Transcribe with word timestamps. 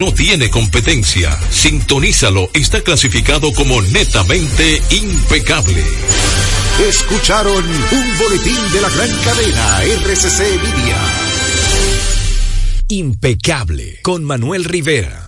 No 0.00 0.14
tiene 0.14 0.48
competencia. 0.48 1.36
Sintonízalo. 1.50 2.50
Está 2.54 2.82
clasificado 2.82 3.52
como 3.52 3.82
netamente 3.82 4.80
impecable. 4.92 5.82
Escucharon 6.88 7.64
un 7.64 8.18
boletín 8.18 8.72
de 8.72 8.80
la 8.80 8.90
gran 8.90 9.10
cadena 9.24 9.82
RCC 9.82 10.40
Media. 10.62 10.98
Impecable 12.86 13.98
con 14.02 14.22
Manuel 14.22 14.66
Rivera. 14.66 15.27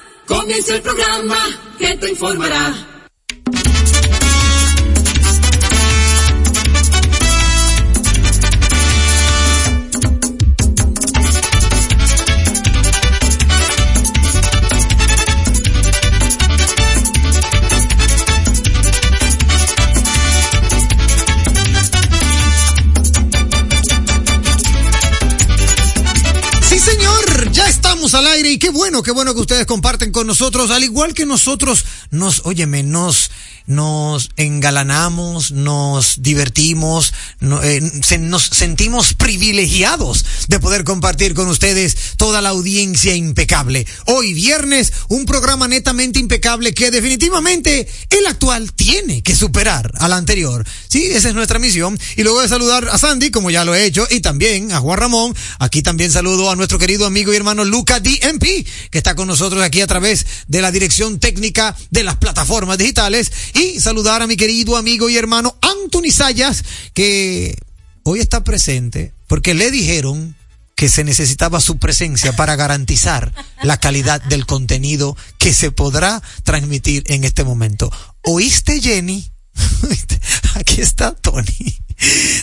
Comienza 0.31 0.75
el 0.75 0.81
programa 0.81 1.37
que 1.77 1.97
te 1.97 2.09
informará. 2.09 2.73
Y 28.45 28.57
qué 28.57 28.69
bueno, 28.69 29.03
qué 29.03 29.11
bueno 29.11 29.33
que 29.33 29.41
ustedes 29.41 29.65
comparten 29.65 30.11
con 30.11 30.27
nosotros, 30.27 30.71
al 30.71 30.83
igual 30.83 31.13
que 31.13 31.25
nosotros 31.25 31.85
nos, 32.09 32.41
óyeme, 32.45 32.83
nos, 32.83 33.31
nos 33.67 34.31
engalanamos, 34.37 35.51
nos 35.51 36.21
divertimos, 36.21 37.13
eh, 37.41 37.81
nos 38.19 38.43
sentimos 38.43 39.13
privilegiados 39.13 40.25
de 40.47 40.59
poder 40.59 40.83
compartir 40.83 41.33
con 41.33 41.47
ustedes 41.47 41.95
toda 42.17 42.41
la 42.41 42.49
audiencia 42.49 43.15
impecable. 43.15 43.85
Hoy 44.05 44.33
viernes, 44.33 44.91
un 45.07 45.25
programa 45.25 45.67
netamente 45.67 46.19
impecable 46.19 46.73
que 46.73 46.91
definitivamente 46.91 47.87
el 48.09 48.25
actual 48.27 48.73
tiene 48.73 49.21
que 49.21 49.35
superar 49.35 49.91
al 49.99 50.13
anterior. 50.13 50.65
Sí, 50.87 51.05
esa 51.05 51.29
es 51.29 51.35
nuestra 51.35 51.59
misión. 51.59 51.99
Y 52.15 52.23
luego 52.23 52.41
de 52.41 52.49
saludar 52.49 52.89
a 52.89 52.97
Sandy, 52.97 53.31
como 53.31 53.51
ya 53.51 53.65
lo 53.65 53.75
he 53.75 53.85
hecho, 53.85 54.07
y 54.09 54.21
también 54.21 54.71
a 54.71 54.79
Juan 54.79 54.99
Ramón, 54.99 55.35
aquí 55.59 55.81
también 55.81 56.11
saludo 56.11 56.49
a 56.49 56.55
nuestro 56.55 56.79
querido 56.79 57.05
amigo 57.05 57.31
y 57.33 57.35
hermano 57.35 57.63
Luca 57.65 58.01
Que 58.39 58.97
está 58.97 59.15
con 59.15 59.27
nosotros 59.27 59.61
aquí 59.63 59.81
a 59.81 59.87
través 59.87 60.25
de 60.47 60.61
la 60.61 60.71
dirección 60.71 61.19
técnica 61.19 61.75
de 61.89 62.03
las 62.03 62.17
plataformas 62.17 62.77
digitales 62.77 63.31
y 63.53 63.79
saludar 63.79 64.21
a 64.21 64.27
mi 64.27 64.37
querido 64.37 64.77
amigo 64.77 65.09
y 65.09 65.17
hermano 65.17 65.57
Anthony 65.61 66.11
Sayas, 66.11 66.63
que 66.93 67.57
hoy 68.03 68.19
está 68.19 68.43
presente 68.43 69.13
porque 69.27 69.53
le 69.53 69.71
dijeron 69.71 70.35
que 70.75 70.89
se 70.89 71.03
necesitaba 71.03 71.61
su 71.61 71.77
presencia 71.77 72.35
para 72.35 72.55
garantizar 72.55 73.33
la 73.61 73.77
calidad 73.77 74.21
del 74.23 74.45
contenido 74.45 75.15
que 75.37 75.53
se 75.53 75.71
podrá 75.71 76.23
transmitir 76.43 77.03
en 77.07 77.23
este 77.23 77.43
momento. 77.43 77.91
¿Oíste, 78.23 78.81
Jenny? 78.81 79.31
Aquí 80.55 80.81
está 80.81 81.13
Tony. 81.13 81.81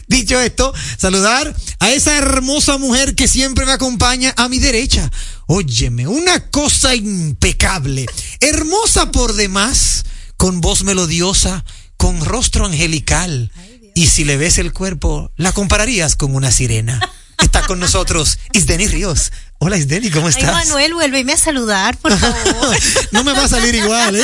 Dicho 0.06 0.40
esto, 0.40 0.72
saludar 0.98 1.54
a 1.80 1.90
esa 1.90 2.16
hermosa 2.16 2.78
mujer 2.78 3.14
que 3.14 3.26
siempre 3.26 3.66
me 3.66 3.72
acompaña 3.72 4.32
a 4.36 4.48
mi 4.48 4.58
derecha. 4.58 5.10
Óyeme, 5.50 6.06
una 6.06 6.50
cosa 6.50 6.94
impecable, 6.94 8.04
hermosa 8.40 9.10
por 9.10 9.32
demás, 9.32 10.04
con 10.36 10.60
voz 10.60 10.84
melodiosa, 10.84 11.64
con 11.96 12.22
rostro 12.22 12.66
angelical. 12.66 13.50
y 13.94 14.08
si 14.08 14.24
le 14.26 14.36
ves 14.36 14.58
el 14.58 14.74
cuerpo, 14.74 15.32
la 15.36 15.52
compararías 15.52 16.16
con 16.16 16.34
una 16.34 16.50
sirena. 16.50 17.00
Está 17.40 17.62
con 17.66 17.78
nosotros 17.78 18.38
Isdeni 18.52 18.86
Ríos. 18.88 19.32
Hola 19.60 19.76
Isdeni, 19.76 20.10
¿cómo 20.10 20.28
estás? 20.28 20.54
Ay, 20.54 20.66
Manuel, 20.66 20.94
vuélveme 20.94 21.32
a 21.32 21.36
saludar, 21.36 21.96
por 21.96 22.12
favor. 22.18 22.76
no 23.10 23.24
me 23.24 23.32
va 23.32 23.44
a 23.44 23.48
salir 23.48 23.74
igual, 23.74 24.14
¿eh? 24.14 24.22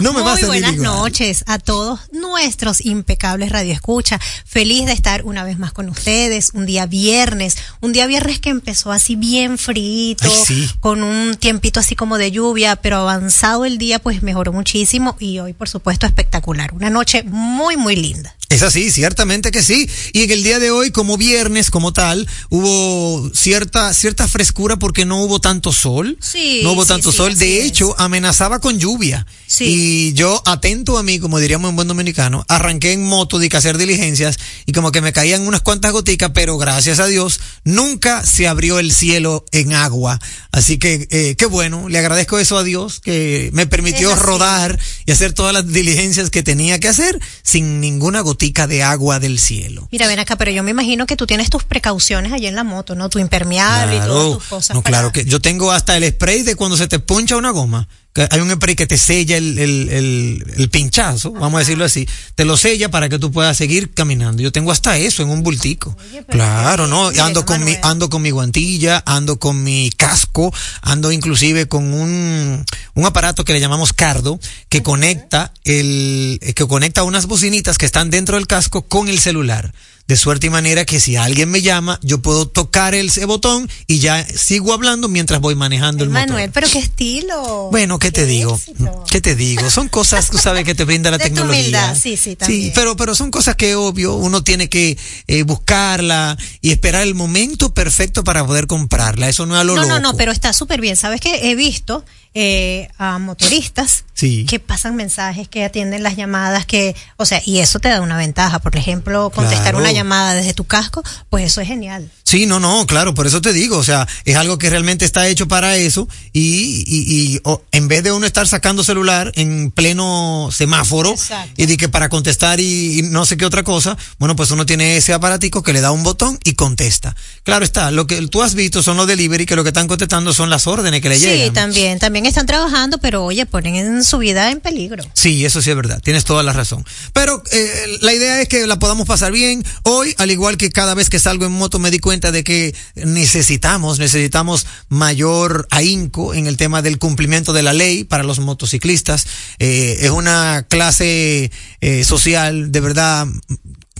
no 0.00 0.12
me 0.12 0.18
Muy 0.20 0.22
va 0.26 0.32
a 0.32 0.34
salir 0.34 0.46
buenas 0.48 0.72
igual. 0.74 0.82
noches 0.90 1.44
a 1.46 1.58
todos 1.60 2.00
nuestros 2.10 2.84
impecables 2.84 3.50
radioescucha. 3.52 4.18
Feliz 4.44 4.86
de 4.86 4.92
estar 4.92 5.24
una 5.24 5.44
vez 5.44 5.58
más 5.60 5.72
con 5.72 5.88
ustedes. 5.88 6.50
Un 6.54 6.66
día 6.66 6.86
viernes, 6.86 7.56
un 7.80 7.92
día 7.92 8.06
viernes 8.08 8.40
que 8.40 8.50
empezó 8.50 8.90
así 8.90 9.14
bien 9.14 9.58
frito, 9.58 10.24
Ay, 10.28 10.42
sí. 10.44 10.70
con 10.80 11.04
un 11.04 11.36
tiempito 11.36 11.78
así 11.78 11.94
como 11.94 12.18
de 12.18 12.32
lluvia, 12.32 12.74
pero 12.76 12.96
avanzado 12.96 13.64
el 13.64 13.78
día 13.78 14.00
pues 14.00 14.22
mejoró 14.22 14.52
muchísimo 14.52 15.16
y 15.20 15.38
hoy 15.38 15.52
por 15.52 15.68
supuesto 15.68 16.06
espectacular. 16.06 16.72
Una 16.74 16.90
noche 16.90 17.22
muy 17.24 17.76
muy 17.76 17.94
linda. 17.94 18.34
Es 18.54 18.62
así, 18.62 18.92
ciertamente 18.92 19.50
que 19.50 19.64
sí. 19.64 19.90
Y 20.12 20.22
en 20.22 20.30
el 20.30 20.44
día 20.44 20.60
de 20.60 20.70
hoy, 20.70 20.92
como 20.92 21.16
viernes, 21.16 21.72
como 21.72 21.92
tal, 21.92 22.28
hubo 22.50 23.28
cierta, 23.34 23.92
cierta 23.92 24.28
frescura 24.28 24.76
porque 24.76 25.04
no 25.04 25.24
hubo 25.24 25.40
tanto 25.40 25.72
sol. 25.72 26.16
Sí, 26.20 26.60
No 26.62 26.70
hubo 26.70 26.82
sí, 26.82 26.88
tanto 26.88 27.10
sí, 27.10 27.16
sol. 27.16 27.36
De 27.36 27.58
es. 27.58 27.66
hecho, 27.66 27.96
amenazaba 27.98 28.60
con 28.60 28.78
lluvia. 28.78 29.26
Sí. 29.48 29.64
Y 29.66 30.12
yo, 30.12 30.40
atento 30.46 30.98
a 30.98 31.02
mí, 31.02 31.18
como 31.18 31.40
diríamos 31.40 31.68
en 31.68 31.74
buen 31.74 31.88
dominicano, 31.88 32.44
arranqué 32.48 32.92
en 32.92 33.04
moto 33.04 33.40
de 33.40 33.48
que 33.48 33.56
hacer 33.56 33.76
diligencias 33.76 34.38
y 34.66 34.72
como 34.72 34.92
que 34.92 35.00
me 35.00 35.12
caían 35.12 35.48
unas 35.48 35.60
cuantas 35.60 35.90
goticas, 35.90 36.30
pero 36.32 36.56
gracias 36.56 37.00
a 37.00 37.06
Dios, 37.08 37.40
nunca 37.64 38.24
se 38.24 38.46
abrió 38.46 38.78
el 38.78 38.92
cielo 38.92 39.44
en 39.50 39.72
agua. 39.72 40.20
Así 40.52 40.78
que, 40.78 41.08
eh, 41.10 41.34
qué 41.36 41.46
bueno, 41.46 41.88
le 41.88 41.98
agradezco 41.98 42.38
eso 42.38 42.56
a 42.56 42.62
Dios 42.62 43.00
que 43.00 43.50
me 43.52 43.66
permitió 43.66 44.14
rodar 44.14 44.78
y 45.06 45.12
hacer 45.12 45.32
todas 45.32 45.52
las 45.52 45.66
diligencias 45.66 46.30
que 46.30 46.42
tenía 46.42 46.78
que 46.80 46.88
hacer 46.88 47.18
sin 47.42 47.80
ninguna 47.80 48.20
gotica 48.20 48.66
de 48.66 48.82
agua 48.82 49.20
del 49.20 49.38
cielo. 49.38 49.88
Mira, 49.92 50.06
ven 50.06 50.18
acá, 50.18 50.36
pero 50.36 50.50
yo 50.50 50.62
me 50.62 50.70
imagino 50.70 51.06
que 51.06 51.16
tú 51.16 51.26
tienes 51.26 51.50
tus 51.50 51.64
precauciones 51.64 52.32
allí 52.32 52.46
en 52.46 52.54
la 52.54 52.64
moto, 52.64 52.94
¿no? 52.94 53.08
Tu 53.08 53.18
impermeable 53.18 53.96
y 53.96 54.00
todas 54.00 54.38
tus 54.38 54.44
cosas. 54.48 54.74
no, 54.74 54.82
para- 54.82 54.92
claro 54.98 55.12
que 55.12 55.24
yo 55.24 55.40
tengo 55.40 55.72
hasta 55.72 55.96
el 55.96 56.08
spray 56.10 56.42
de 56.42 56.56
cuando 56.56 56.76
se 56.76 56.88
te 56.88 56.98
poncha 56.98 57.36
una 57.36 57.50
goma. 57.50 57.88
Que 58.14 58.28
hay 58.30 58.40
un 58.40 58.50
spray 58.50 58.76
que 58.76 58.86
te 58.86 58.96
sella 58.96 59.36
el, 59.36 59.58
el, 59.58 59.88
el, 59.88 60.54
el 60.56 60.70
pinchazo, 60.70 61.32
vamos 61.32 61.56
a 61.56 61.58
decirlo 61.58 61.84
así, 61.84 62.08
te 62.36 62.44
lo 62.44 62.56
sella 62.56 62.88
para 62.88 63.08
que 63.08 63.18
tú 63.18 63.32
puedas 63.32 63.56
seguir 63.56 63.92
caminando. 63.92 64.40
Yo 64.40 64.52
tengo 64.52 64.70
hasta 64.70 64.96
eso 64.96 65.24
en 65.24 65.30
un 65.30 65.42
bultico. 65.42 65.96
claro, 66.28 66.86
¿no? 66.86 67.08
Ando 67.08 67.44
con 67.44 67.64
mi, 67.64 67.74
ando 67.82 68.08
con 68.08 68.22
mi 68.22 68.30
guantilla, 68.30 69.02
ando 69.04 69.40
con 69.40 69.64
mi 69.64 69.90
casco, 69.90 70.54
ando 70.80 71.10
inclusive 71.10 71.66
con 71.66 71.92
un, 71.92 72.64
un 72.94 73.04
aparato 73.04 73.44
que 73.44 73.52
le 73.52 73.58
llamamos 73.58 73.92
cardo, 73.92 74.38
que 74.68 74.84
conecta 74.84 75.52
el, 75.64 76.38
que 76.54 76.66
conecta 76.68 77.02
unas 77.02 77.26
bocinitas 77.26 77.78
que 77.78 77.86
están 77.86 78.10
dentro 78.10 78.36
del 78.36 78.46
casco 78.46 78.82
con 78.82 79.08
el 79.08 79.18
celular. 79.18 79.74
De 80.06 80.16
suerte 80.16 80.48
y 80.48 80.50
manera 80.50 80.84
que 80.84 81.00
si 81.00 81.16
alguien 81.16 81.50
me 81.50 81.62
llama, 81.62 81.98
yo 82.02 82.20
puedo 82.20 82.46
tocar 82.46 82.94
el- 82.94 83.06
ese 83.06 83.24
botón 83.24 83.70
y 83.86 84.00
ya 84.00 84.22
sigo 84.26 84.74
hablando 84.74 85.08
mientras 85.08 85.40
voy 85.40 85.54
manejando 85.54 86.04
el 86.04 86.10
motor. 86.10 86.28
Manuel, 86.28 86.50
pero 86.52 86.68
qué 86.70 86.78
estilo. 86.80 87.68
Bueno, 87.70 87.98
¿qué 87.98 88.12
te 88.12 88.26
digo? 88.26 88.54
éxito. 88.54 89.04
¿Qué 89.10 89.22
te 89.22 89.34
digo? 89.34 89.70
Son 89.70 89.88
cosas, 89.88 90.28
tú 90.28 90.36
sabes, 90.36 90.64
que 90.64 90.74
te 90.74 90.84
brinda 90.84 91.10
la 91.10 91.16
De 91.16 91.24
tu 91.24 91.28
tecnología. 91.30 91.60
humildad, 91.62 91.96
sí, 91.98 92.18
sí, 92.18 92.36
también. 92.36 92.72
pero, 92.74 92.96
pero 92.96 93.14
son 93.14 93.30
cosas 93.30 93.56
que, 93.56 93.76
obvio, 93.76 94.14
uno 94.14 94.44
tiene 94.44 94.68
que 94.68 94.98
eh, 95.26 95.42
buscarla 95.42 96.36
y 96.60 96.70
esperar 96.70 97.02
el 97.02 97.14
momento 97.14 97.72
perfecto 97.72 98.24
para 98.24 98.46
poder 98.46 98.66
comprarla. 98.66 99.30
Eso 99.30 99.46
no 99.46 99.54
es 99.54 99.60
a 99.62 99.64
lo 99.64 99.74
No, 99.74 99.86
no, 99.86 100.00
no, 100.00 100.14
pero 100.16 100.32
está 100.32 100.52
súper 100.52 100.82
bien. 100.82 100.96
¿Sabes 100.96 101.20
que 101.22 101.50
He 101.50 101.54
visto 101.54 102.04
eh, 102.34 102.88
a 102.98 103.18
motoristas 103.18 104.04
Sí. 104.14 104.46
que 104.48 104.60
pasan 104.60 104.94
mensajes, 104.94 105.48
que 105.48 105.64
atienden 105.64 106.02
las 106.04 106.16
llamadas, 106.16 106.66
que, 106.66 106.94
o 107.16 107.26
sea, 107.26 107.42
y 107.44 107.58
eso 107.58 107.80
te 107.80 107.88
da 107.88 108.00
una 108.00 108.16
ventaja. 108.16 108.60
Por 108.60 108.76
ejemplo, 108.76 109.30
contestar 109.30 109.62
Claro. 109.72 109.78
una 109.78 109.90
llamada 109.92 110.34
desde 110.34 110.54
tu 110.54 110.64
casco, 110.64 111.02
pues 111.30 111.44
eso 111.46 111.60
es 111.60 111.66
genial. 111.68 112.10
Sí, 112.22 112.46
no, 112.46 112.60
no, 112.60 112.86
claro, 112.86 113.12
por 113.14 113.26
eso 113.26 113.40
te 113.40 113.52
digo, 113.52 113.76
o 113.76 113.82
sea, 113.84 114.06
es 114.24 114.36
algo 114.36 114.56
que 114.56 114.70
realmente 114.70 115.04
está 115.04 115.26
hecho 115.28 115.48
para 115.48 115.76
eso 115.76 116.08
y, 116.32 116.84
y, 116.86 117.34
y 117.36 117.40
en 117.72 117.88
vez 117.88 118.02
de 118.04 118.12
uno 118.12 118.24
estar 118.26 118.46
sacando 118.46 118.84
celular 118.84 119.32
en 119.34 119.70
pleno 119.72 120.48
semáforo 120.52 121.10
Exacto. 121.10 121.52
y 121.56 121.66
de 121.66 121.76
que 121.76 121.88
para 121.88 122.08
contestar 122.08 122.60
y, 122.60 123.00
y 123.00 123.02
no 123.02 123.26
sé 123.26 123.36
qué 123.36 123.46
otra 123.46 123.62
cosa, 123.64 123.96
bueno, 124.18 124.36
pues 124.36 124.50
uno 124.52 124.64
tiene 124.64 124.96
ese 124.96 125.12
aparatico 125.12 125.62
que 125.62 125.72
le 125.72 125.80
da 125.80 125.90
un 125.90 126.02
botón 126.04 126.38
y 126.44 126.54
contesta. 126.54 127.14
Claro 127.42 127.64
está, 127.64 127.90
lo 127.90 128.06
que 128.06 128.24
tú 128.28 128.42
has 128.42 128.54
visto 128.54 128.82
son 128.82 128.96
los 128.96 129.06
delivery 129.06 129.44
que 129.46 129.56
lo 129.56 129.62
que 129.64 129.70
están 129.70 129.88
contestando 129.88 130.32
son 130.32 130.50
las 130.50 130.66
órdenes 130.66 131.00
que 131.00 131.08
le 131.08 131.18
Sí, 131.18 131.26
llegan. 131.26 131.52
también, 131.54 131.98
también 131.98 132.23
están 132.26 132.46
trabajando, 132.46 132.98
pero 132.98 133.24
oye, 133.24 133.46
ponen 133.46 133.76
en 133.76 134.04
su 134.04 134.18
vida 134.18 134.50
en 134.50 134.60
peligro. 134.60 135.04
Sí, 135.12 135.44
eso 135.44 135.62
sí 135.62 135.70
es 135.70 135.76
verdad, 135.76 136.00
tienes 136.02 136.24
toda 136.24 136.42
la 136.42 136.52
razón. 136.52 136.84
Pero 137.12 137.42
eh, 137.52 137.98
la 138.00 138.12
idea 138.12 138.40
es 138.40 138.48
que 138.48 138.66
la 138.66 138.78
podamos 138.78 139.06
pasar 139.06 139.32
bien. 139.32 139.64
Hoy, 139.82 140.14
al 140.18 140.30
igual 140.30 140.56
que 140.56 140.70
cada 140.70 140.94
vez 140.94 141.10
que 141.10 141.18
salgo 141.18 141.46
en 141.46 141.52
moto, 141.52 141.78
me 141.78 141.90
di 141.90 141.98
cuenta 141.98 142.32
de 142.32 142.44
que 142.44 142.74
necesitamos, 142.94 143.98
necesitamos 143.98 144.66
mayor 144.88 145.66
ahínco 145.70 146.34
en 146.34 146.46
el 146.46 146.56
tema 146.56 146.82
del 146.82 146.98
cumplimiento 146.98 147.52
de 147.52 147.62
la 147.62 147.72
ley 147.72 148.04
para 148.04 148.24
los 148.24 148.38
motociclistas. 148.38 149.26
Eh, 149.58 149.98
es 150.00 150.10
una 150.10 150.66
clase 150.68 151.50
eh, 151.80 152.04
social 152.04 152.72
de 152.72 152.80
verdad 152.80 153.26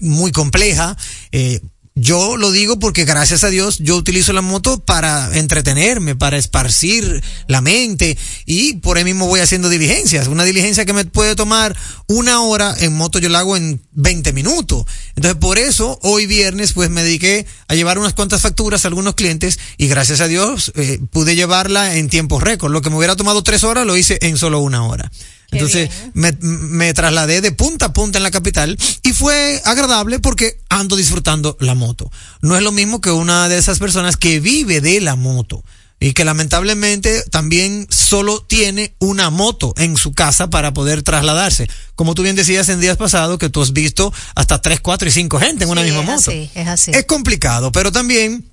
muy 0.00 0.32
compleja. 0.32 0.96
Eh, 1.32 1.60
yo 1.96 2.36
lo 2.36 2.50
digo 2.50 2.80
porque 2.80 3.04
gracias 3.04 3.44
a 3.44 3.50
Dios 3.50 3.78
yo 3.78 3.94
utilizo 3.96 4.32
la 4.32 4.42
moto 4.42 4.80
para 4.80 5.36
entretenerme, 5.38 6.16
para 6.16 6.36
esparcir 6.36 7.22
la 7.46 7.60
mente 7.60 8.18
y 8.46 8.74
por 8.78 8.98
ahí 8.98 9.04
mismo 9.04 9.28
voy 9.28 9.38
haciendo 9.38 9.68
diligencias. 9.68 10.26
Una 10.26 10.42
diligencia 10.42 10.84
que 10.84 10.92
me 10.92 11.04
puede 11.04 11.36
tomar 11.36 11.76
una 12.08 12.42
hora, 12.42 12.74
en 12.80 12.94
moto 12.94 13.20
yo 13.20 13.28
la 13.28 13.38
hago 13.38 13.56
en 13.56 13.80
20 13.92 14.32
minutos. 14.32 14.86
Entonces 15.14 15.38
por 15.38 15.56
eso 15.56 16.00
hoy 16.02 16.26
viernes 16.26 16.72
pues 16.72 16.90
me 16.90 17.04
dediqué 17.04 17.46
a 17.68 17.76
llevar 17.76 18.00
unas 18.00 18.14
cuantas 18.14 18.42
facturas 18.42 18.84
a 18.84 18.88
algunos 18.88 19.14
clientes 19.14 19.60
y 19.76 19.86
gracias 19.86 20.20
a 20.20 20.26
Dios 20.26 20.72
eh, 20.74 20.98
pude 21.12 21.36
llevarla 21.36 21.94
en 21.94 22.08
tiempo 22.08 22.40
récord. 22.40 22.72
Lo 22.72 22.82
que 22.82 22.90
me 22.90 22.96
hubiera 22.96 23.14
tomado 23.14 23.44
tres 23.44 23.62
horas 23.62 23.86
lo 23.86 23.96
hice 23.96 24.18
en 24.20 24.36
solo 24.36 24.58
una 24.58 24.84
hora. 24.84 25.12
Entonces 25.54 25.90
me, 26.14 26.32
me 26.40 26.92
trasladé 26.94 27.40
de 27.40 27.52
punta 27.52 27.86
a 27.86 27.92
punta 27.92 28.18
en 28.18 28.22
la 28.22 28.30
capital 28.30 28.78
y 29.02 29.12
fue 29.12 29.60
agradable 29.64 30.18
porque 30.18 30.58
ando 30.68 30.96
disfrutando 30.96 31.56
la 31.60 31.74
moto. 31.74 32.10
No 32.42 32.56
es 32.56 32.62
lo 32.62 32.72
mismo 32.72 33.00
que 33.00 33.10
una 33.10 33.48
de 33.48 33.58
esas 33.58 33.78
personas 33.78 34.16
que 34.16 34.40
vive 34.40 34.80
de 34.80 35.00
la 35.00 35.16
moto 35.16 35.62
y 36.00 36.12
que 36.12 36.24
lamentablemente 36.24 37.22
también 37.30 37.86
solo 37.88 38.42
tiene 38.42 38.94
una 38.98 39.30
moto 39.30 39.72
en 39.78 39.96
su 39.96 40.12
casa 40.12 40.50
para 40.50 40.74
poder 40.74 41.02
trasladarse. 41.02 41.68
Como 41.94 42.14
tú 42.14 42.22
bien 42.22 42.36
decías 42.36 42.68
en 42.68 42.80
días 42.80 42.96
pasados 42.96 43.38
que 43.38 43.48
tú 43.48 43.62
has 43.62 43.72
visto 43.72 44.12
hasta 44.34 44.60
tres, 44.60 44.80
cuatro 44.80 45.08
y 45.08 45.12
cinco 45.12 45.38
gente 45.38 45.64
en 45.64 45.70
una 45.70 45.82
Sí, 45.82 45.86
misma 45.86 46.00
es 46.02 46.06
moto. 46.08 46.30
así, 46.30 46.50
es 46.54 46.68
así. 46.68 46.90
Es 46.92 47.04
complicado, 47.06 47.72
pero 47.72 47.90
también 47.92 48.44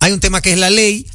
hay 0.00 0.12
un 0.12 0.20
tema 0.20 0.42
que 0.42 0.52
es 0.52 0.58
la 0.58 0.68
ley, 0.68 1.06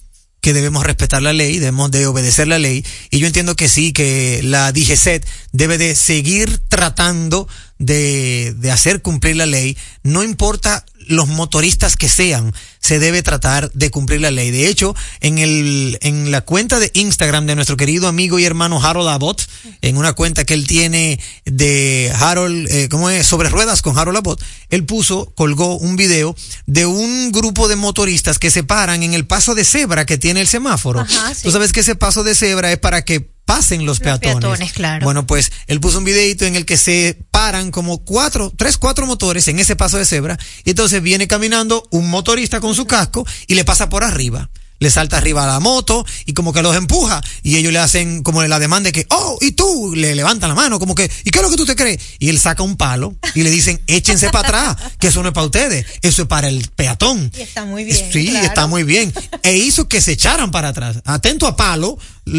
que 0.42 0.54
debemos 0.54 0.86
respetar 0.86 1.22
la 1.22 1.34
ley, 1.34 1.60
debemos 1.60 1.92
de 1.92 2.08
obedecer 2.08 2.48
la 2.48 2.60
ley, 2.60 2.86
y 3.10 3.20
yo 3.20 3.28
entiendo 3.28 3.56
que 3.56 3.70
sí, 3.70 3.94
que 3.94 4.42
la 4.44 4.72
DGCET 4.72 5.26
debe 5.52 5.78
de 5.78 5.96
seguir 5.96 6.60
tratando 6.70 7.48
de, 7.78 8.54
de 8.58 8.72
hacer 8.72 9.02
cumplir 9.02 9.36
la 9.36 9.46
ley, 9.46 9.78
no 10.04 10.24
importa 10.24 10.86
los 11.08 11.28
motoristas 11.28 11.96
que 11.98 12.08
sean, 12.08 12.54
se 12.80 13.00
debe 13.00 13.24
tratar 13.24 13.72
de 13.74 13.92
cumplir 13.92 14.22
la 14.22 14.32
ley. 14.32 14.52
De 14.52 14.68
hecho, 14.68 14.96
en 15.20 15.38
el, 15.38 15.98
en 16.02 16.32
la 16.32 16.42
cuenta 16.42 16.80
de 16.80 16.92
Instagram 16.94 17.46
de 17.46 17.56
nuestro 17.56 17.78
querido 17.78 18.08
amigo 18.08 18.40
y 18.40 18.46
hermano 18.46 18.84
Harold 18.84 19.10
Abbott, 19.10 19.48
en 19.82 19.98
una 19.98 20.14
cuenta 20.14 20.46
que 20.46 20.54
él 20.54 20.66
tiene 20.68 21.20
de 21.46 22.12
Harold, 22.18 22.68
eh, 22.70 22.90
¿cómo 22.90 23.10
es? 23.10 23.28
Sobre 23.28 23.50
ruedas 23.50 23.82
con 23.82 23.98
Harold 23.98 24.18
Abbott, 24.18 24.42
él 24.70 24.86
puso, 24.86 25.32
colgó 25.36 25.78
un 25.78 25.96
video 25.96 26.36
de 26.66 26.86
un 26.86 27.32
grupo 27.32 27.68
de 27.68 27.76
motoristas 27.76 28.40
que 28.40 28.52
se 28.52 28.64
paran 28.64 29.04
en 29.04 29.14
el 29.14 29.26
paso 29.26 29.56
de 29.56 29.66
cebra 29.66 30.06
que 30.06 30.18
tiene 30.18 30.42
el 30.42 30.48
semáforo. 30.48 31.02
Ajá, 31.02 31.34
sí. 31.34 31.44
Tú 31.44 31.52
sabes 31.52 31.74
que 31.74 31.82
ese 31.82 31.96
paso 31.96 32.24
de 32.24 32.36
cebra 32.36 32.72
es 32.72 32.80
para 32.80 33.04
que 33.04 33.30
pasen 33.50 33.80
los, 33.86 33.98
Los 33.98 34.00
peatones. 34.02 34.40
peatones, 34.40 34.74
claro. 34.74 35.04
Bueno, 35.04 35.26
pues 35.26 35.52
él 35.66 35.80
puso 35.80 35.98
un 35.98 36.04
videito 36.04 36.46
en 36.46 36.56
el 36.56 36.66
que 36.66 36.78
se 36.78 37.18
paran 37.32 37.72
como 37.72 37.98
cuatro, 38.06 38.54
tres, 38.56 38.78
cuatro 38.78 39.08
motores 39.08 39.48
en 39.48 39.58
ese 39.58 39.76
paso 39.76 39.98
de 39.98 40.06
cebra 40.06 40.38
y 40.64 40.70
entonces 40.70 41.02
viene 41.02 41.28
caminando 41.28 41.88
un 41.90 42.10
motorista 42.12 42.60
con 42.60 42.76
su 42.76 42.86
casco 42.86 43.26
y 43.48 43.56
le 43.56 43.66
pasa 43.66 43.90
por 43.90 44.04
arriba. 44.04 44.50
Le 44.82 44.90
salta 44.90 45.18
arriba 45.18 45.44
a 45.44 45.48
la 45.48 45.60
moto 45.60 46.06
y 46.26 46.32
como 46.32 46.54
que 46.54 46.62
los 46.62 46.74
empuja 46.74 47.22
y 47.44 47.58
ellos 47.58 47.74
le 47.74 47.80
hacen 47.80 48.24
como 48.24 48.42
la 48.44 48.60
demanda 48.60 48.88
de 48.88 48.92
que, 48.94 49.06
oh, 49.10 49.38
y 49.42 49.52
tú, 49.52 49.94
le 49.94 50.16
levantan 50.16 50.48
la 50.48 50.56
mano 50.56 50.80
como 50.80 50.96
que, 50.96 51.04
¿y 51.26 51.32
qué 51.32 51.40
es 51.40 51.44
lo 51.44 51.50
que 51.50 51.58
tú 51.58 51.66
te 51.66 51.76
crees? 51.76 52.00
Y 52.18 52.30
él 52.30 52.40
saca 52.40 52.64
un 52.64 52.78
palo 52.78 53.14
y 53.36 53.44
le 53.44 53.50
dicen, 53.50 53.82
échense 53.88 54.30
para 54.30 54.48
atrás, 54.48 54.78
que 54.98 55.08
eso 55.08 55.22
no 55.22 55.30
es 55.30 55.34
para 55.34 55.48
ustedes, 55.48 55.86
eso 56.02 56.22
es 56.22 56.28
para 56.30 56.48
el 56.48 56.66
peatón. 56.78 57.30
Y 57.38 57.42
está 57.42 57.66
muy 57.66 57.84
bien, 57.84 58.10
Sí, 58.14 58.30
claro. 58.30 58.46
está 58.46 58.68
muy 58.68 58.84
bien. 58.84 59.12
E 59.44 59.58
hizo 59.58 59.90
que 59.90 60.00
se 60.00 60.14
echaran 60.14 60.50
para 60.50 60.70
atrás. 60.70 61.02
Atento 61.04 61.46
a 61.46 61.58
palo, 61.58 61.98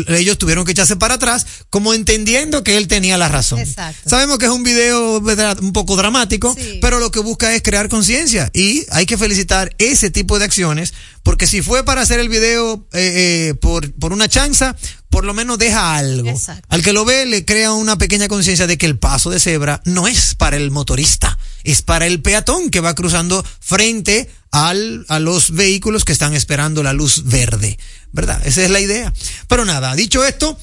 ellos 0.09 0.38
tuvieron 0.38 0.64
que 0.64 0.73
echarse 0.73 0.97
para 0.97 1.14
atrás, 1.14 1.47
como 1.70 1.94
entendiendo 1.94 2.62
que 2.64 2.76
él 2.76 2.88
tenía 2.88 3.18
la 3.18 3.28
razón. 3.28 3.59
Exacto. 3.59 4.09
Sabemos 4.09 4.38
que 4.38 4.47
es 4.47 4.50
un 4.50 4.62
video 4.62 5.20
¿verdad? 5.20 5.59
un 5.61 5.73
poco 5.73 5.97
dramático, 5.97 6.54
Sí. 6.59 6.78
pero 6.80 6.99
lo 7.00 7.11
que 7.11 7.20
busca 7.20 7.54
es 7.54 7.62
crear 7.62 7.88
conciencia 7.88 8.50
y 8.54 8.85
hay 8.90 9.06
que 9.06 9.16
felicitar 9.18 9.75
ese 9.78 10.11
tipo 10.11 10.38
de 10.38 10.44
acciones, 10.47 10.94
porque 11.23 11.47
si 11.47 11.62
fue 11.62 11.85
para 11.85 12.02
hacer 12.02 12.20
el 12.20 12.28
video 12.28 12.87
eh, 12.92 13.49
eh, 13.50 13.54
por, 13.61 13.92
por 13.94 14.12
una 14.12 14.28
chanza, 14.28 14.76
por 15.11 15.25
lo 15.25 15.35
menos 15.35 15.59
deja 15.59 15.97
algo. 15.97 16.31
Exacto. 16.31 16.67
Al 16.71 16.83
que 16.83 16.93
lo 16.93 17.05
ve 17.05 17.26
le 17.26 17.45
crea 17.45 17.73
una 17.73 17.99
pequeña 17.99 18.29
conciencia 18.29 18.67
de 18.67 18.79
que 18.79 18.87
el 18.87 18.99
paso 18.99 19.29
de 19.29 19.40
cebra 19.40 19.83
no 19.85 20.09
es 20.09 20.35
para 20.37 20.57
el 20.57 20.71
motorista, 20.71 21.38
es 21.64 21.83
para 21.83 22.07
el 22.07 22.23
peatón 22.23 22.71
que 22.71 22.81
va 22.81 22.95
cruzando 22.95 23.45
frente 23.59 24.31
al, 24.52 25.05
a 25.09 25.19
los 25.19 25.50
vehículos 25.50 26.05
que 26.05 26.12
están 26.12 26.35
esperando 26.35 26.83
la 26.83 26.93
luz 26.93 27.25
verde, 27.25 27.79
¿verdad? 28.12 28.40
Esa 28.47 28.62
es 28.62 28.71
la 28.71 28.81
idea. 28.81 29.12
Pero 29.49 29.64
nada, 29.64 29.95
dicho 29.97 30.25
esto, 30.25 30.57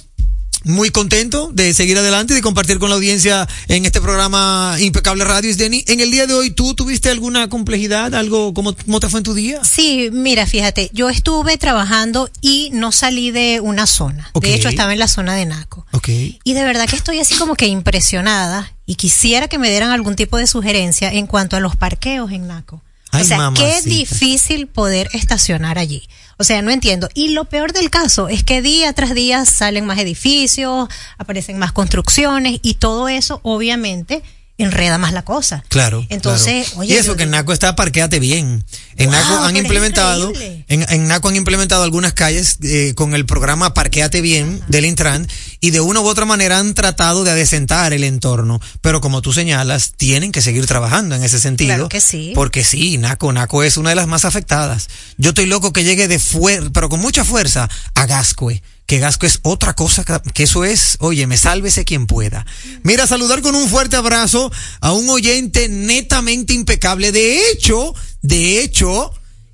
muy 0.64 0.90
contento 0.90 1.50
de 1.54 1.74
seguir 1.74 1.98
adelante 1.98 2.34
y 2.34 2.36
de 2.36 2.42
compartir 2.42 2.80
con 2.80 2.90
la 2.90 2.96
audiencia 2.96 3.48
en 3.68 3.86
este 3.86 4.02
programa 4.02 4.76
Impecable 4.80 5.24
Radio. 5.24 5.56
Denny, 5.56 5.84
en 5.88 6.00
el 6.00 6.12
día 6.12 6.28
de 6.28 6.34
hoy, 6.34 6.52
¿tú 6.52 6.74
tuviste 6.74 7.10
alguna 7.10 7.48
complejidad? 7.50 8.14
¿Algo? 8.14 8.54
¿Cómo, 8.54 8.76
cómo 8.76 9.00
te 9.00 9.10
fue 9.10 9.20
en 9.20 9.24
tu 9.24 9.34
día? 9.34 9.64
Sí, 9.64 10.10
mira, 10.12 10.46
fíjate, 10.46 10.90
yo 10.94 11.10
estuve 11.10 11.58
trabajando 11.58 12.30
y 12.42 12.70
no 12.74 12.92
salí 12.92 13.32
de 13.32 13.60
una 13.62 13.88
zona. 13.88 14.32
De 14.40 14.54
hecho, 14.54 14.70
estaba 14.70 14.94
en 14.94 15.00
la 15.00 15.08
zona 15.08 15.36
de 15.36 15.46
Naco. 15.46 15.86
Ok. 15.92 16.10
Y 16.44 16.54
de 16.54 16.64
verdad 16.64 16.88
que 16.88 16.96
estoy 16.96 17.20
así 17.20 17.36
como 17.36 17.56
que 17.56 17.68
impresionada 17.68 18.74
y 18.86 18.96
quisiera 18.96 19.48
que 19.48 19.58
me 19.58 19.70
dieran 19.70 19.92
algún 19.92 20.16
tipo 20.16 20.38
de 20.38 20.48
sugerencia 20.48 21.12
en 21.12 21.28
cuanto 21.28 21.56
a 21.58 21.60
los 21.60 21.76
parqueos 21.76 22.32
en 22.32 22.48
Naco. 22.48 22.82
Ay, 23.12 23.24
o 23.24 23.26
sea, 23.26 23.38
mamacita. 23.38 23.82
qué 23.84 23.90
difícil 23.90 24.68
poder 24.68 25.10
estacionar 25.14 25.78
allí. 25.80 26.08
O 26.38 26.44
sea, 26.44 26.62
no 26.62 26.72
entiendo. 26.72 27.10
Y 27.14 27.30
lo 27.30 27.46
peor 27.46 27.74
del 27.74 27.90
caso 27.90 28.30
es 28.30 28.44
que 28.44 28.62
día 28.62 28.94
tras 28.94 29.14
día 29.14 29.46
salen 29.46 29.86
más 29.86 29.98
edificios, 30.00 30.88
aparecen 31.18 31.58
más 31.58 31.72
construcciones 31.72 32.60
y 32.62 32.76
todo 32.76 33.10
eso 33.10 33.40
obviamente 33.44 34.22
enreda 34.58 34.98
más 34.98 35.14
la 35.14 35.24
cosa. 35.24 35.64
Claro. 35.70 36.06
Entonces, 36.10 36.68
claro. 36.68 36.82
oye. 36.82 36.94
Y 36.94 36.98
eso 36.98 37.16
que 37.16 37.24
en 37.24 37.32
Naco 37.32 37.54
está 37.54 37.76
parquéate 37.76 38.20
bien. 38.20 38.66
En 38.96 39.12
Wow, 39.12 39.20
Naco 39.20 39.34
han 39.36 39.42
pero 39.42 39.58
es 39.58 39.64
implementado, 39.64 40.34
en, 40.68 40.86
en 40.90 41.08
Naco 41.08 41.30
han 41.30 41.36
implementado 41.36 41.84
algunas 41.84 42.14
calles 42.14 42.58
eh, 42.64 42.94
con 42.96 43.14
el 43.14 43.26
programa 43.26 43.74
Parquéate 43.74 44.22
bien 44.22 44.62
del 44.68 44.86
Intran 44.86 45.28
y 45.60 45.70
de 45.70 45.82
una 45.82 46.02
u 46.02 46.08
otra 46.08 46.26
manera 46.26 46.58
han 46.58 46.74
tratado 46.74 47.24
de 47.24 47.32
adecentar 47.32 47.94
el 47.94 48.04
entorno. 48.04 48.60
Pero 48.82 49.02
como 49.02 49.22
tú 49.22 49.34
señalas, 49.34 49.94
tienen 49.96 50.32
que 50.32 50.42
seguir 50.42 50.66
trabajando 50.66 51.16
en 51.16 51.24
ese 51.24 51.40
sentido. 51.40 51.70
Claro 51.70 51.90
que 51.90 52.02
sí. 52.02 52.32
Porque 52.34 52.64
sí, 52.64 52.98
Naco, 52.98 53.32
Naco 53.32 53.64
es 53.64 53.78
una 53.78 53.90
de 53.90 53.96
las 53.96 54.08
más 54.08 54.26
afectadas. 54.26 54.88
Yo 55.18 55.30
estoy 55.30 55.46
loco 55.46 55.74
que 55.74 55.84
llegue 55.84 56.08
de 56.08 56.20
fuerza, 56.20 56.70
pero 56.74 56.90
con 56.90 57.00
mucha 57.00 57.24
fuerza, 57.24 57.70
a 57.94 58.06
Gascue. 58.06 58.62
Que 58.88 59.00
Gasco 59.00 59.26
es 59.26 59.40
otra 59.44 59.76
cosa, 59.76 60.04
que- 60.34 60.44
eso 60.44 60.64
es, 60.66 60.96
oye, 61.00 61.28
me 61.28 61.38
sálvese 61.38 61.84
quien 61.86 62.08
pueda. 62.08 62.46
Mira, 62.84 63.06
saludar 63.06 63.42
con 63.42 63.54
un 63.54 63.70
fuerte 63.70 63.98
abrazo 63.98 64.52
a 64.80 64.94
un 64.94 65.10
oyente 65.10 65.68
netamente 65.70 66.54
impecable. 66.54 67.12
De 67.12 67.52
hecho, 67.52 67.94
de 68.22 68.62
hecho, 68.62 69.12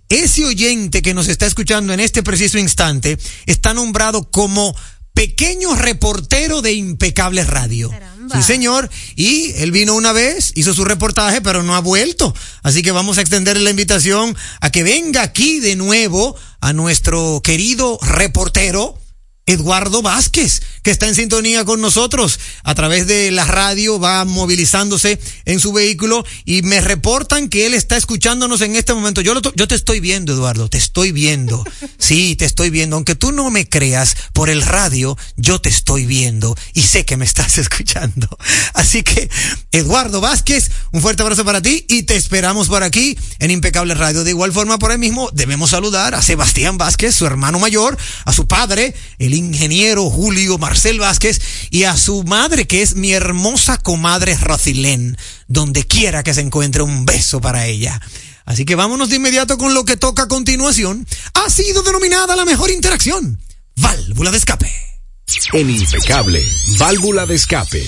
ese 0.08 0.46
oyente 0.46 1.02
que 1.02 1.16
nos 1.16 1.28
está 1.28 1.48
escuchando 1.48 1.94
en 1.94 2.00
este 2.00 2.22
preciso 2.22 2.60
instante 2.60 3.18
está 3.48 3.74
nombrado 3.74 4.30
como 4.30 4.76
pequeño 5.16 5.76
reportero 5.76 6.62
de 6.62 6.74
Impecable 6.74 7.44
Radio. 7.44 7.90
Caramba. 7.90 8.36
Sí, 8.36 8.44
señor. 8.44 8.90
Y 9.16 9.52
él 9.58 9.72
vino 9.72 9.96
una 9.96 10.12
vez, 10.14 10.52
hizo 10.56 10.74
su 10.76 10.86
reportaje, 10.86 11.42
pero 11.42 11.64
no 11.64 11.76
ha 11.76 11.80
vuelto. 11.82 12.36
Así 12.62 12.82
que 12.84 12.92
vamos 12.92 13.18
a 13.18 13.22
extenderle 13.22 13.64
la 13.64 13.70
invitación 13.72 14.36
a 14.62 14.70
que 14.72 14.84
venga 14.84 15.24
aquí 15.24 15.60
de 15.60 15.76
nuevo 15.76 16.36
a 16.62 16.72
nuestro 16.74 17.42
querido 17.44 17.98
reportero. 18.02 19.00
Eduardo 19.46 20.02
Vázquez, 20.02 20.62
que 20.84 20.92
está 20.92 21.08
en 21.08 21.16
sintonía 21.16 21.66
con 21.66 21.82
nosotros 21.82 22.40
a 22.64 22.76
través 22.76 23.08
de 23.08 23.30
la 23.32 23.46
radio, 23.46 24.00
va 24.00 24.24
movilizándose 24.24 25.20
en 25.46 25.60
su 25.60 25.74
vehículo 25.74 26.26
y 26.46 26.62
me 26.62 26.80
reportan 26.80 27.50
que 27.50 27.66
él 27.66 27.74
está 27.74 27.98
escuchándonos 27.98 28.62
en 28.62 28.76
este 28.76 28.94
momento. 28.94 29.22
Yo, 29.22 29.34
lo 29.34 29.42
yo 29.56 29.68
te 29.68 29.76
estoy 29.76 30.00
viendo, 30.00 30.34
Eduardo, 30.34 30.70
te 30.70 30.78
estoy 30.78 31.12
viendo. 31.12 31.64
Sí, 32.00 32.36
te 32.36 32.44
estoy 32.44 32.70
viendo. 32.70 32.98
Aunque 32.98 33.16
tú 33.16 33.32
no 33.32 33.50
me 33.50 33.70
creas 33.70 34.18
por 34.34 34.50
el 34.50 34.62
radio, 34.62 35.18
yo 35.38 35.60
te 35.62 35.70
estoy 35.70 36.06
viendo 36.06 36.54
y 36.74 36.82
sé 36.82 37.06
que 37.06 37.16
me 37.16 37.24
estás 37.24 37.58
escuchando. 37.58 38.28
Así 38.74 39.04
que, 39.04 39.30
Eduardo 39.72 40.20
Vázquez, 40.20 40.70
un 40.92 41.02
fuerte 41.02 41.24
abrazo 41.24 41.46
para 41.46 41.62
ti 41.62 41.86
y 41.88 42.04
te 42.04 42.18
esperamos 42.18 42.68
por 42.68 42.84
aquí 42.84 43.18
en 43.40 43.52
Impecable 43.52 43.94
Radio. 43.94 44.26
De 44.26 44.32
igual 44.32 44.52
forma, 44.52 44.80
por 44.80 44.92
ahí 44.92 44.98
mismo 44.98 45.30
debemos 45.32 45.70
saludar 45.70 46.14
a 46.14 46.22
Sebastián 46.22 46.78
Vázquez, 46.78 47.16
su 47.16 47.26
hermano 47.26 47.58
mayor, 47.58 47.98
a 48.26 48.34
su 48.34 48.46
padre, 48.46 48.94
el 49.18 49.33
ingeniero 49.34 50.10
Julio 50.10 50.58
Marcel 50.58 51.00
Vázquez, 51.00 51.42
y 51.70 51.84
a 51.84 51.98
su 51.98 52.24
madre, 52.24 52.68
que 52.68 52.82
es 52.82 52.96
mi 52.96 53.12
hermosa 53.12 53.78
comadre 53.78 54.38
Rocilén, 54.38 55.18
donde 55.48 55.84
quiera 55.86 56.24
que 56.24 56.34
se 56.34 56.42
encuentre 56.42 56.84
un 56.84 57.06
beso 57.06 57.42
para 57.42 57.66
ella. 57.66 58.00
Así 58.46 58.66
que 58.66 58.76
vámonos 58.76 59.10
de 59.10 59.18
inmediato 59.18 59.58
con 59.58 59.74
lo 59.74 59.86
que 59.86 59.98
toca 59.98 60.24
a 60.24 60.28
continuación. 60.28 61.08
Ha 61.34 61.50
sido 61.50 61.82
denominada 61.84 62.36
la 62.36 62.46
mejor 62.46 62.72
interacción. 62.72 63.40
Válvula 63.76 64.32
de 64.32 64.38
escape. 64.38 64.72
En 65.54 65.70
Impecable, 65.70 66.46
válvula 66.78 67.26
de 67.26 67.36
escape. 67.36 67.84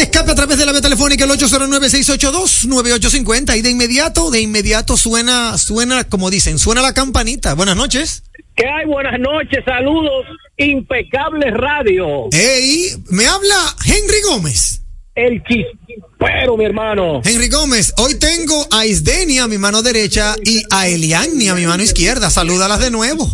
De 0.00 0.04
escape 0.04 0.30
a 0.30 0.34
través 0.34 0.56
de 0.56 0.64
la 0.64 0.72
vía 0.72 0.80
telefónica 0.80 1.24
el 1.24 1.30
809-682-9850 1.32 3.58
y 3.58 3.60
de 3.60 3.68
inmediato, 3.68 4.30
de 4.30 4.40
inmediato 4.40 4.96
suena, 4.96 5.58
suena, 5.58 6.04
como 6.04 6.30
dicen, 6.30 6.58
suena 6.58 6.80
la 6.80 6.94
campanita. 6.94 7.52
Buenas 7.52 7.76
noches. 7.76 8.22
¿Qué 8.56 8.64
hay? 8.66 8.86
Buenas 8.86 9.20
noches, 9.20 9.62
saludos, 9.62 10.24
impecable 10.56 11.50
radio. 11.50 12.30
Hey, 12.32 12.94
me 13.10 13.26
habla 13.26 13.76
Henry 13.84 14.22
Gómez. 14.24 14.80
El 15.14 15.42
chispero, 15.42 16.56
mi 16.56 16.64
hermano. 16.64 17.20
Henry 17.22 17.50
Gómez, 17.50 17.92
hoy 17.98 18.14
tengo 18.14 18.66
a 18.70 18.86
Isdenia, 18.86 19.46
mi 19.48 19.58
mano 19.58 19.82
derecha, 19.82 20.34
y 20.42 20.62
a 20.70 20.88
Eliani, 20.88 21.50
a 21.50 21.54
mi 21.54 21.66
mano 21.66 21.82
izquierda. 21.82 22.30
Salúdalas 22.30 22.80
de 22.80 22.90
nuevo. 22.90 23.28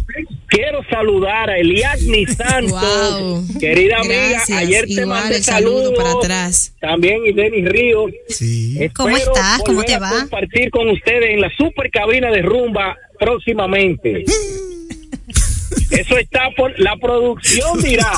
Saludar 0.96 1.50
a 1.50 1.58
Eliagni 1.58 2.24
Santos, 2.38 2.70
Wow. 2.72 3.44
querida 3.60 3.98
amiga. 3.98 4.28
Gracias. 4.30 4.58
Ayer 4.58 4.86
te 4.86 4.92
Igual 4.92 5.08
mandé 5.08 5.36
el 5.36 5.44
saludo 5.44 5.78
saludos. 5.90 5.94
para 5.98 6.12
atrás. 6.12 6.72
También 6.80 7.18
y 7.26 7.32
Denis 7.34 7.68
Ríos. 7.68 8.12
Sí. 8.30 8.78
¿Cómo 8.94 9.14
estás? 9.14 9.60
¿Cómo 9.66 9.82
te 9.84 9.92
a 9.94 9.98
va? 9.98 10.10
Compartir 10.20 10.70
con 10.70 10.88
ustedes 10.88 11.34
en 11.34 11.42
la 11.42 11.50
super 11.58 11.90
cabina 11.90 12.30
de 12.30 12.40
rumba 12.40 12.96
próximamente. 13.18 14.24
Eso 15.90 16.16
está 16.18 16.48
por 16.56 16.72
la 16.80 16.96
producción, 16.96 17.80
dirá. 17.82 18.12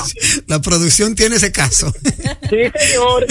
La 0.47 0.61
producción 0.61 1.15
tiene 1.15 1.35
ese 1.35 1.51
caso. 1.51 1.91
Sí, 2.49 2.57
señor. 2.79 3.25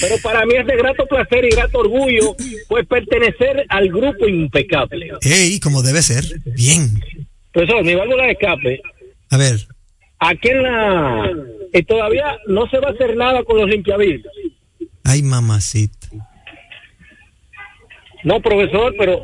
Pero 0.00 0.16
para 0.22 0.44
mí 0.46 0.54
es 0.56 0.66
de 0.66 0.76
grato 0.76 1.06
placer 1.06 1.44
y 1.44 1.48
grato 1.50 1.78
orgullo, 1.78 2.36
pues 2.68 2.86
pertenecer 2.86 3.64
al 3.68 3.88
grupo 3.88 4.26
impecable. 4.28 5.08
Hey, 5.22 5.58
como 5.60 5.82
debe 5.82 6.02
ser. 6.02 6.24
Bien. 6.54 7.02
Profesor, 7.52 7.84
mi 7.84 7.94
válvula 7.94 8.24
de 8.26 8.32
escape, 8.32 8.80
A 9.30 9.36
ver. 9.36 9.56
aquí 10.18 10.48
en 10.48 10.62
la... 10.62 11.30
eh, 11.72 11.82
todavía 11.82 12.36
no 12.46 12.68
se 12.68 12.78
va 12.78 12.88
a 12.88 12.92
hacer 12.92 13.16
nada 13.16 13.42
con 13.44 13.56
los 13.58 13.68
limpiavidrios. 13.68 14.32
Ay, 15.04 15.22
mamacita. 15.22 16.08
No, 18.22 18.40
profesor, 18.40 18.94
pero 18.98 19.22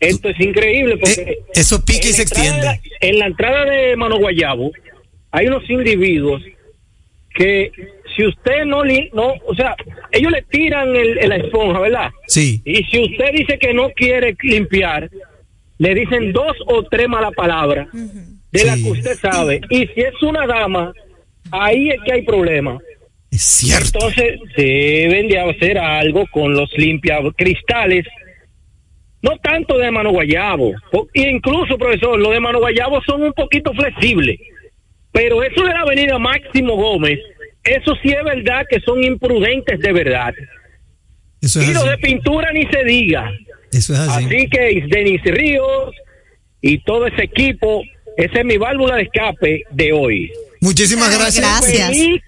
esto 0.00 0.28
es 0.30 0.40
increíble 0.40 0.96
porque... 0.96 1.20
Eh, 1.22 1.38
eso 1.54 1.84
pica 1.84 2.08
y 2.08 2.12
se 2.12 2.18
la 2.18 2.22
extiende. 2.22 2.80
En 3.00 3.18
la 3.18 3.26
entrada 3.26 3.64
de 3.66 3.96
Mano 3.96 4.18
Guayabo 4.18 4.72
hay 5.30 5.46
unos 5.46 5.68
individuos 5.68 6.42
que 7.34 7.70
si 8.16 8.26
usted 8.26 8.64
no... 8.64 8.82
li- 8.82 9.10
no 9.12 9.34
o 9.46 9.54
sea, 9.54 9.76
ellos 10.10 10.32
le 10.32 10.42
tiran 10.42 10.94
el, 10.96 11.18
el- 11.18 11.28
la 11.28 11.36
esponja, 11.36 11.80
¿verdad? 11.80 12.10
Sí. 12.26 12.62
Y 12.64 12.82
si 12.84 13.02
usted 13.04 13.32
dice 13.32 13.58
que 13.58 13.74
no 13.74 13.90
quiere 13.90 14.34
limpiar, 14.42 15.10
le 15.78 15.94
dicen 15.94 16.32
dos 16.32 16.52
o 16.66 16.82
tres 16.84 17.08
malas 17.08 17.32
palabras 17.34 17.88
de 17.92 18.64
las 18.64 18.76
Sí. 18.78 18.84
que 18.84 18.90
usted 18.90 19.14
sabe. 19.16 19.60
Y 19.70 19.86
si 19.88 20.00
es 20.00 20.22
una 20.22 20.46
dama, 20.46 20.92
ahí 21.50 21.90
es 21.90 21.96
que 22.04 22.12
hay 22.12 22.22
problema. 22.22 22.78
Es 23.30 23.42
cierto. 23.42 23.98
Entonces 23.98 24.38
deben 24.56 25.28
de 25.28 25.40
hacer 25.40 25.78
algo 25.78 26.24
con 26.30 26.54
los 26.54 26.70
limpiacristales. 26.76 28.06
No 29.22 29.36
tanto 29.38 29.78
de 29.78 29.90
mano 29.90 30.10
guayabo. 30.10 30.72
E 31.14 31.22
incluso, 31.30 31.76
profesor, 31.78 32.18
los 32.18 32.30
de 32.32 32.40
mano 32.40 32.58
guayabo 32.60 33.00
son 33.04 33.22
un 33.22 33.32
poquito 33.32 33.72
flexibles. 33.72 34.38
Pero 35.10 35.42
eso 35.42 35.62
de 35.64 35.70
la 35.72 35.80
avenida 35.80 36.18
Máximo 36.18 36.76
Gómez, 36.76 37.18
eso 37.64 37.94
sí 38.02 38.10
es 38.10 38.22
verdad 38.24 38.66
que 38.68 38.80
son 38.80 39.02
imprudentes 39.02 39.80
de 39.80 39.92
verdad. 39.92 40.34
Eso 41.40 41.62
Y 41.62 41.72
los 41.72 41.84
de 41.84 41.92
así. 41.92 42.02
pintura 42.02 42.52
ni 42.52 42.66
se 42.66 42.84
diga. 42.84 43.32
Eso 43.74 43.92
es 43.92 43.98
así. 43.98 44.24
Así 44.24 44.48
que 44.48 44.86
Denis 44.88 45.22
Ríos 45.24 45.94
y 46.60 46.78
todo 46.84 47.06
ese 47.06 47.24
equipo, 47.24 47.82
esa 48.16 48.38
es 48.38 48.44
mi 48.44 48.56
válvula 48.56 48.96
de 48.96 49.02
escape 49.02 49.64
de 49.70 49.92
hoy. 49.92 50.30
Muchísimas 50.60 51.16
gracias. 51.16 51.66
Feliz, 51.66 52.22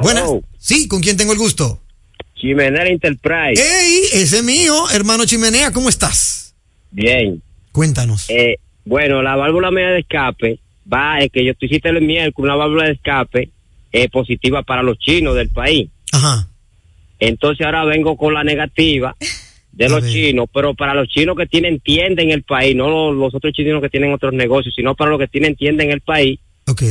Buenas. 0.00 0.30
Sí, 0.58 0.86
¿con 0.86 1.00
quién 1.00 1.16
tengo 1.16 1.32
el 1.32 1.38
gusto? 1.38 1.80
Chimenea 2.36 2.86
Enterprise. 2.86 3.60
¡Ey! 3.60 4.02
Ese 4.12 4.44
mío, 4.44 4.88
hermano 4.90 5.24
Chimenea, 5.24 5.72
¿cómo 5.72 5.88
estás? 5.88 6.54
Bien. 6.92 7.42
Cuéntanos. 7.72 8.26
Eh, 8.28 8.58
bueno, 8.84 9.22
la 9.22 9.34
válvula 9.34 9.72
media 9.72 9.90
de 9.90 9.98
escape 10.00 10.60
va, 10.90 11.18
es 11.18 11.30
que 11.32 11.44
yo 11.44 11.54
tú 11.54 11.66
hiciste 11.66 11.88
el 11.88 12.00
miércoles 12.00 12.48
una 12.48 12.54
válvula 12.54 12.84
de 12.84 12.92
escape 12.92 13.50
eh, 13.92 14.08
positiva 14.08 14.62
para 14.62 14.82
los 14.82 14.98
chinos 14.98 15.34
del 15.34 15.48
país. 15.50 15.88
Ajá. 16.12 16.48
Entonces 17.18 17.64
ahora 17.66 17.84
vengo 17.84 18.16
con 18.16 18.34
la 18.34 18.44
negativa 18.44 19.16
de 19.72 19.86
A 19.86 19.88
los 19.88 20.02
ver. 20.02 20.12
chinos, 20.12 20.48
pero 20.52 20.74
para 20.74 20.94
los 20.94 21.08
chinos 21.08 21.36
que 21.36 21.46
tienen 21.46 21.80
tienda 21.80 22.22
en 22.22 22.30
el 22.30 22.42
país, 22.42 22.74
no 22.76 22.88
los, 22.88 23.16
los 23.16 23.34
otros 23.34 23.52
chinos 23.52 23.80
que 23.82 23.88
tienen 23.88 24.12
otros 24.12 24.32
negocios, 24.32 24.74
sino 24.74 24.94
para 24.94 25.10
los 25.10 25.18
que 25.20 25.28
tienen 25.28 25.56
tienda 25.56 25.84
en 25.84 25.90
el 25.92 26.00
país, 26.00 26.38
Ok. 26.66 26.82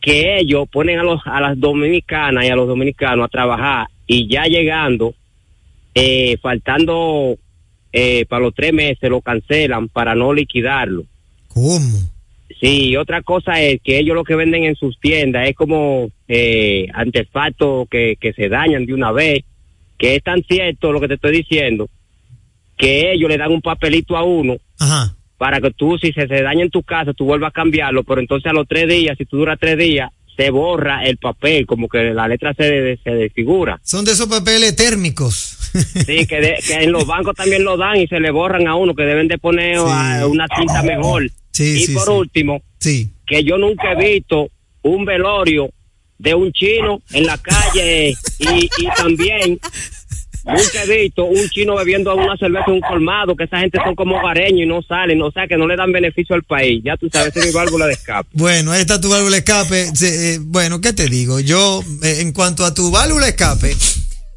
que 0.00 0.38
ellos 0.38 0.66
ponen 0.70 0.98
a 0.98 1.02
los 1.02 1.20
a 1.24 1.40
las 1.40 1.58
dominicanas 1.58 2.44
y 2.44 2.48
a 2.48 2.56
los 2.56 2.66
dominicanos 2.68 3.24
a 3.26 3.28
trabajar 3.28 3.86
y 4.06 4.28
ya 4.28 4.44
llegando, 4.44 5.14
eh, 5.94 6.36
faltando 6.40 7.36
eh, 7.92 8.24
para 8.26 8.42
los 8.44 8.54
tres 8.54 8.72
meses, 8.72 9.10
lo 9.10 9.20
cancelan 9.20 9.88
para 9.88 10.14
no 10.14 10.32
liquidarlo. 10.32 11.04
¿Cómo? 11.48 11.98
Sí, 12.60 12.96
otra 12.96 13.22
cosa 13.22 13.60
es 13.60 13.80
que 13.82 13.98
ellos 13.98 14.14
lo 14.14 14.24
que 14.24 14.34
venden 14.36 14.64
en 14.64 14.76
sus 14.76 14.98
tiendas 15.00 15.48
es 15.48 15.54
como 15.56 16.10
eh, 16.28 16.86
artefactos 16.94 17.88
que, 17.90 18.16
que 18.20 18.32
se 18.32 18.48
dañan 18.48 18.86
de 18.86 18.94
una 18.94 19.12
vez, 19.12 19.44
que 19.98 20.16
es 20.16 20.22
tan 20.22 20.42
cierto 20.44 20.92
lo 20.92 21.00
que 21.00 21.08
te 21.08 21.14
estoy 21.14 21.32
diciendo, 21.36 21.88
que 22.76 23.12
ellos 23.12 23.28
le 23.28 23.38
dan 23.38 23.52
un 23.52 23.60
papelito 23.62 24.16
a 24.16 24.24
uno 24.24 24.56
Ajá. 24.78 25.14
para 25.38 25.60
que 25.60 25.70
tú, 25.70 25.98
si 25.98 26.12
se, 26.12 26.26
se 26.26 26.42
daña 26.42 26.62
en 26.62 26.70
tu 26.70 26.82
casa, 26.82 27.12
tú 27.12 27.24
vuelvas 27.26 27.48
a 27.50 27.52
cambiarlo, 27.52 28.02
pero 28.04 28.20
entonces 28.20 28.50
a 28.50 28.54
los 28.54 28.66
tres 28.66 28.88
días, 28.88 29.16
si 29.18 29.24
tú 29.24 29.36
duras 29.38 29.58
tres 29.60 29.76
días, 29.78 30.10
se 30.36 30.50
borra 30.50 31.04
el 31.04 31.18
papel, 31.18 31.66
como 31.66 31.88
que 31.88 32.04
la 32.14 32.26
letra 32.26 32.54
se, 32.54 32.96
se 33.04 33.10
desfigura. 33.10 33.78
Son 33.84 34.04
de 34.04 34.12
esos 34.12 34.26
papeles 34.28 34.74
térmicos. 34.76 35.58
Sí, 35.72 36.26
que, 36.26 36.40
de- 36.40 36.58
que 36.66 36.84
en 36.84 36.92
los 36.92 37.06
bancos 37.06 37.34
también 37.34 37.64
lo 37.64 37.78
dan 37.78 37.96
y 37.96 38.06
se 38.06 38.20
le 38.20 38.30
borran 38.30 38.66
a 38.68 38.74
uno, 38.74 38.94
que 38.94 39.04
deben 39.04 39.26
de 39.28 39.38
poner 39.38 39.76
Sí. 39.78 39.82
una 40.26 40.46
cinta 40.54 40.82
mejor. 40.82 41.30
Sí, 41.52 41.82
y 41.82 41.86
sí, 41.86 41.92
por 41.94 42.04
sí. 42.04 42.10
último, 42.10 42.62
Sí. 42.80 43.10
que 43.26 43.44
yo 43.44 43.58
nunca 43.58 43.92
he 43.92 44.12
visto 44.14 44.48
un 44.82 45.04
velorio 45.04 45.70
de 46.18 46.34
un 46.34 46.52
chino 46.52 47.00
en 47.12 47.26
la 47.26 47.36
calle 47.38 48.10
y, 48.38 48.64
y 48.78 48.86
también 48.96 49.58
nunca 50.44 50.82
he 50.84 51.02
visto 51.02 51.24
un 51.24 51.48
chino 51.50 51.76
bebiendo 51.76 52.14
una 52.14 52.36
cerveza 52.36 52.64
en 52.68 52.74
un 52.74 52.80
colmado, 52.80 53.36
que 53.36 53.44
esa 53.44 53.58
gente 53.60 53.78
son 53.84 53.94
como 53.94 54.16
hogareños 54.18 54.62
y 54.62 54.66
no 54.66 54.82
salen, 54.82 55.20
o 55.22 55.30
sea 55.30 55.46
que 55.46 55.56
no 55.56 55.66
le 55.66 55.76
dan 55.76 55.92
beneficio 55.92 56.34
al 56.34 56.42
país. 56.42 56.82
Ya 56.84 56.96
tú 56.96 57.08
sabes, 57.12 57.28
esa 57.28 57.40
es 57.40 57.46
mi 57.46 57.52
válvula 57.52 57.86
de 57.86 57.92
escape. 57.94 58.28
Bueno, 58.32 58.72
ahí 58.72 58.80
está 58.80 59.00
tu 59.00 59.08
válvula 59.08 59.32
de 59.32 59.38
escape. 59.38 59.92
Eh, 60.00 60.38
bueno, 60.40 60.80
¿qué 60.80 60.92
te 60.92 61.06
digo? 61.08 61.38
Yo, 61.40 61.82
eh, 62.02 62.18
en 62.20 62.32
cuanto 62.32 62.64
a 62.64 62.74
tu 62.74 62.90
válvula 62.90 63.26
de 63.26 63.30
escape, 63.30 63.76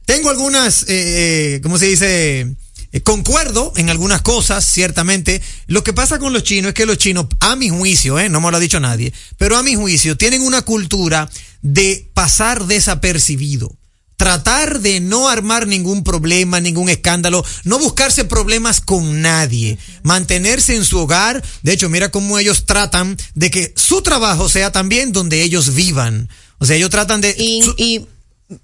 tengo 0.06 0.30
algunas, 0.30 0.84
eh, 0.90 1.56
eh, 1.56 1.62
¿cómo 1.62 1.78
se 1.78 1.88
dice? 1.88 2.56
Eh, 2.96 3.02
concuerdo 3.02 3.74
en 3.76 3.90
algunas 3.90 4.22
cosas, 4.22 4.64
ciertamente. 4.64 5.42
Lo 5.68 5.84
que 5.84 5.92
pasa 5.92 6.18
con 6.18 6.32
los 6.32 6.44
chinos 6.44 6.70
es 6.70 6.74
que 6.76 6.86
los 6.86 6.98
chinos, 6.98 7.26
a 7.42 7.58
mi 7.58 7.68
juicio, 7.68 8.18
eh, 8.18 8.30
no 8.30 8.40
me 8.40 8.50
lo 8.52 8.56
ha 8.56 8.60
dicho 8.62 8.80
nadie, 8.80 9.12
pero 9.38 9.58
a 9.58 9.64
mi 9.64 9.76
juicio, 9.76 10.16
tienen 10.16 10.42
una 10.42 10.62
cultura 10.62 11.30
de 11.62 12.10
pasar 12.14 12.66
desapercibido. 12.68 13.76
Tratar 14.16 14.80
de 14.80 15.02
no 15.02 15.28
armar 15.28 15.68
ningún 15.68 16.06
problema, 16.06 16.62
ningún 16.62 16.88
escándalo, 16.88 17.44
no 17.66 17.80
buscarse 17.80 18.24
problemas 18.24 18.80
con 18.80 19.22
nadie, 19.22 19.78
mantenerse 20.04 20.74
en 20.74 20.86
su 20.86 20.98
hogar. 21.00 21.44
De 21.64 21.74
hecho, 21.74 21.90
mira 21.90 22.12
cómo 22.12 22.40
ellos 22.40 22.66
tratan 22.66 23.18
de 23.34 23.52
que 23.52 23.74
su 23.76 24.04
trabajo 24.04 24.48
sea 24.48 24.72
también 24.72 25.12
donde 25.12 25.44
ellos 25.44 25.74
vivan. 25.76 26.30
O 26.60 26.66
sea, 26.66 26.78
ellos 26.78 26.92
tratan 26.92 27.20
de... 27.20 27.36
Y, 27.38 27.62
su- 27.62 27.76
y, 27.78 28.06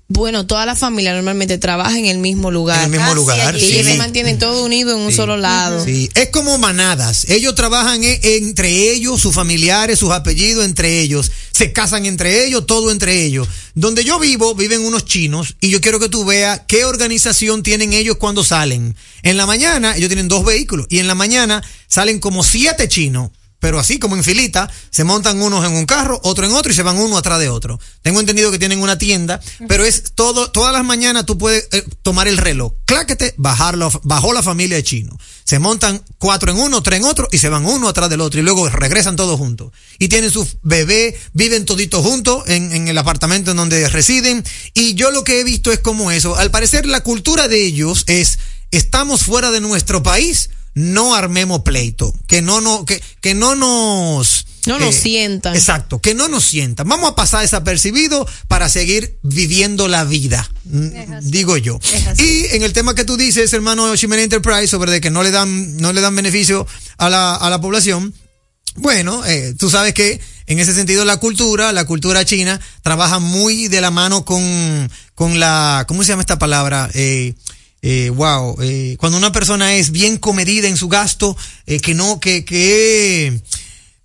bueno, 0.07 0.45
toda 0.45 0.65
la 0.67 0.75
familia 0.75 1.13
normalmente 1.13 1.57
trabaja 1.57 1.97
en 1.97 2.05
el 2.05 2.19
mismo 2.19 2.51
lugar. 2.51 2.77
En 2.79 2.85
el 2.85 2.91
mismo 2.91 3.11
Ah, 3.11 3.15
lugar, 3.15 3.59
sí, 3.59 3.65
Y 3.65 3.71
ellos 3.73 3.85
sí. 3.87 3.91
se 3.93 3.97
mantienen 3.97 4.37
todo 4.37 4.63
unido 4.63 4.91
en 4.95 4.99
un 5.01 5.11
solo 5.11 5.37
lado. 5.37 5.83
Sí, 5.83 6.07
es 6.13 6.29
como 6.29 6.57
manadas. 6.59 7.25
Ellos 7.29 7.55
trabajan 7.55 8.03
e- 8.03 8.19
entre 8.23 8.91
ellos, 8.91 9.19
sus 9.19 9.33
familiares, 9.33 9.97
sus 9.97 10.11
apellidos 10.11 10.65
entre 10.65 10.99
ellos. 11.01 11.31
Se 11.51 11.73
casan 11.73 12.05
entre 12.05 12.45
ellos, 12.45 12.67
todo 12.67 12.91
entre 12.91 13.25
ellos. 13.25 13.47
Donde 13.73 14.03
yo 14.03 14.19
vivo, 14.19 14.53
viven 14.53 14.81
unos 14.85 15.05
chinos 15.05 15.55
y 15.59 15.69
yo 15.69 15.81
quiero 15.81 15.99
que 15.99 16.09
tú 16.09 16.25
veas 16.25 16.61
qué 16.67 16.85
organización 16.85 17.63
tienen 17.63 17.93
ellos 17.93 18.17
cuando 18.17 18.43
salen. 18.43 18.95
En 19.23 19.35
la 19.37 19.47
mañana, 19.47 19.95
ellos 19.97 20.09
tienen 20.09 20.27
dos 20.27 20.45
vehículos 20.45 20.85
y 20.89 20.99
en 20.99 21.07
la 21.07 21.15
mañana 21.15 21.63
salen 21.87 22.19
como 22.19 22.43
siete 22.43 22.87
chinos. 22.87 23.31
Pero 23.61 23.79
así 23.79 23.99
como 23.99 24.15
en 24.15 24.23
filita, 24.23 24.69
se 24.89 25.03
montan 25.03 25.39
unos 25.39 25.63
en 25.63 25.73
un 25.73 25.85
carro, 25.85 26.19
otro 26.23 26.47
en 26.47 26.53
otro 26.53 26.71
y 26.71 26.75
se 26.75 26.81
van 26.81 26.97
uno 26.97 27.15
atrás 27.15 27.39
de 27.39 27.47
otro. 27.47 27.79
Tengo 28.01 28.19
entendido 28.19 28.51
que 28.51 28.57
tienen 28.57 28.81
una 28.81 28.97
tienda, 28.97 29.39
pero 29.67 29.85
es 29.85 30.13
todo, 30.15 30.49
todas 30.49 30.73
las 30.73 30.83
mañanas 30.83 31.27
tú 31.27 31.37
puedes 31.37 31.69
eh, 31.71 31.85
tomar 32.01 32.27
el 32.27 32.37
reloj, 32.37 32.73
cláquete, 32.85 33.35
bajarlo, 33.37 33.91
bajó 34.01 34.33
la 34.33 34.41
familia 34.41 34.77
de 34.77 34.83
chino. 34.83 35.15
Se 35.43 35.59
montan 35.59 36.03
cuatro 36.17 36.51
en 36.51 36.57
uno, 36.57 36.81
tres 36.81 37.01
en 37.01 37.05
otro 37.05 37.27
y 37.31 37.37
se 37.37 37.49
van 37.49 37.67
uno 37.67 37.87
atrás 37.87 38.09
del 38.09 38.21
otro 38.21 38.39
y 38.39 38.43
luego 38.43 38.67
regresan 38.67 39.15
todos 39.15 39.37
juntos. 39.37 39.71
Y 39.99 40.07
tienen 40.07 40.31
sus 40.31 40.57
bebés, 40.63 41.13
viven 41.33 41.65
toditos 41.65 42.03
juntos 42.03 42.43
en, 42.47 42.73
en 42.73 42.87
el 42.87 42.97
apartamento 42.97 43.51
en 43.51 43.57
donde 43.57 43.87
residen. 43.89 44.43
Y 44.73 44.95
yo 44.95 45.11
lo 45.11 45.23
que 45.23 45.39
he 45.39 45.43
visto 45.43 45.71
es 45.71 45.77
como 45.77 46.09
eso. 46.09 46.35
Al 46.35 46.49
parecer 46.49 46.87
la 46.87 47.03
cultura 47.03 47.47
de 47.47 47.63
ellos 47.63 48.05
es, 48.07 48.39
estamos 48.71 49.21
fuera 49.21 49.51
de 49.51 49.61
nuestro 49.61 50.01
país, 50.01 50.49
no 50.73 51.15
armemos 51.15 51.61
pleito, 51.61 52.13
que 52.27 52.41
no, 52.41 52.61
no, 52.61 52.85
que, 52.85 53.01
que 53.21 53.33
no 53.33 53.55
nos... 53.55 54.45
No 54.67 54.77
nos 54.77 54.93
sientan. 54.93 55.55
Exacto, 55.55 55.99
que 55.99 56.13
no 56.13 56.27
nos 56.27 56.43
sientan. 56.43 56.87
Vamos 56.87 57.11
a 57.11 57.15
pasar 57.15 57.41
desapercibido 57.41 58.27
para 58.47 58.69
seguir 58.69 59.17
viviendo 59.23 59.87
la 59.87 60.03
vida, 60.03 60.47
digo 61.23 61.57
yo. 61.57 61.79
Y 62.19 62.45
en 62.55 62.61
el 62.61 62.71
tema 62.71 62.93
que 62.93 63.03
tú 63.03 63.17
dices, 63.17 63.51
hermano 63.53 63.95
Shimena 63.95 64.21
Enterprise, 64.21 64.67
sobre 64.67 64.91
de 64.91 65.01
que 65.01 65.09
no 65.09 65.23
le 65.23 65.31
dan, 65.31 65.77
no 65.77 65.93
le 65.93 66.01
dan 66.01 66.15
beneficio 66.15 66.67
a 66.97 67.09
la, 67.09 67.33
a 67.33 67.49
la 67.49 67.59
población, 67.59 68.13
bueno, 68.75 69.25
eh, 69.25 69.55
tú 69.57 69.69
sabes 69.69 69.93
que 69.93 70.21
en 70.45 70.59
ese 70.59 70.73
sentido 70.73 71.05
la 71.05 71.17
cultura, 71.17 71.71
la 71.71 71.85
cultura 71.85 72.23
china, 72.23 72.59
trabaja 72.83 73.19
muy 73.19 73.67
de 73.67 73.81
la 73.81 73.91
mano 73.91 74.25
con, 74.25 74.91
con 75.15 75.39
la, 75.39 75.85
¿cómo 75.87 76.03
se 76.03 76.09
llama 76.09 76.21
esta 76.21 76.39
palabra? 76.39 76.89
Eh, 76.93 77.33
eh, 77.81 78.09
wow, 78.09 78.57
eh, 78.61 78.95
cuando 78.99 79.17
una 79.17 79.31
persona 79.31 79.75
es 79.75 79.91
bien 79.91 80.17
comedida 80.17 80.67
en 80.67 80.77
su 80.77 80.87
gasto, 80.87 81.35
eh, 81.65 81.79
que 81.79 81.93
no, 81.95 82.19
que, 82.19 82.45
que, 82.45 83.41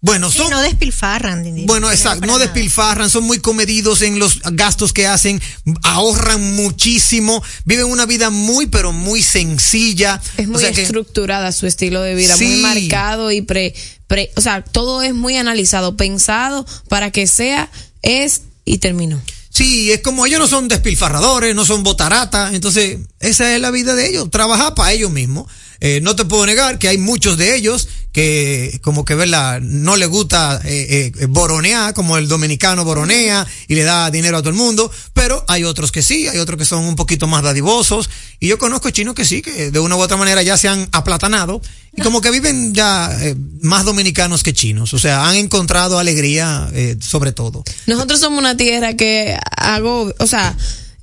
bueno, 0.00 0.30
Sí, 0.30 0.38
son, 0.38 0.50
no 0.50 0.60
despilfarran. 0.62 1.44
bueno, 1.66 1.90
exacto, 1.90 2.20
no 2.26 2.34
nada. 2.34 2.44
despilfarran, 2.44 3.10
son 3.10 3.24
muy 3.24 3.38
comedidos 3.40 4.02
en 4.02 4.18
los 4.18 4.40
gastos 4.52 4.92
que 4.92 5.06
hacen, 5.06 5.40
ahorran 5.82 6.54
muchísimo, 6.54 7.42
viven 7.64 7.86
una 7.86 8.06
vida 8.06 8.30
muy, 8.30 8.66
pero 8.66 8.92
muy 8.92 9.22
sencilla. 9.22 10.20
Es 10.36 10.46
muy 10.46 10.56
O 10.56 10.58
sea 10.60 10.72
que- 10.72 10.82
estructurada 10.82 11.50
su 11.52 11.66
estilo 11.66 12.00
de 12.02 12.14
vida, 12.14 12.36
muy 12.36 12.56
marcado 12.62 13.30
y 13.32 13.42
pre, 13.42 13.74
pre, 14.06 14.30
o 14.36 14.40
sea, 14.40 14.62
todo 14.62 15.02
es 15.02 15.12
muy 15.14 15.36
analizado, 15.36 15.96
pensado 15.96 16.64
para 16.88 17.10
que 17.10 17.26
sea, 17.26 17.68
es 18.02 18.42
y 18.64 18.78
terminó. 18.78 19.20
Sí, 19.56 19.90
es 19.90 20.02
como 20.02 20.26
ellos 20.26 20.38
no 20.38 20.46
son 20.46 20.68
despilfarradores, 20.68 21.54
no 21.54 21.64
son 21.64 21.82
botaratas, 21.82 22.52
entonces 22.52 22.98
esa 23.20 23.54
es 23.54 23.58
la 23.58 23.70
vida 23.70 23.94
de 23.94 24.06
ellos, 24.06 24.30
trabajar 24.30 24.74
para 24.74 24.92
ellos 24.92 25.10
mismos. 25.10 25.50
Eh, 25.80 26.00
no 26.02 26.16
te 26.16 26.24
puedo 26.24 26.46
negar 26.46 26.78
que 26.78 26.88
hay 26.88 26.98
muchos 26.98 27.36
de 27.38 27.56
ellos 27.56 27.88
que 28.12 28.80
como 28.82 29.04
que 29.04 29.14
¿verdad? 29.14 29.60
no 29.60 29.96
les 29.96 30.08
gusta 30.08 30.60
eh, 30.64 31.12
eh, 31.18 31.26
boronear, 31.26 31.92
como 31.92 32.16
el 32.16 32.28
dominicano 32.28 32.84
boronea 32.84 33.46
y 33.68 33.74
le 33.74 33.82
da 33.82 34.10
dinero 34.10 34.38
a 34.38 34.40
todo 34.40 34.50
el 34.50 34.56
mundo, 34.56 34.90
pero 35.12 35.44
hay 35.48 35.64
otros 35.64 35.92
que 35.92 36.02
sí, 36.02 36.26
hay 36.26 36.38
otros 36.38 36.58
que 36.58 36.64
son 36.64 36.84
un 36.84 36.96
poquito 36.96 37.26
más 37.26 37.42
dadivosos 37.42 38.08
y 38.40 38.48
yo 38.48 38.58
conozco 38.58 38.88
chinos 38.90 39.14
que 39.14 39.24
sí, 39.24 39.42
que 39.42 39.70
de 39.70 39.78
una 39.78 39.96
u 39.96 40.00
otra 40.00 40.16
manera 40.16 40.42
ya 40.42 40.56
se 40.56 40.68
han 40.68 40.88
aplatanado 40.92 41.60
y 41.96 42.02
como 42.02 42.20
que 42.20 42.30
viven 42.30 42.74
ya 42.74 43.10
eh, 43.22 43.34
más 43.62 43.84
dominicanos 43.84 44.42
que 44.42 44.52
chinos, 44.52 44.92
o 44.94 44.98
sea, 44.98 45.28
han 45.28 45.36
encontrado 45.36 45.98
alegría 45.98 46.68
eh, 46.72 46.96
sobre 47.00 47.32
todo. 47.32 47.64
Nosotros 47.86 48.20
somos 48.20 48.38
una 48.38 48.56
tierra 48.56 48.94
que 48.94 49.38
hago, 49.56 50.12
o 50.18 50.26
sea, 50.26 50.56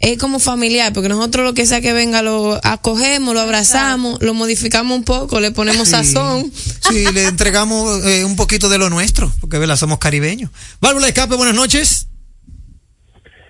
es 0.04 0.18
como 0.18 0.40
familiar, 0.40 0.92
porque 0.92 1.08
nosotros 1.08 1.46
lo 1.46 1.54
que 1.54 1.66
sea 1.66 1.80
que 1.80 1.94
venga 1.94 2.22
lo 2.22 2.60
acogemos, 2.64 3.34
lo 3.34 3.40
abrazamos, 3.40 4.22
lo 4.22 4.34
modificamos 4.34 4.98
un 4.98 5.06
poco, 5.06 5.40
le 5.40 5.52
ponemos 5.52 5.88
sazón. 5.88 6.52
Sí, 6.54 7.06
le 7.14 7.24
entregamos 7.28 8.06
eh, 8.06 8.26
un 8.26 8.36
poquito 8.36 8.68
de 8.68 8.78
lo 8.78 8.90
nuestro, 8.90 9.32
porque 9.40 9.58
¿verdad? 9.58 9.78
somos 9.78 10.00
caribeños. 10.00 10.52
Válvula 10.82 11.06
de 11.06 11.12
escape, 11.12 11.36
buenas 11.36 11.56
noches. 11.56 12.08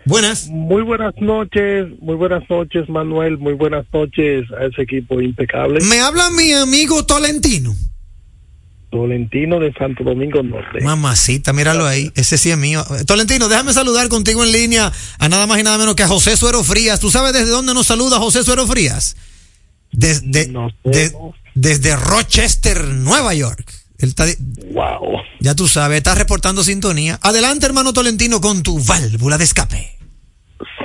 Buenas. 0.06 0.48
Muy 0.48 0.84
buenas 0.84 1.16
noches, 1.20 1.88
muy 2.02 2.16
buenas 2.16 2.44
noches 2.50 2.88
Manuel, 2.88 3.40
muy 3.40 3.54
buenas 3.54 3.86
noches 3.92 4.44
a 4.60 4.66
ese 4.66 4.84
equipo 4.84 5.22
impecable. 5.22 5.80
Me 5.86 6.02
habla 6.02 6.30
mi 6.30 6.52
amigo 6.54 7.04
Tolentino. 7.04 7.74
Tolentino 8.94 9.60
de 9.60 9.74
Santo 9.74 10.04
Domingo 10.04 10.44
Norte. 10.44 10.80
Mamacita, 10.82 11.52
míralo 11.52 11.88
ahí. 11.88 12.12
Ese 12.16 12.38
sí 12.38 12.52
es 12.52 12.58
mío. 12.60 12.86
Tolentino, 13.08 13.50
déjame 13.50 13.74
saludar 13.74 14.08
contigo 14.08 14.44
en 14.44 14.52
línea 14.52 14.92
a 15.18 15.30
nada 15.30 15.48
más 15.48 15.60
y 15.60 15.64
nada 15.64 15.80
menos 15.80 15.96
que 15.96 16.04
a 16.04 16.08
José 16.08 16.38
Suero 16.38 16.64
Frías. 16.64 17.00
¿Tú 17.00 17.10
sabes 17.10 17.34
desde 17.34 17.50
dónde 17.50 17.74
nos 17.74 17.88
saluda 17.88 18.20
José 18.20 18.44
Suero 18.44 18.68
Frías? 18.68 19.18
Desde, 19.92 20.48
No 20.48 20.70
de- 20.84 21.12
desde 21.56 21.96
Rochester, 21.96 22.84
Nueva 22.84 23.34
York. 23.34 23.74
Él 23.98 24.10
está 24.10 24.26
Wow. 24.74 25.18
ya 25.40 25.56
tú 25.56 25.68
sabes, 25.68 25.98
está 25.98 26.14
reportando 26.14 26.64
sintonía. 26.64 27.20
Adelante, 27.24 27.66
hermano 27.66 27.94
Tolentino, 27.94 28.42
con 28.42 28.62
tu 28.62 28.78
válvula 28.84 29.40
de 29.40 29.44
escape. 29.46 29.98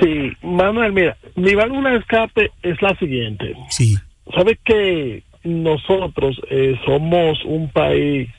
Sí, 0.01 0.31
Manuel, 0.41 0.93
mira, 0.93 1.15
mi 1.35 1.53
válvula 1.53 1.91
de 1.91 1.97
escape 1.99 2.51
es 2.63 2.81
la 2.81 2.97
siguiente. 2.97 3.53
Sí. 3.69 3.97
Sabes 4.35 4.57
que 4.65 5.23
nosotros 5.43 6.39
eh, 6.49 6.75
somos 6.85 7.43
un 7.45 7.69
país, 7.71 8.29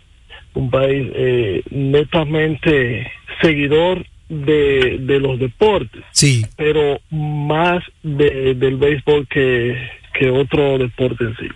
un 0.54 0.70
país 0.70 1.08
eh, 1.14 1.62
netamente 1.70 3.10
seguidor 3.40 4.04
de, 4.28 4.98
de 5.00 5.20
los 5.20 5.38
deportes, 5.38 6.02
Sí. 6.12 6.44
pero 6.56 7.00
más 7.10 7.82
de, 8.02 8.54
del 8.54 8.76
béisbol 8.76 9.26
que, 9.28 9.76
que 10.14 10.30
otro 10.30 10.78
deporte 10.78 11.24
en 11.24 11.36
sí. 11.36 11.48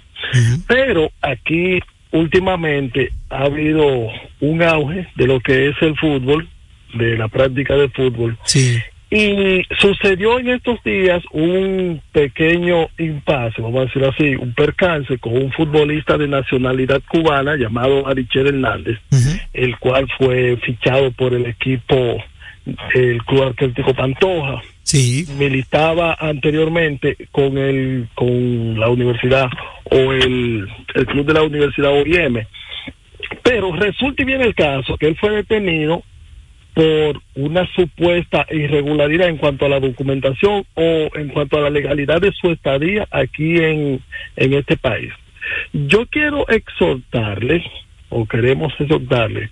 Pero 0.67 1.13
aquí 1.21 1.79
últimamente 2.11 3.11
ha 3.31 3.45
habido 3.45 4.09
un 4.41 4.63
auge 4.63 5.07
de 5.17 5.27
lo 5.27 5.39
que 5.41 5.69
es 5.69 5.77
el 5.83 5.97
fútbol, 5.97 6.49
de 6.95 7.17
la 7.19 7.29
práctica 7.29 7.75
de 7.75 7.89
fútbol. 7.91 8.37
Sí. 8.45 8.79
Y 9.15 9.63
sucedió 9.79 10.41
en 10.41 10.49
estos 10.49 10.83
días 10.83 11.23
un 11.31 12.03
pequeño 12.11 12.89
impasse, 12.99 13.63
vamos 13.63 13.83
a 13.83 13.85
decir 13.85 14.05
así, 14.05 14.35
un 14.35 14.53
percance 14.55 15.19
con 15.19 15.37
un 15.37 15.53
futbolista 15.53 16.19
de 16.19 16.27
nacionalidad 16.27 17.01
cubana 17.09 17.55
llamado 17.55 18.09
Arichel 18.09 18.49
Hernández, 18.49 18.99
el 19.53 19.79
cual 19.79 20.09
fue 20.19 20.57
fichado 20.57 21.13
por 21.13 21.33
el 21.33 21.47
equipo, 21.47 21.95
el 22.95 23.23
Club 23.25 23.45
Atlético 23.45 23.95
Pantoja. 23.95 24.61
Sí. 24.83 25.25
militaba 25.39 26.15
anteriormente 26.21 27.17
con 27.33 27.57
el 27.57 28.07
con 28.15 28.79
la 28.79 28.91
universidad 28.91 29.47
o 29.85 30.13
el, 30.13 30.69
el 30.95 31.07
club 31.07 31.25
de 31.25 31.33
la 31.33 31.43
universidad 31.43 31.91
OIM 31.91 32.45
pero 33.43 33.73
resulta 33.73 34.23
y 34.23 34.27
viene 34.27 34.45
el 34.45 34.55
caso 34.55 34.97
que 34.99 35.07
él 35.07 35.17
fue 35.19 35.31
detenido 35.31 36.03
por 36.75 37.23
una 37.37 37.67
supuesta 37.75 38.47
irregularidad 38.51 39.29
en 39.29 39.37
cuanto 39.37 39.65
a 39.65 39.69
la 39.69 39.81
documentación 39.81 40.65
o 40.75 41.09
en 41.15 41.29
cuanto 41.29 41.57
a 41.57 41.63
la 41.63 41.71
legalidad 41.71 42.21
de 42.21 42.33
su 42.33 42.51
estadía 42.51 43.07
aquí 43.11 43.57
en, 43.57 44.03
en 44.37 44.55
este 44.55 44.77
país. 44.77 45.13
Yo 45.73 46.07
quiero 46.07 46.49
exhortarle, 46.49 47.65
o 48.09 48.27
queremos 48.27 48.73
exhortarle, 48.79 49.51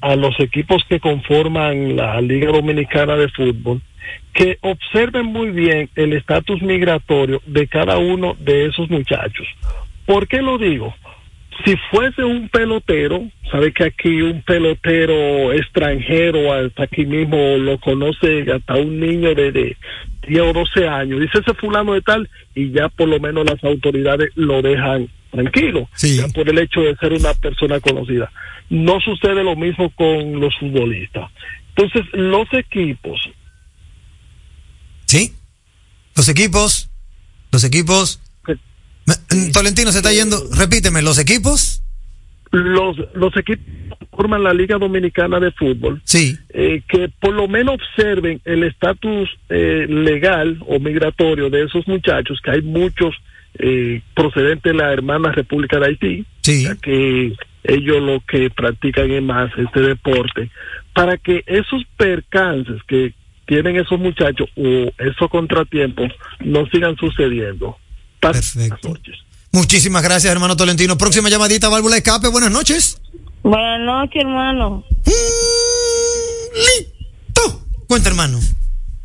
a 0.00 0.14
los 0.14 0.38
equipos 0.40 0.84
que 0.88 1.00
conforman 1.00 1.96
la 1.96 2.20
Liga 2.20 2.52
Dominicana 2.52 3.16
de 3.16 3.28
Fútbol 3.28 3.80
que 4.32 4.58
observen 4.62 5.26
muy 5.26 5.50
bien 5.50 5.90
el 5.96 6.12
estatus 6.12 6.62
migratorio 6.62 7.42
de 7.46 7.66
cada 7.66 7.98
uno 7.98 8.36
de 8.38 8.66
esos 8.66 8.88
muchachos. 8.88 9.46
¿Por 10.06 10.28
qué 10.28 10.40
lo 10.40 10.58
digo? 10.58 10.94
Si 11.64 11.74
fuese 11.90 12.22
un 12.24 12.48
pelotero, 12.48 13.28
sabe 13.50 13.72
que 13.72 13.84
aquí 13.84 14.22
un 14.22 14.42
pelotero 14.42 15.52
extranjero, 15.52 16.52
hasta 16.52 16.84
aquí 16.84 17.04
mismo 17.04 17.56
lo 17.56 17.78
conoce 17.80 18.46
hasta 18.52 18.76
un 18.76 19.00
niño 19.00 19.34
de, 19.34 19.50
de 19.52 19.76
10 20.28 20.40
o 20.42 20.52
12 20.52 20.86
años, 20.86 21.20
dice 21.20 21.38
ese 21.38 21.54
fulano 21.54 21.94
de 21.94 22.02
tal, 22.02 22.28
y 22.54 22.70
ya 22.70 22.88
por 22.88 23.08
lo 23.08 23.18
menos 23.18 23.44
las 23.44 23.62
autoridades 23.64 24.30
lo 24.36 24.62
dejan 24.62 25.08
tranquilo, 25.32 25.88
Sí. 25.94 26.16
ya 26.18 26.28
por 26.28 26.48
el 26.48 26.58
hecho 26.58 26.80
de 26.80 26.96
ser 26.96 27.12
una 27.12 27.34
persona 27.34 27.80
conocida. 27.80 28.30
No 28.70 29.00
sucede 29.00 29.42
lo 29.42 29.56
mismo 29.56 29.90
con 29.90 30.40
los 30.40 30.54
futbolistas. 30.58 31.30
Entonces, 31.76 32.04
los 32.12 32.46
equipos 32.52 33.20
Sí. 35.06 35.32
Los 36.14 36.28
equipos. 36.28 36.90
Los 37.50 37.64
equipos. 37.64 38.20
Mm, 39.30 39.52
Tolentino 39.52 39.90
se 39.92 39.98
está 39.98 40.12
yendo. 40.12 40.36
Repíteme, 40.56 41.02
los 41.02 41.18
equipos. 41.18 41.82
los, 42.50 42.96
los 43.14 43.36
equipos 43.36 43.64
forman 44.16 44.42
la 44.42 44.54
Liga 44.54 44.78
Dominicana 44.78 45.38
de 45.38 45.52
Fútbol, 45.52 46.00
Sí. 46.04 46.36
eh, 46.48 46.82
que 46.88 47.08
por 47.20 47.34
lo 47.34 47.46
menos 47.46 47.74
observen 47.76 48.40
el 48.46 48.64
estatus 48.64 49.28
eh, 49.50 49.86
legal 49.88 50.58
o 50.66 50.78
migratorio 50.80 51.50
de 51.50 51.64
esos 51.64 51.86
muchachos, 51.86 52.40
que 52.42 52.50
hay 52.50 52.62
muchos 52.62 53.14
eh, 53.58 54.00
procedentes 54.14 54.72
de 54.72 54.78
la 54.78 54.92
hermana 54.92 55.30
República 55.32 55.78
de 55.78 55.86
Haití, 55.86 56.24
Sí. 56.42 56.64
ya 56.64 56.74
que 56.76 57.32
ellos 57.64 58.02
lo 58.02 58.20
que 58.26 58.50
practican 58.50 59.10
es 59.10 59.22
más 59.22 59.50
este 59.58 59.80
deporte, 59.80 60.50
para 60.94 61.16
que 61.18 61.44
esos 61.46 61.82
percances 61.96 62.82
que 62.88 63.12
tienen 63.46 63.76
esos 63.76 63.98
muchachos 64.00 64.48
o 64.56 64.90
esos 64.98 65.28
contratiempos 65.30 66.10
no 66.40 66.66
sigan 66.70 66.96
sucediendo. 66.96 67.76
Buenas 68.22 68.52
Perfecto. 68.52 68.88
noches. 68.88 69.14
Muchísimas 69.52 70.02
gracias, 70.02 70.30
hermano 70.32 70.56
Tolentino. 70.56 70.98
Próxima 70.98 71.28
llamadita, 71.30 71.68
válvula 71.68 71.94
de 71.94 71.98
escape. 71.98 72.28
Buenas 72.28 72.50
noches. 72.50 73.00
Buenas 73.42 73.80
noches, 73.80 74.20
hermano. 74.22 74.84
Listo. 76.54 77.62
Cuenta, 77.86 78.08
hermano. 78.10 78.40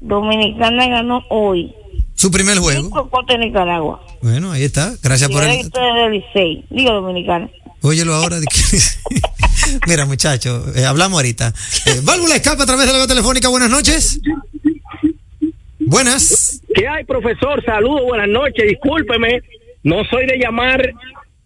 Dominicana 0.02 0.88
ganó 0.88 1.24
hoy. 1.30 1.74
Su 2.16 2.30
primer 2.32 2.58
juego. 2.60 2.82
Cinco 2.84 3.10
contra 3.10 3.38
Nicaragua. 3.38 4.06
Bueno, 4.22 4.52
ahí 4.52 4.64
está. 4.64 4.94
Gracias 5.02 5.30
Y 5.30 5.34
por 5.34 5.44
el. 5.44 5.70
del. 5.70 6.66
Digo 6.70 6.92
Dominicana. 6.94 7.50
Óyelo 7.82 8.14
ahora. 8.16 8.40
de 8.40 8.46
que- 8.48 8.62
Mira, 9.88 10.06
muchacho, 10.06 10.66
eh, 10.76 10.86
hablamos 10.86 11.18
ahorita. 11.18 11.54
Eh, 11.86 12.02
válvula 12.04 12.34
de 12.34 12.38
escape 12.42 12.64
a 12.64 12.66
través 12.66 12.86
de 12.88 12.92
la 12.94 13.00
vía 13.00 13.08
telefónica. 13.08 13.48
Buenas 13.50 13.70
noches. 13.70 14.20
Buenas. 15.88 16.62
¿Qué 16.76 16.88
hay, 16.88 17.04
profesor? 17.06 17.64
Saludos, 17.66 18.02
buenas 18.06 18.28
noches. 18.30 18.66
Discúlpeme, 18.68 19.42
no 19.84 20.04
soy 20.10 20.26
de 20.26 20.38
llamar 20.38 20.82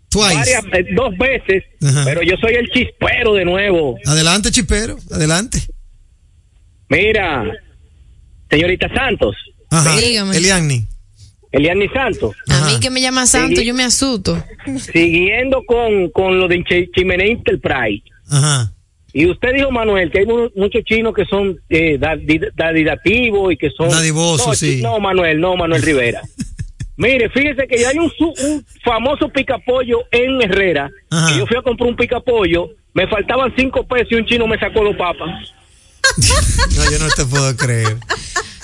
Twice. 0.09 0.33
varias, 0.35 0.63
eh, 0.73 0.85
dos 0.95 1.17
veces, 1.17 1.63
Ajá. 1.83 2.03
pero 2.05 2.21
yo 2.21 2.35
soy 2.39 2.53
el 2.53 2.69
chispero 2.69 3.33
de 3.33 3.45
nuevo. 3.45 3.97
Adelante, 4.05 4.51
chipero. 4.51 4.97
Adelante. 5.11 5.59
Mira, 6.89 7.43
señorita 8.49 8.87
Santos, 8.93 9.35
Ajá. 9.69 9.97
Dígame. 9.97 10.37
Eliani. 10.37 10.87
Eliani 11.51 11.87
Santos, 11.89 12.35
A 12.49 12.65
mí 12.65 12.79
que 12.79 12.89
me 12.89 13.01
llama 13.01 13.25
santo, 13.25 13.61
Sí. 13.61 13.65
yo 13.65 13.73
me 13.73 13.83
asusto. 13.83 14.41
siguiendo 14.93 15.63
con, 15.65 16.09
con 16.11 16.39
lo 16.39 16.47
de 16.47 16.63
Chi- 16.63 16.89
Chimenea 16.93 17.27
Enterprise. 17.27 18.03
Ajá. 18.29 18.71
Y 19.13 19.25
usted 19.29 19.53
dijo, 19.55 19.71
Manuel, 19.71 20.11
que 20.11 20.19
hay 20.19 20.25
mu- 20.25 20.49
muchos 20.55 20.83
chinos 20.83 21.13
que 21.13 21.25
son 21.25 21.59
eh, 21.69 21.97
da- 21.97 22.15
di- 22.15 22.39
dadidativos 22.55 23.53
y 23.53 23.57
que 23.57 23.69
son... 23.71 23.89
Dadivosos, 23.89 24.47
no, 24.47 24.53
sí. 24.53 24.81
No, 24.81 24.99
Manuel, 24.99 25.39
no, 25.39 25.55
Manuel 25.55 25.81
Rivera. 25.81 26.21
Mire, 26.97 27.29
fíjese 27.29 27.67
que 27.67 27.85
hay 27.85 27.97
un, 27.97 28.11
un 28.19 28.65
famoso 28.83 29.29
picapollo 29.29 29.99
en 30.11 30.41
Herrera. 30.41 30.89
Y 31.33 31.37
yo 31.37 31.45
fui 31.45 31.55
a 31.57 31.61
comprar 31.61 31.89
un 31.89 31.95
picapollo, 31.95 32.69
me 32.93 33.07
faltaban 33.07 33.53
cinco 33.55 33.85
pesos 33.85 34.07
y 34.11 34.15
un 34.15 34.25
chino 34.25 34.47
me 34.47 34.57
sacó 34.59 34.83
los 34.83 34.95
papas. 34.95 35.29
No, 36.75 36.91
yo 36.91 36.99
no 36.99 37.09
te 37.09 37.25
puedo 37.25 37.55
creer. 37.57 37.97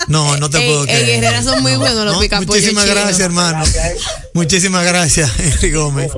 No, 0.08 0.36
no 0.36 0.50
te 0.50 0.58
Ey, 0.58 0.66
puedo 0.66 0.80
ey, 0.82 0.86
creer. 0.86 1.24
Herrera 1.24 1.42
son 1.42 1.62
muy 1.62 1.76
buenos 1.76 2.04
los 2.04 2.18
picapollos 2.18 2.48
Muchísimas 2.54 2.86
gracias, 2.86 3.20
hermano. 3.20 3.64
Muchísimas 4.34 4.84
gracias, 4.84 5.30
Henry 5.38 5.72
Gómez. 5.72 6.10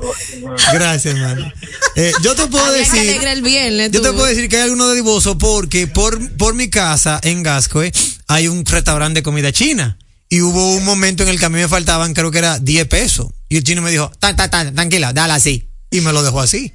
Gracias, 0.73 1.15
hermano. 1.15 1.51
Eh, 1.95 2.11
yo 2.21 2.35
te 2.35 2.47
puedo 2.47 2.65
Había 2.65 2.83
que 2.83 3.03
decir. 3.03 3.27
el 3.27 3.41
viernes, 3.41 3.91
Yo 3.91 4.01
te 4.01 4.11
puedo 4.11 4.25
decir 4.25 4.49
que 4.49 4.57
hay 4.57 4.63
alguno 4.63 4.87
de 4.89 4.95
divoso 4.95 5.37
porque 5.37 5.87
por, 5.87 6.31
por 6.37 6.53
mi 6.53 6.69
casa 6.69 7.19
en 7.23 7.43
Gascoe 7.43 7.91
hay 8.27 8.47
un 8.47 8.65
restaurante 8.65 9.19
de 9.19 9.23
comida 9.23 9.51
china. 9.51 9.97
Y 10.29 10.41
hubo 10.41 10.73
un 10.73 10.83
momento 10.83 11.23
en 11.23 11.29
el 11.29 11.39
que 11.39 11.45
a 11.45 11.49
mí 11.49 11.57
me 11.57 11.69
faltaban, 11.69 12.13
creo 12.13 12.31
que 12.31 12.39
era 12.39 12.59
10 12.59 12.87
pesos. 12.87 13.27
Y 13.47 13.55
el 13.57 13.63
chino 13.63 13.81
me 13.81 13.89
dijo, 13.91 14.11
ta, 14.19 14.35
ta, 14.35 14.49
ta, 14.49 14.69
tranquila, 14.73 15.13
dale 15.13 15.33
así. 15.33 15.69
Y 15.89 16.01
me 16.01 16.11
lo 16.11 16.21
dejó 16.21 16.41
así. 16.41 16.73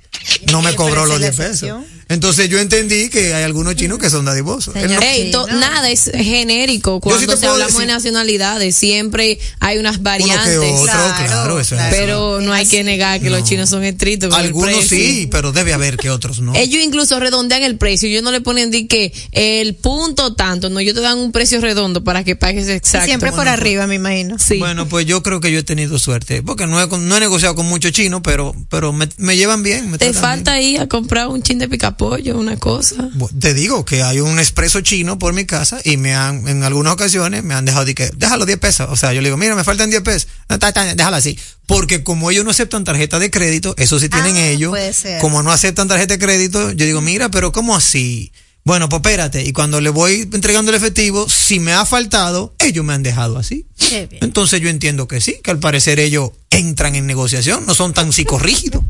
No 0.50 0.62
me 0.62 0.74
cobró 0.74 1.04
los 1.04 1.20
esa 1.20 1.30
10 1.30 1.32
es 1.32 1.38
la 1.38 1.68
pesos. 1.68 1.86
Entonces 2.12 2.48
yo 2.48 2.58
entendí 2.58 3.08
que 3.08 3.34
hay 3.34 3.42
algunos 3.44 3.74
chinos 3.76 3.98
que 3.98 4.10
son 4.10 4.24
dadivosos. 4.24 4.74
Ey, 4.76 5.30
to- 5.30 5.46
nada 5.46 5.90
es 5.90 6.10
genérico 6.14 7.00
cuando 7.00 7.20
sí 7.20 7.26
te 7.26 7.36
se 7.36 7.46
hablamos 7.46 7.78
de 7.78 7.86
nacionalidades. 7.86 8.74
Siempre 8.76 9.38
hay 9.60 9.78
unas 9.78 9.96
uno 9.96 10.04
variantes. 10.04 10.58
que 10.58 10.58
otro, 10.58 10.84
claro, 11.26 11.60
eso 11.60 11.74
es 11.74 11.80
así. 11.80 11.94
Pero 11.96 12.40
no 12.40 12.52
hay 12.52 12.66
que 12.66 12.84
negar 12.84 13.20
que 13.20 13.30
los 13.30 13.44
chinos 13.44 13.68
son 13.70 13.84
estrictos. 13.84 14.30
con 14.30 14.40
Algunos 14.40 14.86
sí, 14.86 15.28
pero 15.30 15.52
debe 15.52 15.72
haber 15.72 15.96
que 15.96 16.10
otros 16.10 16.40
no. 16.40 16.54
Ellos 16.54 16.82
incluso 16.82 17.18
redondean 17.20 17.62
el 17.62 17.76
precio. 17.78 18.08
Ellos 18.08 18.22
no 18.22 18.30
le 18.32 18.40
ponen 18.40 18.70
di 18.70 18.86
que 18.86 19.12
el 19.32 19.74
punto 19.74 20.34
tanto. 20.34 20.68
No, 20.70 20.80
ellos 20.80 20.94
te 20.94 21.00
dan 21.00 21.18
un 21.18 21.32
precio 21.32 21.60
redondo 21.60 22.04
para 22.04 22.24
que 22.24 22.36
pagues 22.36 22.68
exacto. 22.68 23.06
Siempre 23.06 23.32
por 23.32 23.48
arriba, 23.48 23.86
me 23.86 23.94
imagino. 23.96 24.38
Sí. 24.38 24.58
Bueno, 24.58 24.88
pues 24.88 25.06
yo 25.06 25.22
creo 25.22 25.40
que 25.40 25.50
yo 25.52 25.58
he 25.60 25.62
tenido 25.62 25.98
suerte, 25.98 26.42
porque 26.42 26.66
no 26.66 26.80
he, 26.82 26.86
no 26.86 27.16
he 27.16 27.20
negociado 27.20 27.54
con 27.54 27.66
muchos 27.66 27.92
chinos, 27.92 28.20
pero, 28.22 28.54
pero 28.68 28.92
me, 28.92 29.08
me 29.16 29.36
llevan 29.36 29.62
bien. 29.62 29.90
Me 29.90 29.98
te 29.98 30.12
falta 30.12 30.60
ir 30.60 30.80
a 30.80 30.88
comprar 30.88 31.28
un 31.28 31.42
chin 31.42 31.58
de 31.58 31.68
una 32.12 32.56
cosa. 32.58 33.08
Te 33.38 33.54
digo 33.54 33.84
que 33.84 34.02
hay 34.02 34.20
un 34.20 34.38
expreso 34.38 34.80
chino 34.80 35.18
por 35.18 35.32
mi 35.32 35.44
casa 35.46 35.78
y 35.84 35.96
me 35.96 36.14
han, 36.14 36.48
en 36.48 36.62
algunas 36.64 36.92
ocasiones 36.94 37.44
me 37.44 37.54
han 37.54 37.64
dejado 37.64 37.84
de 37.84 37.94
que, 37.94 38.10
déjalo 38.16 38.44
10 38.44 38.58
pesos. 38.58 38.88
O 38.90 38.96
sea, 38.96 39.12
yo 39.12 39.20
le 39.20 39.28
digo, 39.28 39.36
mira, 39.36 39.54
me 39.54 39.64
faltan 39.64 39.90
10 39.90 40.02
pesos. 40.02 40.28
No, 40.48 40.58
ta, 40.58 40.72
ta, 40.72 40.94
déjalo 40.94 41.16
así. 41.16 41.38
Porque 41.66 42.02
como 42.02 42.30
ellos 42.30 42.44
no 42.44 42.50
aceptan 42.50 42.84
tarjeta 42.84 43.18
de 43.18 43.30
crédito, 43.30 43.74
eso 43.78 43.98
sí 44.00 44.08
tienen 44.08 44.36
Ah, 44.36 44.46
ellos. 44.48 44.70
puede 44.70 44.92
ser. 44.92 45.20
Como 45.20 45.42
no 45.42 45.52
aceptan 45.52 45.88
tarjeta 45.88 46.14
de 46.14 46.18
crédito, 46.18 46.72
yo 46.72 46.84
digo, 46.86 47.00
mira, 47.00 47.30
pero 47.30 47.52
¿cómo 47.52 47.76
así? 47.76 48.32
Bueno, 48.64 48.88
pues 48.88 48.98
espérate. 49.00 49.44
Y 49.44 49.52
cuando 49.52 49.80
le 49.80 49.90
voy 49.90 50.28
entregando 50.32 50.70
el 50.70 50.76
efectivo, 50.76 51.28
si 51.28 51.60
me 51.60 51.72
ha 51.72 51.84
faltado, 51.86 52.54
ellos 52.58 52.84
me 52.84 52.92
han 52.94 53.02
dejado 53.02 53.38
así. 53.38 53.66
Qué 53.76 54.06
bien. 54.06 54.24
Entonces 54.24 54.60
yo 54.60 54.68
entiendo 54.68 55.08
que 55.08 55.20
sí, 55.20 55.36
que 55.42 55.50
al 55.50 55.58
parecer 55.58 55.98
ellos 56.00 56.30
entran 56.50 56.94
en 56.94 57.06
negociación, 57.06 57.64
no 57.66 57.74
son 57.74 57.92
tan 57.92 58.12
psicorrígidos, 58.12 58.82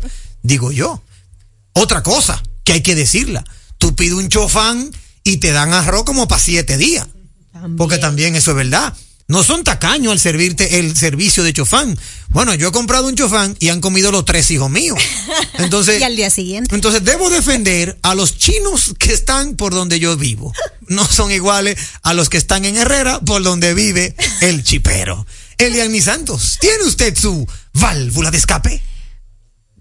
digo 0.42 0.72
yo. 0.72 1.02
Otra 1.74 2.02
cosa 2.02 2.42
que 2.64 2.74
hay 2.74 2.80
que 2.82 2.94
decirla, 2.94 3.44
tú 3.78 3.94
pides 3.94 4.14
un 4.14 4.28
chofán 4.28 4.90
y 5.24 5.38
te 5.38 5.52
dan 5.52 5.72
arroz 5.72 6.04
como 6.04 6.28
para 6.28 6.40
siete 6.40 6.76
días, 6.76 7.06
porque 7.76 7.98
también 7.98 8.34
eso 8.36 8.52
es 8.52 8.56
verdad. 8.56 8.94
No 9.28 9.42
son 9.42 9.64
tacaños 9.64 10.12
al 10.12 10.20
servirte 10.20 10.78
el 10.80 10.96
servicio 10.96 11.42
de 11.42 11.52
chofán. 11.52 11.98
Bueno, 12.30 12.54
yo 12.54 12.68
he 12.68 12.72
comprado 12.72 13.06
un 13.06 13.14
chofán 13.14 13.56
y 13.60 13.68
han 13.70 13.80
comido 13.80 14.10
los 14.10 14.24
tres 14.24 14.50
hijos 14.50 14.68
míos. 14.68 14.98
Entonces, 15.58 16.00
Y 16.00 16.02
al 16.02 16.16
día 16.16 16.28
siguiente. 16.28 16.74
entonces 16.74 17.04
debo 17.04 17.30
defender 17.30 17.98
a 18.02 18.14
los 18.14 18.36
chinos 18.36 18.94
que 18.98 19.12
están 19.12 19.54
por 19.56 19.72
donde 19.72 19.98
yo 20.00 20.16
vivo. 20.16 20.52
No 20.88 21.06
son 21.06 21.30
iguales 21.30 21.78
a 22.02 22.12
los 22.14 22.28
que 22.28 22.36
están 22.36 22.64
en 22.64 22.76
Herrera 22.76 23.20
por 23.20 23.42
donde 23.42 23.72
vive 23.74 24.14
el 24.40 24.64
chipero. 24.64 25.24
Elian 25.56 25.98
Santos, 26.02 26.58
¿tiene 26.60 26.84
usted 26.84 27.16
su 27.16 27.46
válvula 27.72 28.30
de 28.30 28.38
escape? 28.38 28.82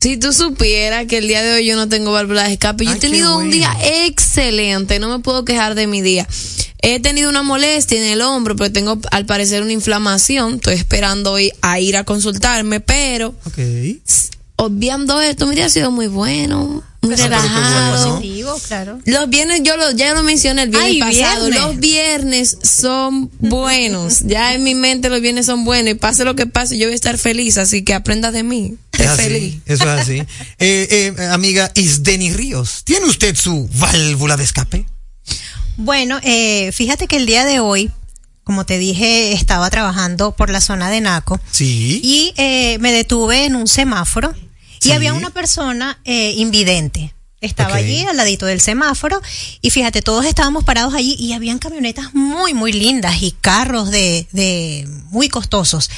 Si 0.02 0.18
tú 0.18 0.34
supieras 0.34 1.06
que 1.06 1.20
el 1.20 1.28
día 1.28 1.44
de 1.44 1.54
hoy 1.54 1.66
yo 1.68 1.76
no 1.76 1.88
tengo 1.88 2.12
válvula 2.12 2.46
de 2.46 2.54
escape, 2.54 2.86
yo 2.86 2.92
Ay, 2.92 2.98
he 2.98 3.00
tenido 3.00 3.38
un 3.38 3.52
día 3.52 3.72
excelente, 4.08 4.98
no 4.98 5.10
me 5.10 5.20
puedo 5.20 5.46
quejar 5.46 5.76
de 5.76 5.86
mi 5.86 6.02
día. 6.02 6.28
He 6.82 7.00
tenido 7.00 7.30
una 7.30 7.44
molestia 7.44 8.04
en 8.04 8.12
el 8.12 8.22
hombro, 8.24 8.56
pero 8.56 8.72
tengo 8.72 9.00
al 9.12 9.28
parecer 9.28 9.62
una 9.62 9.74
inflamación. 9.74 10.56
Estoy 10.56 10.74
esperando 10.74 11.34
hoy 11.34 11.52
a 11.62 11.80
ir 11.80 11.96
a 11.98 12.04
consultarme, 12.04 12.80
pero 12.80 13.36
Ok. 13.46 13.60
Obviando 14.66 15.20
esto, 15.22 15.48
mi 15.48 15.56
día 15.56 15.66
ha 15.66 15.70
sido 15.70 15.92
muy 15.92 16.08
bueno, 16.08 16.84
muy 17.02 17.16
pero 17.16 17.24
relajado. 17.24 18.20
bueno. 18.20 18.58
Claro. 18.68 19.00
Los 19.06 19.30
viernes, 19.30 19.62
yo 19.64 19.76
lo, 19.78 19.92
ya 19.92 20.14
lo 20.14 20.24
mencioné 20.24 20.64
el 20.64 20.70
viernes 20.70 20.92
Ay, 20.92 21.00
pasado, 21.00 21.46
viernes. 21.48 21.62
los 21.64 21.80
viernes 21.80 22.58
son 22.64 23.32
buenos. 23.40 24.20
ya 24.26 24.54
en 24.54 24.64
mi 24.64 24.76
mente 24.76 25.10
los 25.10 25.22
viernes 25.22 25.46
son 25.46 25.64
buenos 25.64 25.92
y 25.92 25.96
pase 25.96 26.26
lo 26.26 26.36
que 26.36 26.46
pase, 26.48 26.78
yo 26.78 26.86
voy 26.88 26.94
a 26.94 26.96
estar 26.96 27.18
feliz, 27.18 27.58
así 27.58 27.84
que 27.84 27.94
aprenda 27.94 28.32
de 28.32 28.44
mí. 28.44 28.76
Es 28.98 29.08
así, 29.08 29.22
feliz. 29.24 29.56
eso 29.66 29.84
es 29.94 30.02
así. 30.02 30.20
Eh, 30.60 31.14
eh, 31.18 31.26
amiga 31.32 31.72
Isdeni 31.76 32.32
Ríos, 32.34 32.84
¿tiene 32.84 33.08
usted 33.08 33.36
su 33.36 33.68
válvula 33.80 34.38
de 34.38 34.44
escape? 34.44 34.86
Bueno, 35.78 36.20
eh, 36.24 36.72
fíjate 36.72 37.08
que 37.08 37.16
el 37.18 37.26
día 37.26 37.46
de 37.46 37.60
hoy, 37.60 37.90
como 38.44 38.66
te 38.66 38.78
dije, 38.78 39.34
estaba 39.34 39.70
trabajando 39.72 40.34
por 40.34 40.50
la 40.52 40.62
zona 40.62 40.90
de 40.92 41.02
Naco 41.02 41.40
Sí. 41.52 42.00
y 42.04 42.34
eh, 42.38 42.78
me 42.80 42.92
detuve 42.92 43.46
en 43.46 43.56
un 43.56 43.68
semáforo 43.68 44.36
y 44.84 44.92
había 44.92 45.14
una 45.14 45.30
persona 45.30 46.00
eh, 46.06 46.34
invidente. 46.38 47.14
Estaba 47.40 47.76
allí 47.76 48.06
al 48.06 48.18
ladito 48.18 48.46
del 48.46 48.62
semáforo 48.62 49.20
y 49.62 49.72
fíjate, 49.72 50.02
todos 50.04 50.26
estábamos 50.26 50.64
parados 50.64 50.94
allí 50.94 51.16
y 51.18 51.34
habían 51.34 51.58
camionetas 51.58 52.14
muy, 52.14 52.54
muy 52.54 52.72
lindas 52.72 53.24
y 53.24 53.32
carros 53.32 53.90
de, 53.90 54.28
de 54.32 54.88
muy 55.10 55.28
costosos. 55.28 55.90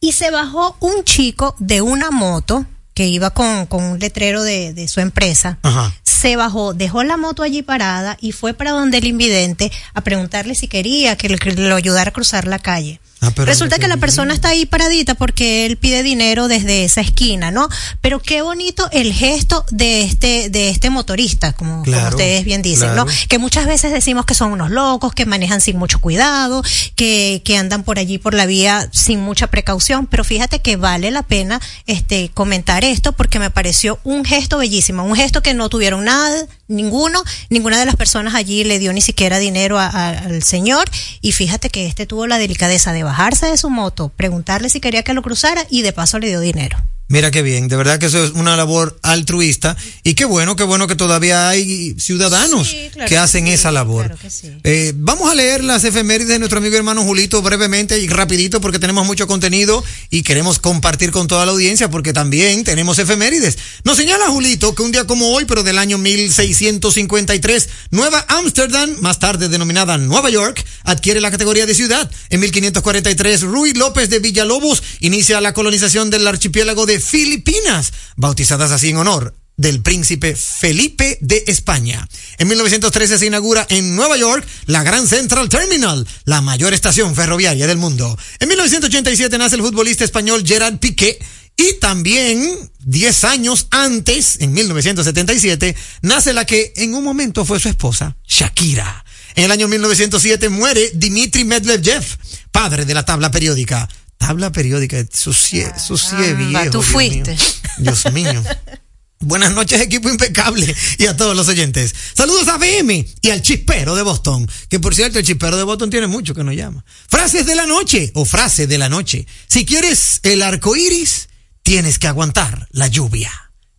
Y 0.00 0.12
se 0.12 0.30
bajó 0.30 0.76
un 0.80 1.02
chico 1.02 1.56
de 1.58 1.80
una 1.82 2.10
moto 2.12 2.66
que 2.94 3.08
iba 3.08 3.30
con, 3.30 3.66
con 3.66 3.82
un 3.82 3.98
letrero 3.98 4.42
de, 4.44 4.72
de 4.74 4.86
su 4.88 5.00
empresa 5.00 5.58
Ajá. 5.62 5.92
se 6.04 6.36
bajó, 6.36 6.72
dejó 6.72 7.02
la 7.02 7.16
moto 7.16 7.42
allí 7.42 7.62
parada 7.62 8.16
y 8.20 8.30
fue 8.32 8.54
para 8.54 8.70
donde 8.70 8.98
el 8.98 9.06
invidente 9.06 9.70
a 9.92 10.00
preguntarle 10.02 10.54
si 10.54 10.68
quería 10.68 11.16
que, 11.16 11.28
lo- 11.28 11.36
que 11.36 11.52
lo 11.52 11.74
ayudara 11.74 12.10
a 12.10 12.12
cruzar 12.12 12.46
la 12.46 12.58
calle. 12.60 13.00
Ah, 13.22 13.32
Resulta 13.34 13.78
que 13.78 13.88
la 13.88 13.96
persona 13.96 14.34
está 14.34 14.50
ahí 14.50 14.66
paradita 14.66 15.14
porque 15.14 15.64
él 15.64 15.78
pide 15.78 16.02
dinero 16.02 16.48
desde 16.48 16.84
esa 16.84 17.00
esquina, 17.00 17.50
¿no? 17.50 17.68
Pero 18.02 18.20
qué 18.20 18.42
bonito 18.42 18.88
el 18.92 19.12
gesto 19.12 19.64
de 19.70 20.02
este 20.02 20.50
de 20.50 20.68
este 20.68 20.90
motorista, 20.90 21.52
como, 21.52 21.80
ustedes 21.80 22.44
bien 22.44 22.60
dicen, 22.60 22.90
claro. 22.90 23.06
¿no? 23.06 23.12
Que 23.28 23.38
muchas 23.38 23.66
veces 23.66 23.90
decimos 23.90 24.26
que 24.26 24.34
son 24.34 24.52
unos 24.52 24.70
locos, 24.70 25.14
que 25.14 25.24
manejan 25.24 25.62
sin 25.62 25.78
mucho 25.78 25.98
cuidado, 25.98 26.62
que, 26.94 27.40
que 27.42 27.56
andan 27.56 27.84
por 27.84 27.98
allí 27.98 28.18
por 28.18 28.34
la 28.34 28.44
vía 28.44 28.88
sin 28.92 29.20
mucha 29.20 29.46
precaución, 29.46 30.06
pero 30.06 30.22
fíjate 30.22 30.60
que 30.60 30.76
vale 30.76 31.10
la 31.10 31.22
pena 31.22 31.60
este 31.86 32.30
comentar 32.34 32.84
esto 32.84 33.12
porque 33.12 33.38
me 33.38 33.50
pareció 33.50 33.98
un 34.04 34.24
gesto 34.24 34.58
bellísimo, 34.58 35.04
un 35.04 35.16
gesto 35.16 35.42
que 35.42 35.54
no 35.54 35.70
tuvieron 35.70 36.04
nada, 36.04 36.46
ninguno, 36.68 37.22
ninguna 37.50 37.78
de 37.78 37.86
las 37.86 37.96
personas 37.96 38.34
allí 38.34 38.64
le 38.64 38.78
dio 38.78 38.92
ni 38.92 39.00
siquiera 39.00 39.38
dinero 39.38 39.78
al 39.78 40.42
señor 40.42 40.88
y 41.20 41.32
fíjate 41.32 41.70
que 41.70 41.86
este 41.86 42.06
tuvo 42.06 42.26
la 42.26 42.38
delicadeza 42.38 42.92
de 42.92 43.02
bajarse 43.02 43.46
de 43.46 43.56
su 43.56 43.70
moto, 43.70 44.08
preguntarle 44.08 44.70
si 44.70 44.80
quería 44.80 45.02
que 45.02 45.14
lo 45.14 45.22
cruzara 45.22 45.66
y 45.70 45.82
de 45.82 45.92
paso 45.92 46.18
le 46.18 46.28
dio 46.28 46.40
dinero. 46.40 46.78
Mira 47.08 47.30
qué 47.30 47.42
bien, 47.42 47.68
de 47.68 47.76
verdad 47.76 48.00
que 48.00 48.06
eso 48.06 48.24
es 48.24 48.32
una 48.32 48.56
labor 48.56 48.98
altruista 49.02 49.76
y 50.02 50.14
qué 50.14 50.24
bueno, 50.24 50.56
qué 50.56 50.64
bueno 50.64 50.88
que 50.88 50.96
todavía 50.96 51.48
hay 51.48 51.94
ciudadanos 51.98 52.68
Sí, 52.68 52.88
claro 52.92 53.08
que 53.08 53.14
que 53.14 53.18
hacen 53.18 53.46
sí, 53.46 53.52
esa 53.52 53.70
labor. 53.70 54.06
claro 54.06 54.20
que 54.20 54.28
sí. 54.28 54.48
Eh, 54.64 54.92
vamos 54.96 55.30
a 55.30 55.34
leer 55.36 55.62
las 55.62 55.84
efemérides 55.84 56.28
de 56.28 56.38
nuestro 56.40 56.58
amigo 56.58 56.74
y 56.74 56.78
hermano 56.78 57.04
Julito 57.04 57.42
brevemente 57.42 57.98
y 58.00 58.08
rapidito 58.08 58.60
porque 58.60 58.80
tenemos 58.80 59.06
mucho 59.06 59.28
contenido 59.28 59.84
y 60.10 60.22
queremos 60.24 60.58
compartir 60.58 61.12
con 61.12 61.28
toda 61.28 61.46
la 61.46 61.52
audiencia 61.52 61.88
porque 61.90 62.12
también 62.12 62.64
tenemos 62.64 62.98
efemérides. 62.98 63.56
Nos 63.84 63.96
señala 63.96 64.26
Julito 64.26 64.74
que 64.74 64.82
un 64.82 64.90
día 64.90 65.04
como 65.06 65.30
hoy, 65.30 65.44
pero 65.44 65.62
del 65.62 65.78
año 65.78 65.98
1653, 65.98 67.68
Nueva 67.92 68.24
Ámsterdam, 68.28 68.96
más 69.00 69.18
tarde 69.20 69.48
denominada 69.48 69.96
Nueva 69.96 70.30
York, 70.30 70.64
adquiere 70.82 71.20
la 71.20 71.30
categoría 71.30 71.66
de 71.66 71.74
ciudad. 71.74 72.10
En 72.30 72.40
1543, 72.40 73.42
Ruy 73.42 73.72
López 73.74 74.10
de 74.10 74.18
Villalobos 74.18 74.82
inicia 75.00 75.40
la 75.40 75.52
colonización 75.54 76.10
del 76.10 76.26
archipiélago 76.26 76.84
de 76.86 76.95
Filipinas, 77.00 77.92
bautizadas 78.16 78.72
así 78.72 78.90
en 78.90 78.96
honor 78.96 79.34
del 79.56 79.82
príncipe 79.82 80.36
Felipe 80.36 81.18
de 81.20 81.44
España. 81.46 82.06
En 82.38 82.48
1913 82.48 83.18
se 83.18 83.26
inaugura 83.26 83.66
en 83.70 83.96
Nueva 83.96 84.16
York 84.16 84.46
la 84.66 84.82
Grand 84.82 85.08
Central 85.08 85.48
Terminal, 85.48 86.06
la 86.24 86.42
mayor 86.42 86.74
estación 86.74 87.14
ferroviaria 87.14 87.66
del 87.66 87.78
mundo. 87.78 88.18
En 88.38 88.48
1987 88.48 89.38
nace 89.38 89.56
el 89.56 89.62
futbolista 89.62 90.04
español 90.04 90.44
Gerard 90.46 90.78
Piqué 90.78 91.18
y 91.56 91.74
también 91.80 92.70
10 92.80 93.24
años 93.24 93.66
antes, 93.70 94.36
en 94.40 94.52
1977, 94.52 95.74
nace 96.02 96.34
la 96.34 96.44
que 96.44 96.74
en 96.76 96.94
un 96.94 97.02
momento 97.02 97.46
fue 97.46 97.58
su 97.58 97.68
esposa, 97.68 98.16
Shakira. 98.28 99.04
En 99.34 99.44
el 99.44 99.50
año 99.50 99.68
1907 99.68 100.50
muere 100.50 100.90
Dmitry 100.94 101.44
Medvedev, 101.44 102.04
padre 102.52 102.84
de 102.84 102.94
la 102.94 103.04
tabla 103.04 103.30
periódica. 103.30 103.88
Tabla 104.18 104.50
periódica, 104.52 104.98
eso 104.98 105.32
sí 105.32 105.60
es 105.60 105.70
Caramba, 106.10 106.62
viejo. 106.62 106.70
tú 106.70 106.78
Dios 106.80 106.86
fuiste. 106.92 107.30
mío. 107.32 107.40
Dios 107.78 108.12
mío. 108.12 108.42
Buenas 109.20 109.52
noches, 109.52 109.80
equipo 109.80 110.10
impecable, 110.10 110.74
y 110.98 111.06
a 111.06 111.16
todos 111.16 111.34
los 111.34 111.48
oyentes. 111.48 111.94
Saludos 112.14 112.48
a 112.48 112.58
BM 112.58 113.06
y 113.22 113.30
al 113.30 113.40
chispero 113.40 113.94
de 113.94 114.02
Boston, 114.02 114.46
que 114.68 114.78
por 114.78 114.94
cierto, 114.94 115.18
el 115.18 115.24
chispero 115.24 115.56
de 115.56 115.62
Boston 115.62 115.88
tiene 115.88 116.06
mucho 116.06 116.34
que 116.34 116.44
nos 116.44 116.54
llama. 116.54 116.84
Frases 117.08 117.46
de 117.46 117.54
la 117.54 117.64
noche 117.64 118.10
o 118.14 118.26
frase 118.26 118.66
de 118.66 118.76
la 118.76 118.90
noche. 118.90 119.26
Si 119.48 119.64
quieres 119.64 120.20
el 120.22 120.42
arco 120.42 120.76
iris, 120.76 121.28
tienes 121.62 121.98
que 121.98 122.08
aguantar 122.08 122.68
la 122.72 122.88
lluvia. 122.88 123.32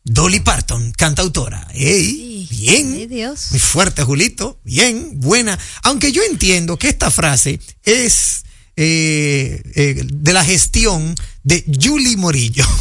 Dolly 0.04 0.40
Parton, 0.40 0.92
cantautora. 0.94 1.68
Ey, 1.74 2.48
bien. 2.50 2.94
Ay, 2.94 3.06
Dios. 3.08 3.48
Muy 3.52 3.60
fuerte, 3.60 4.04
Julito. 4.04 4.60
Bien, 4.64 5.20
buena. 5.20 5.60
Aunque 5.84 6.12
yo 6.12 6.24
entiendo 6.24 6.78
que 6.78 6.90
esta 6.90 7.12
frase 7.12 7.60
es 7.84 8.44
eh, 8.78 9.62
eh, 9.76 10.02
de 10.06 10.34
la 10.34 10.46
gestión 10.46 11.16
de 11.44 11.66
Julie 11.82 12.16
Morillo. 12.18 12.66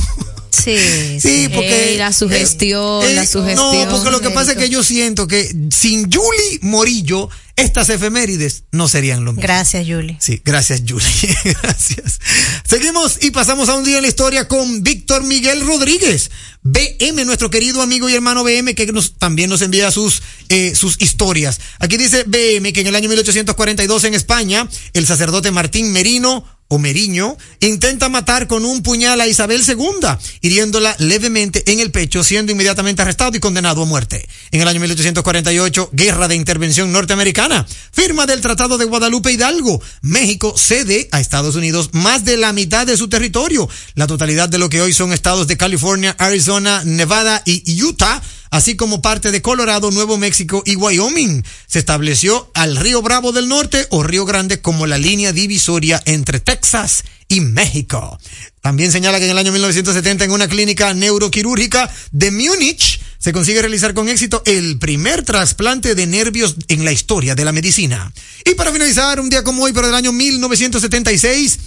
Sí, 0.51 1.21
Sí, 1.21 1.49
porque. 1.53 1.91
Ey, 1.91 1.97
la 1.97 2.13
sugestión, 2.13 3.05
eh, 3.05 3.15
la 3.15 3.23
eh, 3.23 3.27
sugestión. 3.27 3.85
No, 3.85 3.89
porque 3.89 4.11
lo 4.11 4.21
que 4.21 4.31
pasa 4.31 4.53
es 4.53 4.59
que 4.59 4.69
yo 4.69 4.83
siento 4.83 5.29
que 5.29 5.55
sin 5.71 6.11
Julie 6.11 6.59
Morillo, 6.63 7.29
estas 7.57 7.89
efemérides 7.89 8.65
no 8.71 8.87
serían 8.87 9.25
lo 9.25 9.33
mismo. 9.33 9.43
Gracias, 9.43 9.87
Julie. 9.87 10.19
Sí, 10.21 10.43
gracias, 10.45 10.83
Julie. 10.87 11.57
gracias. 11.63 12.21
Seguimos 12.69 13.19
y 13.23 13.31
pasamos 13.31 13.69
a 13.71 13.77
un 13.77 13.85
día 13.85 13.97
en 13.97 14.03
la 14.03 14.09
historia 14.09 14.47
con 14.47 14.83
Víctor 14.83 15.25
Miguel 15.25 15.67
Rodríguez. 15.67 16.31
BM, 16.63 17.25
nuestro 17.25 17.49
querido 17.49 17.81
amigo 17.81 18.11
y 18.11 18.15
hermano 18.15 18.43
BM, 18.45 18.75
que 18.75 18.87
nos, 18.93 19.19
también 19.19 19.49
nos 19.49 19.63
envía 19.63 19.91
sus, 19.91 20.23
eh, 20.49 20.75
sus 20.75 21.01
historias. 21.01 21.61
Aquí 21.79 21.97
dice 21.97 22.25
BM 22.25 22.73
que 22.73 22.81
en 22.81 22.89
el 22.89 22.97
año 22.97 23.09
1842 23.09 24.05
en 24.05 24.15
España, 24.15 24.69
el 24.93 25.07
sacerdote 25.07 25.51
Martín 25.51 25.93
Merino 25.93 26.45
o 26.69 26.79
Meriño 26.79 27.37
intenta 27.61 28.09
matar 28.09 28.47
con 28.47 28.65
un 28.65 28.83
puñal 28.83 29.21
a 29.21 29.29
Isabel 29.29 29.63
II, 29.67 30.09
hiriéndola 30.41 30.97
levemente 30.99 31.71
en 31.71 31.81
el 31.81 31.91
pecho, 31.91 32.25
siendo 32.25 32.53
inmediatamente 32.53 33.03
arrestado 33.03 33.37
y 33.37 33.41
condenado 33.41 33.83
a 33.83 33.87
muerte. 33.87 34.29
En 34.51 34.61
el 34.61 34.69
año 34.69 34.81
1848, 34.81 35.91
guerra 35.93 36.29
de 36.29 36.35
intervención 36.35 36.93
norteamericana, 36.93 37.67
firma 37.93 38.27
del 38.27 38.41
Tratado 38.41 38.79
de 38.79 38.85
Guadalupe 38.85 39.33
Hidalgo. 39.33 39.81
México 40.03 40.55
cede 40.57 41.09
a 41.13 41.21
Estados 41.21 41.55
Unidos 41.55 41.91
más 41.93 42.25
de 42.25 42.37
la 42.37 42.53
mitad 42.53 42.87
de 42.87 42.97
su 42.97 43.09
territorio, 43.09 43.69
la 43.95 44.07
totalidad 44.07 44.49
de 44.49 44.59
lo 44.59 44.69
que 44.69 44.83
hoy 44.83 44.93
son 44.93 45.13
estados 45.13 45.47
de 45.47 45.57
California, 45.57 46.17
Arizona, 46.19 46.83
Nevada 46.85 47.43
y 47.45 47.83
Utah 47.83 48.23
así 48.51 48.77
como 48.77 49.03
parte 49.03 49.31
de 49.31 49.43
Colorado, 49.43 49.91
Nuevo 49.91 50.19
México 50.19 50.63
y 50.65 50.77
Wyoming. 50.77 51.43
Se 51.67 51.79
estableció 51.79 52.51
al 52.55 52.77
Río 52.77 53.03
Bravo 53.03 53.33
del 53.33 53.49
Norte 53.49 53.87
o 53.91 54.03
Río 54.03 54.25
Grande 54.25 54.61
como 54.61 54.87
la 54.87 54.99
línea 54.99 55.33
divisoria 55.33 56.03
entre 56.07 56.41
Texas 56.41 57.05
y 57.29 57.41
México. 57.41 58.19
También 58.61 58.93
señala 58.93 59.19
que 59.19 59.25
en 59.27 59.31
el 59.31 59.39
año 59.39 59.53
1970 59.53 60.25
en 60.25 60.31
una 60.31 60.49
clínica 60.49 60.93
neuroquirúrgica 60.95 61.93
de 62.13 62.31
Múnich 62.31 63.01
se 63.19 63.33
consigue 63.33 63.61
realizar 63.61 63.95
con 63.95 64.09
éxito 64.09 64.43
el 64.45 64.79
primer 64.79 65.25
trasplante 65.25 65.95
de 65.95 66.07
nervios 66.07 66.57
en 66.69 66.85
la 66.85 66.93
historia 66.93 67.35
de 67.35 67.45
la 67.45 67.53
medicina. 67.53 68.13
Y 68.45 68.55
para 68.55 68.73
finalizar, 68.73 69.21
un 69.21 69.31
día 69.31 69.43
como 69.43 69.65
hoy, 69.65 69.73
pero 69.73 69.87
del 69.87 69.97
año 69.97 70.13
1976, 70.13 71.59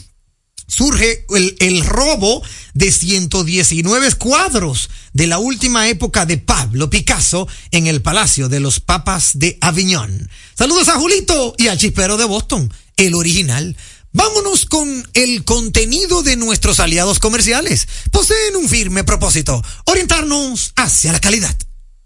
surge 0.70 1.26
el, 1.30 1.86
robo 1.86 2.42
de 2.74 2.92
119 2.92 4.14
cuadros 4.14 4.90
de 5.12 5.28
la 5.28 5.40
última 5.40 5.90
época 5.90 6.26
de 6.26 6.38
Pablo 6.38 6.90
Picasso 6.90 7.48
en 7.72 7.88
el 7.88 8.02
Palacio 8.02 8.48
de 8.48 8.62
los 8.62 8.80
Papas 8.80 9.32
de 9.34 9.58
Aviñón. 9.60 10.30
Saludos 10.58 10.88
a 10.88 10.96
Julito 10.96 11.56
y 11.58 11.68
al 11.68 11.78
chispero 11.78 12.16
de 12.16 12.26
Boston, 12.26 12.72
el 12.96 13.16
original. 13.16 13.76
Vámonos 14.12 14.66
con 14.66 15.08
el 15.14 15.44
contenido 15.44 16.24
de 16.24 16.36
nuestros 16.36 16.80
aliados 16.80 17.20
comerciales. 17.20 17.88
Poseen 18.12 18.56
un 18.56 18.70
firme 18.70 19.04
propósito, 19.04 19.64
orientarnos 19.86 20.72
hacia 20.76 21.12
la 21.12 21.20
calidad. 21.20 21.56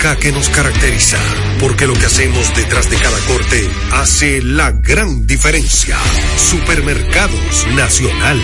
que 0.00 0.32
nos 0.32 0.48
caracteriza, 0.48 1.18
porque 1.60 1.86
lo 1.86 1.92
que 1.92 2.06
hacemos 2.06 2.54
detrás 2.56 2.88
de 2.88 2.96
cada 2.96 3.18
corte 3.26 3.70
hace 3.92 4.40
la 4.40 4.70
gran 4.70 5.26
diferencia. 5.26 5.98
Supermercados 6.38 7.66
Nacional. 7.76 8.42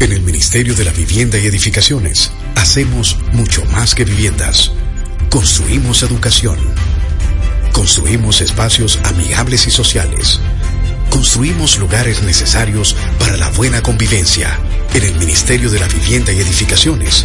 En 0.00 0.12
el 0.12 0.22
Ministerio 0.22 0.74
de 0.74 0.84
la 0.84 0.90
Vivienda 0.90 1.38
y 1.38 1.46
Edificaciones 1.46 2.32
hacemos 2.56 3.16
mucho 3.32 3.64
más 3.66 3.94
que 3.94 4.04
viviendas. 4.04 4.72
Construimos 5.30 6.02
educación. 6.02 6.58
Construimos 7.72 8.40
espacios 8.40 8.98
amigables 9.04 9.68
y 9.68 9.70
sociales. 9.70 10.40
Construimos 11.10 11.78
lugares 11.78 12.24
necesarios 12.24 12.96
para 13.20 13.36
la 13.36 13.50
buena 13.50 13.82
convivencia. 13.82 14.58
En 14.94 15.04
el 15.04 15.14
Ministerio 15.14 15.70
de 15.70 15.78
la 15.78 15.86
Vivienda 15.86 16.32
y 16.32 16.40
Edificaciones 16.40 17.24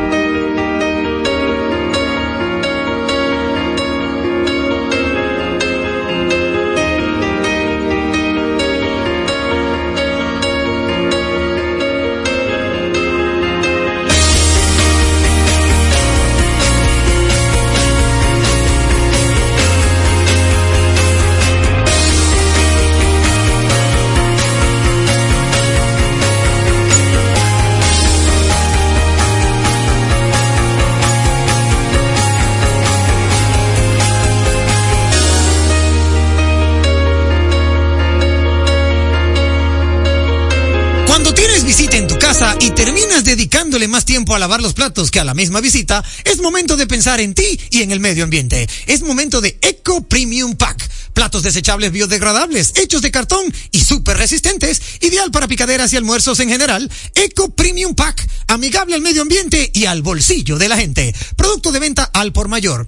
Más 43.71 44.05
tiempo 44.05 44.35
a 44.35 44.39
lavar 44.39 44.61
los 44.61 44.73
platos 44.73 45.11
que 45.11 45.19
a 45.19 45.23
la 45.23 45.33
misma 45.33 45.61
visita, 45.61 46.03
es 46.25 46.41
momento 46.41 46.75
de 46.75 46.87
pensar 46.87 47.21
en 47.21 47.33
ti 47.33 47.59
y 47.69 47.81
en 47.81 47.91
el 47.91 47.99
medio 47.99 48.25
ambiente. 48.25 48.69
Es 48.85 49.01
momento 49.01 49.41
de 49.41 49.57
Eco 49.61 50.03
Premium 50.03 50.55
Pack. 50.55 50.89
Platos 51.13 51.43
desechables 51.43 51.91
biodegradables, 51.91 52.73
hechos 52.75 53.01
de 53.01 53.11
cartón 53.11 53.45
y 53.71 53.79
súper 53.79 54.17
resistentes, 54.17 54.81
ideal 55.01 55.31
para 55.31 55.47
picaderas 55.47 55.93
y 55.93 55.97
almuerzos 55.97 56.39
en 56.41 56.49
general. 56.49 56.91
Eco 57.15 57.49
Premium 57.49 57.95
Pack, 57.95 58.27
amigable 58.47 58.95
al 58.95 59.01
medio 59.01 59.21
ambiente 59.21 59.71
y 59.73 59.85
al 59.85 60.01
bolsillo 60.01 60.57
de 60.57 60.69
la 60.69 60.77
gente. 60.77 61.13
Producto 61.35 61.71
de 61.71 61.79
venta 61.79 62.09
al 62.13 62.33
por 62.33 62.49
mayor. 62.49 62.87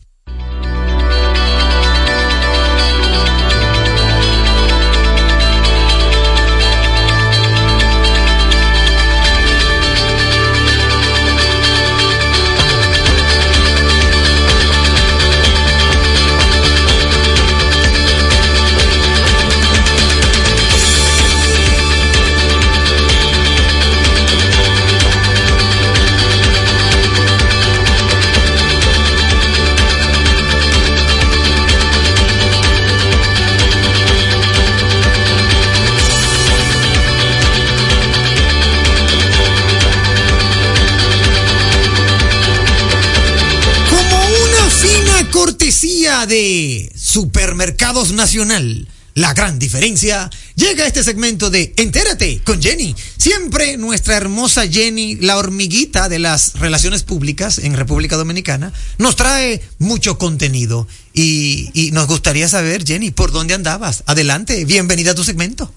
de 46.25 46.91
Supermercados 46.95 48.11
Nacional. 48.11 48.87
La 49.13 49.33
gran 49.33 49.59
diferencia 49.59 50.29
llega 50.55 50.85
a 50.85 50.87
este 50.87 51.03
segmento 51.03 51.49
de 51.49 51.73
Entérate 51.75 52.41
con 52.45 52.61
Jenny. 52.61 52.95
Siempre 53.17 53.75
nuestra 53.77 54.15
hermosa 54.15 54.67
Jenny, 54.67 55.15
la 55.15 55.37
hormiguita 55.37 56.07
de 56.07 56.19
las 56.19 56.53
relaciones 56.53 57.03
públicas 57.03 57.57
en 57.57 57.75
República 57.75 58.15
Dominicana, 58.15 58.71
nos 58.97 59.17
trae 59.17 59.61
mucho 59.79 60.17
contenido. 60.17 60.87
Y, 61.13 61.69
y 61.73 61.91
nos 61.91 62.07
gustaría 62.07 62.47
saber, 62.47 62.85
Jenny, 62.85 63.11
¿por 63.11 63.31
dónde 63.31 63.53
andabas? 63.53 64.03
Adelante, 64.05 64.63
bienvenida 64.63 65.11
a 65.11 65.15
tu 65.15 65.25
segmento. 65.25 65.73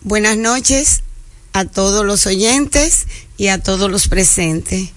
Buenas 0.00 0.38
noches 0.38 1.02
a 1.52 1.66
todos 1.66 2.04
los 2.04 2.26
oyentes 2.26 3.06
y 3.36 3.48
a 3.48 3.58
todos 3.58 3.90
los 3.90 4.08
presentes. 4.08 4.88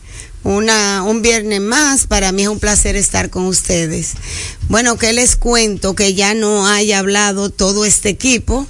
Una, 0.46 1.02
un 1.02 1.24
viernes 1.24 1.60
más, 1.60 2.06
para 2.06 2.32
mí 2.32 2.44
es 2.44 2.50
un 2.50 2.60
placer 2.60 2.96
estar 2.96 3.32
con 3.32 3.46
ustedes. 3.48 4.12
Bueno, 4.70 4.96
que 4.96 5.12
les 5.12 5.36
cuento 5.36 5.96
que 5.96 6.14
ya 6.14 6.36
no 6.36 6.68
haya 6.68 7.00
hablado 7.00 7.50
todo 7.50 7.84
este 7.84 8.10
equipo, 8.10 8.68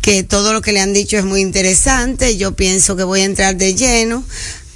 que 0.00 0.22
todo 0.22 0.52
lo 0.52 0.62
que 0.62 0.70
le 0.70 0.78
han 0.78 0.92
dicho 0.92 1.18
es 1.18 1.24
muy 1.24 1.40
interesante. 1.40 2.36
Yo 2.36 2.54
pienso 2.54 2.94
que 2.94 3.02
voy 3.02 3.22
a 3.22 3.24
entrar 3.24 3.56
de 3.56 3.74
lleno 3.74 4.22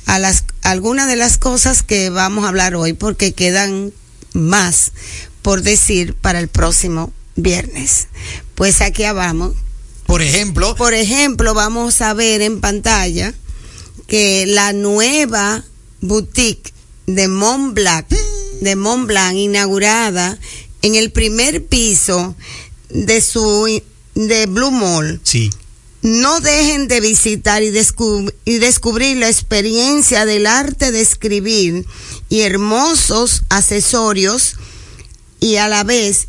a 0.07 0.19
las 0.19 0.43
algunas 0.63 1.07
de 1.07 1.15
las 1.15 1.39
cosas 1.39 1.85
que 1.85 2.11
vamos 2.11 2.45
a 2.45 2.49
hablar 2.49 2.75
hoy, 2.75 2.93
porque 2.93 3.33
quedan 3.33 3.93
más 4.33 4.91
por 5.43 5.63
decir 5.63 6.15
para 6.15 6.41
el 6.41 6.49
próximo 6.49 7.13
viernes. 7.37 8.09
Pues 8.57 8.81
aquí 8.81 9.05
vamos. 9.05 9.55
Por 10.07 10.23
ejemplo. 10.23 10.75
Por 10.75 10.93
ejemplo, 10.93 11.55
vamos 11.55 12.01
a 12.01 12.15
ver 12.15 12.43
en 12.43 12.61
pantalla 12.61 13.33
que 14.09 14.45
la 14.47 14.73
nueva 14.73 15.65
boutique 16.03 16.73
de 17.07 17.27
Mont 17.29 17.73
Blanc, 17.73 18.05
de 18.61 18.77
Mont 18.77 19.07
Blanc, 19.07 19.35
inaugurada 19.35 20.39
en 20.83 20.95
el 20.95 21.11
primer 21.11 21.65
piso 21.67 22.37
de 22.91 23.21
su 23.23 23.81
de 24.15 24.47
Blue 24.47 24.71
Mall. 24.71 25.21
Sí. 25.25 25.51
No 26.03 26.41
dejen 26.41 26.89
de 26.89 27.01
visitar 27.01 27.63
y, 27.63 27.71
descu- 27.71 28.33
y 28.45 28.59
descubrir 28.59 29.17
la 29.17 29.29
experiencia 29.31 30.27
del 30.27 30.47
arte 30.47 30.91
de 30.91 31.01
escribir 31.01 31.87
y 32.29 32.41
hermosos 32.41 33.45
accesorios 33.49 34.55
y 35.41 35.57
a 35.57 35.69
la 35.69 35.85
vez 35.85 36.27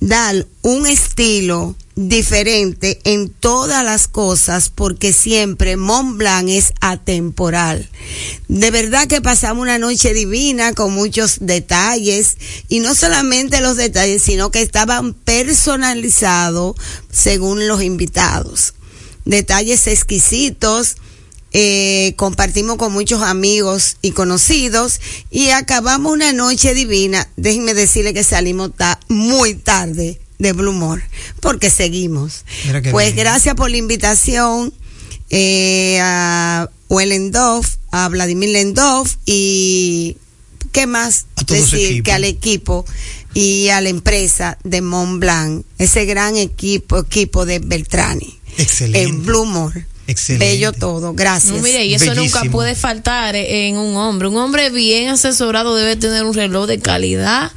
dar 0.00 0.46
un 0.62 0.86
estilo 0.86 1.76
diferente 1.96 3.00
en 3.04 3.28
todas 3.30 3.84
las 3.84 4.08
cosas 4.08 4.68
porque 4.68 5.12
siempre 5.12 5.76
Mont 5.76 6.16
Blanc 6.16 6.48
es 6.48 6.72
atemporal. 6.80 7.88
De 8.48 8.70
verdad 8.70 9.06
que 9.06 9.20
pasamos 9.22 9.62
una 9.62 9.78
noche 9.78 10.12
divina 10.12 10.72
con 10.72 10.92
muchos 10.92 11.36
detalles 11.40 12.36
y 12.68 12.80
no 12.80 12.94
solamente 12.94 13.60
los 13.60 13.76
detalles, 13.76 14.22
sino 14.22 14.50
que 14.50 14.62
estaban 14.62 15.14
personalizados 15.14 16.74
según 17.12 17.68
los 17.68 17.82
invitados. 17.82 18.74
Detalles 19.24 19.86
exquisitos, 19.86 20.96
eh, 21.52 22.14
compartimos 22.16 22.76
con 22.76 22.92
muchos 22.92 23.22
amigos 23.22 23.96
y 24.02 24.10
conocidos 24.10 25.00
y 25.30 25.50
acabamos 25.50 26.12
una 26.12 26.32
noche 26.32 26.74
divina. 26.74 27.28
Déjenme 27.36 27.74
decirle 27.74 28.12
que 28.12 28.24
salimos 28.24 28.74
ta- 28.76 28.98
muy 29.08 29.54
tarde 29.54 30.20
de 30.38 30.52
Blue 30.52 30.72
Mall 30.72 31.02
porque 31.40 31.70
seguimos. 31.70 32.44
Pues 32.90 33.14
bien. 33.14 33.16
gracias 33.16 33.54
por 33.54 33.70
la 33.70 33.76
invitación 33.76 34.72
eh, 35.30 35.98
a 36.00 36.70
Wellendorf, 36.88 37.76
a 37.90 38.08
Vladimir 38.08 38.50
Lendorf 38.50 39.16
y 39.26 40.16
qué 40.72 40.86
más 40.86 41.26
A 41.36 41.44
decir 41.44 42.02
que 42.02 42.12
al 42.12 42.24
equipo 42.24 42.84
y 43.32 43.68
a 43.68 43.80
la 43.80 43.88
empresa 43.88 44.58
de 44.64 44.80
Mont 44.80 45.20
Blanc, 45.20 45.64
ese 45.78 46.04
gran 46.04 46.36
equipo, 46.36 46.98
equipo 46.98 47.46
de 47.46 47.58
Beltrani. 47.58 48.38
Excelente. 48.58 49.02
En 49.02 49.24
Blue 49.24 49.44
Mall. 49.44 49.86
Excelente. 50.06 50.44
Bello 50.44 50.72
todo, 50.72 51.14
gracias. 51.14 51.54
No, 51.54 51.62
mire, 51.62 51.86
y 51.86 51.94
eso 51.94 52.14
nunca 52.14 52.44
puede 52.44 52.74
faltar 52.74 53.34
en 53.34 53.78
un 53.78 53.96
hombre. 53.96 54.28
Un 54.28 54.36
hombre 54.36 54.70
bien 54.70 55.08
asesorado 55.08 55.74
debe 55.74 55.96
tener 55.96 56.24
un 56.24 56.34
reloj 56.34 56.66
de 56.66 56.78
calidad, 56.78 57.50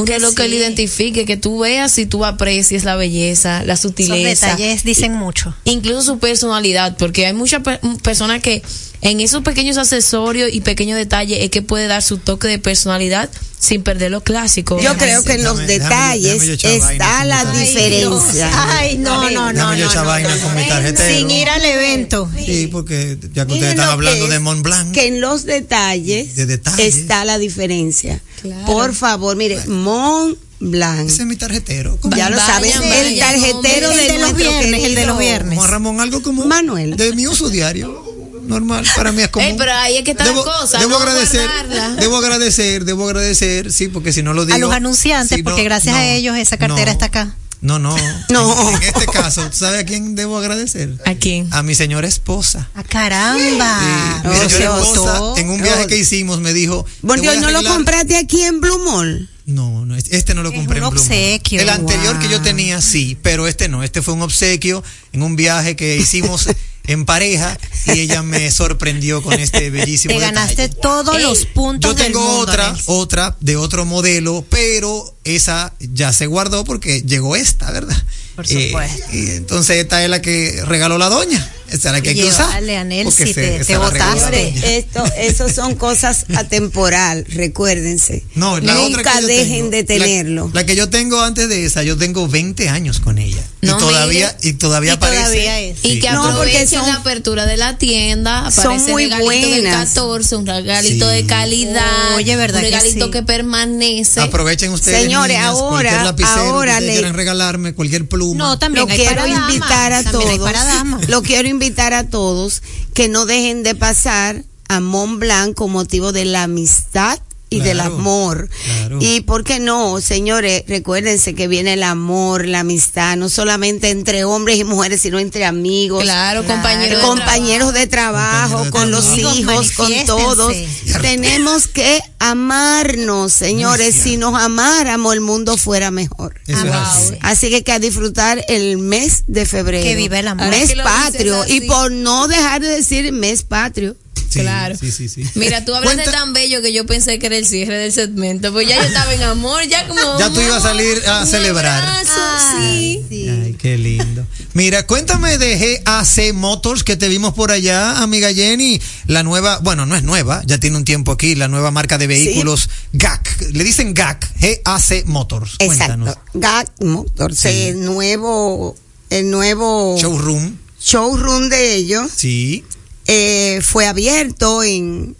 un 0.00 0.06
reloj 0.06 0.34
que 0.34 0.42
sí. 0.44 0.48
le 0.48 0.56
identifique, 0.56 1.24
que 1.26 1.36
tú 1.36 1.60
veas 1.60 1.96
y 1.98 2.06
tú 2.06 2.24
aprecies 2.24 2.84
la 2.84 2.96
belleza, 2.96 3.64
la 3.64 3.76
sutileza. 3.76 4.46
detalles 4.48 4.84
dicen 4.84 5.14
mucho. 5.14 5.54
Incluso 5.64 6.02
su 6.02 6.18
personalidad, 6.18 6.96
porque 6.96 7.26
hay 7.26 7.32
muchas 7.34 7.62
pe- 7.62 7.80
personas 8.02 8.42
que 8.42 8.62
en 9.02 9.20
esos 9.20 9.42
pequeños 9.42 9.78
accesorios 9.78 10.50
y 10.52 10.60
pequeños 10.60 10.96
detalles 10.98 11.38
es 11.42 11.50
que 11.50 11.62
puede 11.62 11.86
dar 11.86 12.02
su 12.02 12.18
toque 12.18 12.48
de 12.48 12.58
personalidad 12.58 13.30
sin 13.58 13.82
perder 13.82 14.10
lo 14.10 14.22
clásico. 14.22 14.80
Yo 14.80 14.96
creo 14.96 15.22
que 15.22 15.34
en 15.34 15.44
los 15.44 15.58
Déjame- 15.58 15.66
detalles 15.66 16.46
déjame 16.46 16.76
está 16.76 17.06
vaina 17.18 17.24
la 17.24 17.52
diferencia. 17.52 18.50
Ay, 18.78 18.98
no, 18.98 19.30
no, 19.30 19.52
no. 19.52 19.74
Yo 19.76 19.92
no, 19.94 20.04
vaina 20.04 20.34
no. 20.34 20.42
con 20.42 20.54
mi 20.56 20.66
tarjetero. 20.66 21.18
Sin 21.18 21.30
ir 21.30 21.48
al 21.48 21.64
evento. 21.64 22.30
Sí, 22.44 22.68
porque 22.70 23.18
ya 23.34 23.46
que 23.46 23.52
ustedes 23.54 23.72
están 23.72 23.90
hablando 23.90 24.28
de 24.28 24.38
Mont 24.38 24.62
Blanc. 24.62 24.92
Que 24.92 25.06
en 25.08 25.20
los 25.20 25.44
detalles, 25.44 26.36
De 26.36 26.46
detalles. 26.46 26.96
está 26.96 27.24
la 27.24 27.38
diferencia. 27.38 28.20
Claro. 28.42 28.64
Por 28.66 28.94
favor, 28.94 29.36
mire, 29.36 29.58
Mont 29.66 30.38
Blanc. 30.58 31.08
Ese 31.08 31.22
es 31.22 31.26
mi 31.28 31.36
tarjetero. 31.36 31.98
Ya 32.16 32.30
lo 32.30 32.38
sabes, 32.38 32.74
el 32.76 33.18
tarjetero 33.18 33.90
de, 33.90 33.96
de 33.96 34.18
los 34.18 34.32
nuestro 34.32 34.50
el 34.60 34.94
de 34.94 35.06
los 35.06 35.18
viernes. 35.18 35.58
Juan 35.58 35.70
Ramón, 35.70 36.00
algo 36.00 36.22
como 36.22 36.44
Manuel. 36.46 36.96
de 36.96 37.12
mi 37.14 37.26
uso 37.26 37.48
diario. 37.50 38.09
Normal, 38.50 38.86
para 38.94 39.12
mí 39.12 39.22
es 39.22 39.28
común. 39.28 39.48
Ey, 39.48 39.54
pero 39.56 39.72
ahí 39.72 39.96
es 39.96 40.04
que 40.04 40.10
está 40.12 40.24
la 40.24 40.30
debo, 40.30 40.44
cosa, 40.44 40.78
Debo 40.78 40.90
no 40.90 40.96
agradecer, 40.98 41.46
guardarla. 41.48 41.88
debo 42.00 42.16
agradecer, 42.16 42.84
debo 42.84 43.04
agradecer, 43.06 43.72
sí, 43.72 43.88
porque 43.88 44.12
si 44.12 44.22
no 44.22 44.34
lo 44.34 44.44
digo. 44.44 44.56
A 44.56 44.58
los 44.58 44.72
anunciantes, 44.72 45.36
si 45.36 45.42
no- 45.42 45.50
porque 45.50 45.64
gracias 45.64 45.94
no, 45.94 46.00
a 46.00 46.06
ellos 46.06 46.36
esa 46.36 46.56
cartera 46.58 46.86
no, 46.86 46.92
está 46.92 47.06
acá. 47.06 47.34
No, 47.62 47.78
no. 47.78 47.94
No. 48.30 48.70
En, 48.70 48.76
en 48.76 48.82
este 48.84 49.06
caso, 49.06 49.50
¿sabe 49.52 49.78
a 49.80 49.84
quién 49.84 50.14
debo 50.14 50.38
agradecer? 50.38 50.94
¿A 51.04 51.14
quién? 51.14 51.48
A 51.52 51.62
mi 51.62 51.74
señora 51.74 52.06
esposa. 52.08 52.70
¡Ah, 52.74 52.82
caramba! 52.84 53.78
Sí, 54.22 54.28
mi 54.28 54.34
Oh, 54.34 54.48
señora 54.48 54.48
se 54.48 54.82
esposa, 54.90 55.40
en 55.40 55.50
un 55.50 55.60
viaje 55.62 55.86
que 55.86 55.96
hicimos, 55.98 56.40
me 56.40 56.52
dijo. 56.54 56.86
Bueno, 57.02 57.22
"Te 57.22 57.28
voy 57.28 57.36
a 57.36 57.40
¿no 57.40 57.50
lo 57.50 57.58
arreglar". 57.58 57.74
compraste 57.74 58.16
aquí 58.16 58.42
en 58.42 58.60
Blue 58.60 58.78
Mall? 58.84 59.28
No, 59.46 59.84
no, 59.84 59.96
este 59.96 60.32
no 60.34 60.42
lo 60.44 60.50
Es 60.50 60.54
compré 60.54 60.78
un 60.80 60.84
en 60.86 60.90
Blue 60.90 61.00
Mall. 61.02 61.10
obsequio. 61.10 61.60
El 61.60 61.68
anterior 61.68 62.18
que 62.20 62.28
yo 62.28 62.40
tenía, 62.40 62.80
sí, 62.80 63.18
pero 63.20 63.46
este 63.48 63.68
no. 63.68 63.82
Este 63.82 64.00
fue 64.00 64.14
un 64.14 64.22
obsequio 64.22 64.82
en 65.12 65.22
un 65.22 65.34
viaje 65.36 65.74
que 65.76 65.96
hicimos 65.96 66.48
en 66.92 67.04
pareja 67.04 67.56
y 67.86 68.00
ella 68.00 68.22
me 68.22 68.50
sorprendió 68.50 69.22
con 69.22 69.34
este 69.34 69.70
bellísimo 69.70 70.14
Te 70.14 70.20
ganaste 70.20 70.62
detalle. 70.62 70.80
todos 70.82 71.16
Ey, 71.16 71.22
los 71.22 71.46
puntos 71.46 71.90
Yo 71.90 71.94
tengo 71.96 72.18
del 72.20 72.28
mundo, 72.28 72.40
otra, 72.40 72.76
otra 72.86 73.36
de 73.40 73.56
otro 73.56 73.84
modelo, 73.84 74.44
pero 74.48 75.16
esa 75.24 75.74
ya 75.80 76.12
se 76.12 76.26
guardó 76.26 76.64
porque 76.64 77.02
llegó 77.02 77.36
esta, 77.36 77.70
¿verdad? 77.70 77.96
Por 78.36 78.46
Eh, 78.50 78.66
supuesto. 78.68 79.04
y 79.16 79.30
entonces 79.30 79.76
esta 79.78 80.02
es 80.02 80.08
la 80.10 80.22
que 80.22 80.62
regaló 80.66 80.98
la 80.98 81.08
doña. 81.08 81.50
Esta 81.70 81.90
es 81.90 81.92
la 81.94 82.00
que 82.00 82.08
hay 82.08 82.14
que 82.16 82.24
usar. 82.24 82.50
Anel, 82.52 83.12
si 83.12 83.26
se- 83.26 83.34
te, 83.34 83.64
te 83.64 83.74
doña. 83.74 84.28
Esto, 84.64 85.04
eso 85.16 85.48
son 85.48 85.76
cosas 85.76 86.24
atemporal, 86.34 87.24
recuérdense. 87.28 88.24
No, 88.34 88.58
la 88.58 88.72
otra 88.80 88.88
Nunca 88.96 89.12
que 89.14 89.20
yo 89.20 89.26
dejen 89.28 89.56
tengo, 89.56 89.70
de 89.70 89.84
tenerlo. 89.84 90.50
La, 90.52 90.62
la 90.62 90.66
que 90.66 90.74
yo 90.74 90.88
tengo 90.90 91.20
antes 91.20 91.48
de 91.48 91.64
esa, 91.64 91.84
yo 91.84 91.96
tengo 91.96 92.26
20 92.26 92.68
años 92.68 92.98
con 92.98 93.18
ella. 93.18 93.42
No, 93.62 93.76
y 93.76 93.78
todavía, 93.78 94.36
y 94.42 94.54
todavía 94.54 94.92
Y 94.92 94.94
aparece. 94.94 95.22
todavía 95.22 95.60
es. 95.60 95.78
Y 95.84 95.90
Sí. 95.92 96.00
que 96.00 96.10
No, 96.10 96.24
aprovechen 96.24 96.66
son- 96.80 96.88
la 96.88 96.94
apertura 96.94 97.46
de 97.46 97.56
la 97.56 97.78
tienda. 97.78 98.50
son 98.50 98.66
Aparece 98.66 98.90
muy 98.90 99.04
regalito 99.04 99.30
del 99.30 99.60
buenas. 99.62 99.88
14, 99.90 100.36
un 100.36 100.46
regalito 100.46 101.08
Sí. 101.08 101.14
de 101.16 101.26
calidad. 101.26 102.14
Oye, 102.16 102.34
¿verdad 102.34 102.62
Un 102.64 102.64
que 102.64 102.70
regalito 102.76 103.04
sí? 103.04 103.10
que 103.12 103.22
permanece. 103.22 104.20
Aprovechen 104.20 104.72
ustedes. 104.72 105.02
Señores, 105.22 105.36
niñas, 105.38 105.54
ahora- 105.56 105.90
ahora 106.00 106.16
que 106.16 106.22
ustedes 106.22 106.82
le- 106.82 106.92
quieran 106.92 107.14
regalarme, 107.14 107.74
cualquier 107.74 108.08
pluma. 108.08 108.38
No, 108.38 108.58
también 108.58 108.86
Lo 108.86 108.92
hay 108.92 108.98
quiero 108.98 109.16
para 109.16 109.26
damas. 109.28 109.54
invitar 109.54 109.92
a 109.92 110.02
También 110.02 110.28
hay 110.30 110.38
todos. 110.38 110.52
para. 110.52 110.98
Lo 111.08 111.22
quiero 111.22 111.48
invitar 111.48 111.92
a 111.94 112.08
todos 112.08 112.62
que 112.94 113.08
no 113.08 113.26
dejen 113.26 113.62
de 113.62 113.74
pasar 113.74 114.42
a 114.68 114.80
Mont 114.80 115.18
Blanc 115.18 115.54
con 115.54 115.72
motivo 115.72 116.12
de 116.12 116.24
la 116.24 116.44
amistad 116.44 117.18
y 117.52 117.58
del 117.58 117.80
amor. 117.80 118.48
claro. 118.64 118.98
Y 119.00 119.22
por 119.22 119.42
qué 119.42 119.58
no, 119.58 120.00
señores, 120.00 120.62
recuérdense 120.68 121.34
que 121.34 121.48
viene 121.48 121.72
el 121.72 121.82
amor, 121.82 122.46
la 122.46 122.60
amistad, 122.60 123.16
no 123.16 123.28
solamente 123.28 123.90
entre 123.90 124.22
hombres 124.22 124.56
y 124.58 124.62
mujeres, 124.62 125.02
sino 125.02 125.18
entre 125.18 125.44
amigos. 125.44 126.04
Claro, 126.04 126.44
compañeros 126.44 127.00
de 127.02 127.06
compañeros 127.08 127.72
de 127.74 127.88
trabajo, 127.88 128.58
Compañeros 128.58 128.66
de 128.66 128.70
con 128.70 128.90
los 128.92 129.18
hijos, 129.18 129.72
con 129.72 129.92
todos. 130.06 130.54
Tenemos 131.02 131.66
que 131.66 132.00
amarnos, 132.20 133.32
señores. 133.32 133.94
Si 133.94 134.16
nos 134.16 134.34
amáramos, 134.40 135.12
el 135.14 135.20
mundo 135.20 135.56
fuera 135.56 135.90
mejor. 135.90 136.40
Eso 136.46 136.64
es 136.66 136.72
Ah, 136.72 136.92
así. 136.96 137.14
Así 137.22 137.48
que 137.48 137.56
hay 137.56 137.62
que 137.62 137.78
disfrutar 137.80 138.44
el 138.48 138.78
mes 138.78 139.24
de 139.26 139.46
febrero. 139.46 139.82
Que 139.82 139.96
viva 139.96 140.18
el 140.20 140.28
amor. 140.28 140.44
Ahora 140.46 140.56
Mes 140.56 140.72
patrio. 140.74 141.44
Y 141.48 141.62
por 141.62 141.90
no 141.90 142.28
dejar 142.28 142.60
de 142.60 142.68
decir 142.68 143.10
mes 143.12 143.42
patrio. 143.42 143.96
Sí, 144.28 144.38
Claro. 144.42 144.76
Sí, 144.78 144.92
sí, 144.92 145.08
sí. 145.08 145.24
Mira, 145.34 145.64
tú 145.64 145.74
hablas 145.74 145.96
de 145.96 146.02
Cuenta- 146.04 146.16
tan 146.20 146.32
bello 146.32 146.62
que 146.62 146.72
yo 146.72 146.86
pensé 146.86 147.18
que 147.18 147.26
era 147.26 147.36
el 147.36 147.44
cierre 147.44 147.76
del 147.78 147.90
segmento. 147.92 148.52
Pues 148.52 148.68
ya 148.68 148.76
yo 148.76 148.82
estaba 148.82 149.12
en 149.12 149.22
amor, 149.24 149.64
ya 149.66 149.88
como. 149.88 150.00
Ya 150.20 150.30
tú 150.30 150.40
ibas 150.40 150.58
a 150.64 150.68
salir 150.68 151.02
a 151.08 151.22
un 151.22 151.26
celebrar. 151.26 151.82
abrazo, 151.84 152.20
sí. 152.60 153.00
Ay, 153.10 153.56
qué 153.60 153.76
lindo. 153.76 154.24
Mira, 154.54 154.86
cuéntame 154.86 155.36
de 155.36 155.82
GAC 155.84 156.32
Motors 156.32 156.84
que 156.84 156.96
te 156.96 157.08
vimos 157.08 157.34
por 157.34 157.50
allá, 157.50 158.02
amiga 158.02 158.32
Jenny. 158.32 158.80
La 159.06 159.24
nueva, 159.24 159.58
bueno, 159.64 159.84
no 159.84 159.96
es 159.96 160.04
nueva, 160.04 160.42
ya 160.46 160.58
tiene 160.58 160.76
un 160.76 160.84
tiempo 160.84 161.10
aquí, 161.10 161.34
la 161.34 161.48
nueva 161.48 161.72
marca 161.72 161.98
de 161.98 162.06
vehículos 162.10 162.68
GAC. 162.92 163.40
Le 163.52 163.64
dicen 163.64 163.94
GAC, 163.94 164.28
GAC 164.64 165.04
Motors. 165.06 165.56
Cuéntanos. 165.64 166.16
GAC 166.34 166.70
Motors, 166.82 167.44
el 167.46 167.84
nuevo, 167.84 168.76
el 169.10 169.30
nuevo 169.30 169.96
Showroom. 169.98 170.56
showroom 170.80 171.48
de 171.48 171.74
ellos. 171.74 172.10
Sí. 172.14 172.64
eh, 173.06 173.60
fue 173.62 173.86
abierto 173.86 174.62
en, 174.62 175.16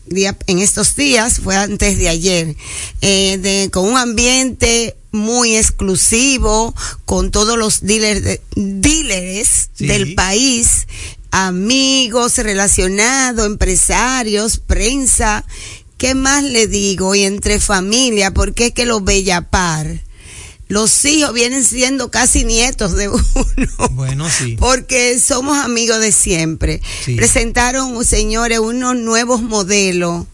en 0.46 0.58
estos 0.60 0.94
días, 0.94 1.40
fue 1.42 1.56
antes 1.56 1.98
de 1.98 2.08
ayer, 2.08 2.54
eh, 3.00 3.38
de, 3.38 3.68
con 3.72 3.88
un 3.88 3.96
ambiente 3.96 4.94
muy 5.12 5.56
exclusivo, 5.56 6.72
con 7.04 7.32
todos 7.32 7.58
los 7.58 7.80
dealers, 7.80 8.22
de- 8.22 8.40
dealers 8.54 9.70
Sí. 9.74 9.86
del 9.86 10.14
país, 10.14 10.86
amigos 11.32 12.36
relacionados, 12.38 13.44
empresarios, 13.46 14.58
prensa. 14.58 15.44
¿Qué 16.00 16.14
más 16.14 16.42
le 16.42 16.66
digo? 16.66 17.14
Y 17.14 17.24
entre 17.24 17.60
familia, 17.60 18.32
porque 18.32 18.68
es 18.68 18.72
que 18.72 18.86
los 18.86 19.04
Bellapar, 19.04 20.00
los 20.66 21.04
hijos 21.04 21.34
vienen 21.34 21.62
siendo 21.62 22.10
casi 22.10 22.44
nietos 22.44 22.96
de 22.96 23.08
uno 23.10 23.22
Bueno, 23.90 24.26
sí. 24.30 24.56
porque 24.58 25.20
somos 25.20 25.58
amigos 25.58 26.00
de 26.00 26.10
siempre. 26.10 26.80
Sí. 27.04 27.16
Presentaron, 27.16 28.02
señores, 28.02 28.60
unos 28.60 28.96
nuevos 28.96 29.42
modelos 29.42 30.24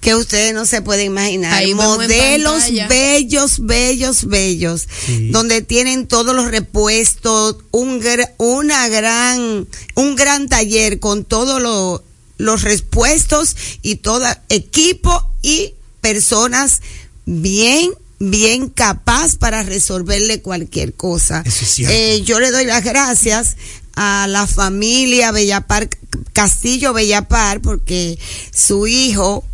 que 0.00 0.16
ustedes 0.16 0.52
no 0.54 0.66
se 0.66 0.82
pueden 0.82 1.06
imaginar. 1.06 1.54
Ahí 1.54 1.72
Modelos 1.72 2.64
bellos, 2.88 3.60
bellos, 3.64 4.26
bellos, 4.26 4.88
Sí. 5.06 5.28
donde 5.30 5.62
tienen 5.62 6.08
todos 6.08 6.34
los 6.34 6.50
repuestos, 6.50 7.58
un 7.70 8.02
una 8.38 8.88
gran, 8.88 9.68
un 9.94 10.16
gran 10.16 10.48
taller 10.48 10.98
con 10.98 11.24
todos 11.24 11.62
lo- 11.62 12.02
los 12.38 12.62
repuestos 12.62 13.56
y 13.82 13.96
todo 13.96 14.26
equipo 14.48 15.30
y 15.42 15.74
personas 16.00 16.80
bien 17.26 17.92
bien 18.18 18.70
capaz 18.70 19.36
para 19.36 19.62
resolverle 19.62 20.40
cualquier 20.40 20.94
cosa. 20.94 21.42
Eso 21.44 21.64
es. 21.64 21.78
Eh, 21.80 22.22
yo 22.22 22.40
le 22.40 22.50
doy 22.50 22.64
las 22.64 22.84
gracias 22.84 23.56
a 23.96 24.26
la 24.28 24.46
familia 24.46 25.30
Bellapar, 25.30 25.88
Castillo 26.32 26.92
Bellapar, 26.92 27.60
porque 27.60 28.18
su 28.54 28.86
hijo 28.86 29.44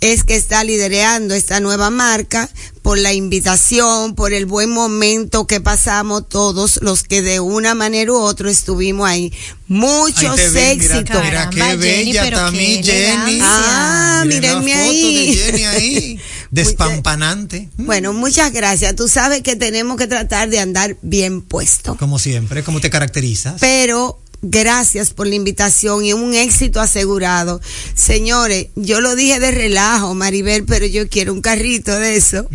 es 0.00 0.24
que 0.24 0.36
está 0.36 0.64
liderando 0.64 1.34
esta 1.34 1.60
nueva 1.60 1.90
marca 1.90 2.50
por 2.86 2.98
la 2.98 3.12
invitación, 3.12 4.14
por 4.14 4.32
el 4.32 4.46
buen 4.46 4.70
momento 4.70 5.48
que 5.48 5.60
pasamos 5.60 6.28
todos 6.28 6.78
los 6.82 7.02
que 7.02 7.20
de 7.20 7.40
una 7.40 7.74
manera 7.74 8.12
u 8.12 8.16
otra 8.16 8.48
estuvimos 8.48 9.08
ahí. 9.08 9.32
Muchos 9.66 10.38
Ahí 10.38 10.48
mira, 10.50 10.70
éxitos. 10.70 11.20
Mira, 11.20 11.50
qué 11.50 11.58
Caramba, 11.58 11.84
Jenny, 11.84 12.12
bella 12.12 12.50
qué 12.52 12.56
mi 12.56 12.66
Jenny. 12.84 12.88
elegancia. 12.88 13.42
Ah, 13.44 14.22
Miren 14.24 14.64
mírenme 14.64 14.74
ahí. 14.74 15.26
de 15.26 15.42
Jenny 15.42 15.64
ahí. 15.64 16.20
Despampanante. 16.52 17.68
Bueno, 17.76 18.12
muchas 18.12 18.52
gracias. 18.52 18.94
Tú 18.94 19.08
sabes 19.08 19.42
que 19.42 19.56
tenemos 19.56 19.96
que 19.96 20.06
tratar 20.06 20.48
de 20.48 20.60
andar 20.60 20.96
bien 21.02 21.42
puesto. 21.42 21.96
Como 21.96 22.20
siempre, 22.20 22.62
como 22.62 22.80
te 22.80 22.88
caracterizas. 22.88 23.56
Pero 23.60 24.20
gracias 24.42 25.10
por 25.10 25.26
la 25.26 25.34
invitación 25.34 26.04
y 26.04 26.12
un 26.12 26.34
éxito 26.34 26.80
asegurado. 26.80 27.60
Señores, 27.94 28.68
yo 28.76 29.00
lo 29.00 29.14
dije 29.16 29.40
de 29.40 29.50
relajo, 29.50 30.14
Maribel, 30.14 30.64
pero 30.64 30.86
yo 30.86 31.08
quiero 31.08 31.32
un 31.32 31.40
carrito 31.42 31.92
de 31.98 32.16
eso. 32.16 32.46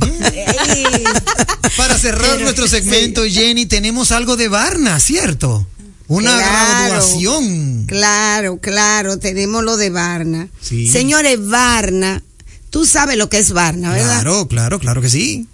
Para 1.78 1.98
cerrar 1.98 2.32
Pero- 2.32 2.44
nuestro 2.44 2.68
segmento, 2.68 3.24
Jenny, 3.26 3.66
tenemos 3.66 4.12
algo 4.12 4.36
de 4.38 4.48
Varna, 4.48 5.00
¿cierto? 5.00 5.66
Una 6.08 6.36
Claro. 6.38 6.88
graduación. 6.96 7.86
Claro, 7.88 8.58
claro, 8.58 9.18
tenemos 9.18 9.64
lo 9.64 9.78
de 9.78 9.90
Varna. 9.90 10.50
Sí. 10.62 10.88
Señores, 10.90 11.38
Varna, 11.48 12.22
tú 12.70 12.86
sabes 12.86 13.18
lo 13.18 13.30
que 13.30 13.38
es 13.40 13.52
Varna, 13.54 13.92
¿verdad? 13.94 14.22
Claro, 14.22 14.48
claro, 14.48 14.80
claro 14.80 15.02
que 15.02 15.10
sí. 15.10 15.48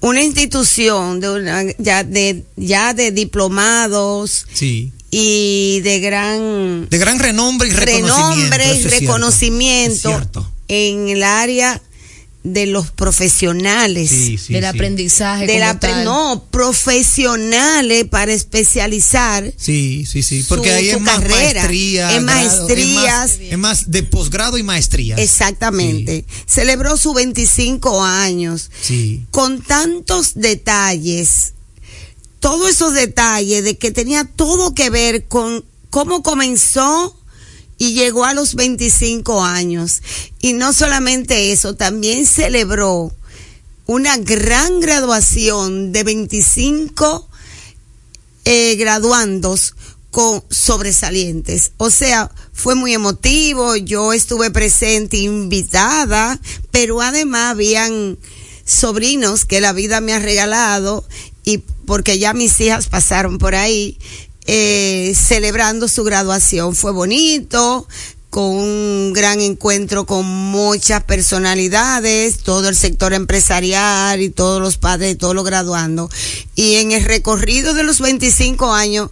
Una 0.00 0.22
institución 0.22 1.18
de 1.20 1.30
una- 1.30 1.64
ya 1.78 2.04
de 2.04 2.44
ya 2.56 2.94
de 2.94 3.10
diplomados 3.10 4.46
Sí. 4.52 4.92
Y 5.18 5.80
de 5.80 6.00
gran 6.00 6.88
De 6.90 6.98
gran 6.98 7.18
renombre 7.18 7.68
y 7.68 7.72
reconocimiento. 7.72 8.16
renombre 8.36 8.66
y 8.66 8.70
es 8.84 8.90
reconocimiento 9.00 9.94
Es 10.10 10.16
cierto. 10.16 10.52
en 10.68 11.08
el 11.08 11.22
área 11.22 11.80
de 12.44 12.66
los 12.66 12.92
profesionales. 12.92 14.08
Sí, 14.08 14.38
sí, 14.38 14.52
del 14.52 14.62
sí. 14.62 14.66
aprendizaje. 14.68 15.46
de 15.46 15.54
como 15.54 15.64
la 15.64 15.80
tal. 15.80 16.04
no, 16.04 16.44
profesionales 16.50 18.04
para 18.08 18.32
especializar 18.32 19.52
Sí, 19.56 20.06
sí, 20.06 20.22
sí. 20.22 20.44
Porque 20.48 20.68
su- 20.70 20.74
ahí 20.76 20.88
es 20.88 20.94
su 20.94 21.00
más 21.00 21.18
carrera, 21.18 21.62
maestría. 21.62 22.08
es 22.16 22.22
grado, 22.24 22.26
maestrías. 22.26 23.30
Es 23.32 23.38
más, 23.40 23.52
es 23.52 23.58
más 23.58 23.90
de 23.90 24.02
posgrado 24.04 24.58
y 24.58 24.62
maestría. 24.62 25.16
Exactamente. 25.16 26.24
Celebró 26.46 26.96
sus 26.96 27.14
25 27.14 28.04
años 28.04 28.70
Sí. 28.80 29.24
con 29.32 29.60
tantos 29.62 30.34
detalles, 30.34 31.54
todos 32.46 32.70
esos 32.70 32.94
detalles 32.94 33.64
de 33.64 33.76
que 33.76 33.90
tenía 33.90 34.22
todo 34.22 34.72
que 34.72 34.88
ver 34.88 35.26
con 35.26 35.64
cómo 35.90 36.22
comenzó 36.22 37.18
y 37.76 37.94
llegó 37.94 38.24
a 38.24 38.34
los 38.34 38.54
25 38.54 39.42
años. 39.42 40.00
Y 40.40 40.52
no 40.52 40.72
solamente 40.72 41.50
eso, 41.50 41.74
también 41.74 42.24
celebró 42.24 43.12
una 43.86 44.16
gran 44.18 44.78
graduación 44.78 45.90
de 45.90 46.04
25 46.04 47.28
eh, 48.44 48.76
graduandos 48.76 49.74
con 50.12 50.44
sobresalientes. 50.48 51.72
O 51.78 51.90
sea, 51.90 52.30
fue 52.52 52.76
muy 52.76 52.94
emotivo, 52.94 53.74
yo 53.74 54.12
estuve 54.12 54.52
presente, 54.52 55.16
invitada, 55.16 56.40
pero 56.70 57.00
además 57.00 57.50
habían 57.50 58.16
sobrinos 58.64 59.44
que 59.44 59.60
la 59.60 59.72
vida 59.72 60.00
me 60.00 60.12
ha 60.12 60.18
regalado 60.18 61.04
y 61.46 61.58
porque 61.86 62.18
ya 62.18 62.34
mis 62.34 62.60
hijas 62.60 62.88
pasaron 62.88 63.38
por 63.38 63.54
ahí 63.54 63.96
eh, 64.46 65.14
celebrando 65.16 65.88
su 65.88 66.04
graduación. 66.04 66.74
Fue 66.74 66.92
bonito, 66.92 67.88
con 68.30 68.44
un 68.44 69.12
gran 69.14 69.40
encuentro 69.40 70.04
con 70.04 70.26
muchas 70.26 71.02
personalidades, 71.04 72.38
todo 72.40 72.68
el 72.68 72.76
sector 72.76 73.14
empresarial 73.14 74.20
y 74.20 74.28
todos 74.28 74.60
los 74.60 74.76
padres 74.76 75.16
todos 75.16 75.34
los 75.34 75.44
graduandos. 75.44 76.10
Y 76.54 76.74
en 76.74 76.92
el 76.92 77.04
recorrido 77.04 77.72
de 77.74 77.84
los 77.84 78.00
25 78.00 78.72
años 78.74 79.10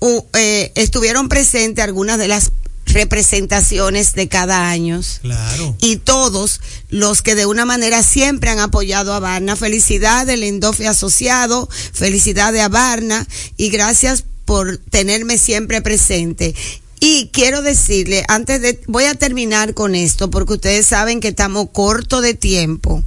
u- 0.00 0.24
eh, 0.32 0.72
estuvieron 0.74 1.28
presentes 1.28 1.84
algunas 1.84 2.18
de 2.18 2.28
las 2.28 2.50
representaciones 2.86 4.14
de 4.14 4.28
cada 4.28 4.68
año. 4.68 5.00
Claro. 5.22 5.76
Y 5.80 5.96
todos 5.96 6.60
los 6.88 7.22
que 7.22 7.34
de 7.34 7.46
una 7.46 7.64
manera 7.64 8.02
siempre 8.02 8.50
han 8.50 8.58
apoyado 8.58 9.12
a 9.12 9.20
Barna. 9.20 9.56
Felicidades 9.56 10.26
del 10.26 10.42
Endofe 10.42 10.86
Asociado, 10.86 11.68
felicidades 11.92 12.62
a 12.62 12.68
Barna 12.68 13.26
y 13.56 13.70
gracias 13.70 14.24
por 14.44 14.78
tenerme 14.78 15.38
siempre 15.38 15.82
presente. 15.82 16.54
Y 17.00 17.30
quiero 17.32 17.62
decirle, 17.62 18.24
antes 18.28 18.60
de, 18.62 18.80
voy 18.86 19.04
a 19.04 19.14
terminar 19.14 19.74
con 19.74 19.94
esto, 19.94 20.30
porque 20.30 20.54
ustedes 20.54 20.86
saben 20.86 21.20
que 21.20 21.28
estamos 21.28 21.68
corto 21.72 22.20
de 22.20 22.34
tiempo. 22.34 23.02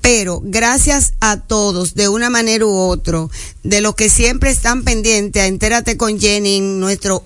Pero 0.00 0.40
gracias 0.42 1.12
a 1.20 1.38
todos, 1.38 1.94
de 1.94 2.08
una 2.08 2.28
manera 2.28 2.66
u 2.66 2.74
otra, 2.74 3.28
de 3.62 3.80
los 3.80 3.94
que 3.94 4.08
siempre 4.08 4.50
están 4.50 4.82
pendientes 4.82 5.42
a 5.42 5.46
Entérate 5.46 5.96
con 5.96 6.18
Jenny 6.18 6.56
en 6.56 6.80
nuestro 6.80 7.24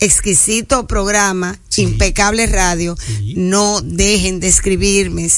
exquisito 0.00 0.86
programa, 0.86 1.58
Impecable 1.76 2.46
Radio, 2.46 2.96
no 3.36 3.80
dejen 3.82 4.40
de 4.40 4.48
escribirme. 4.48 5.28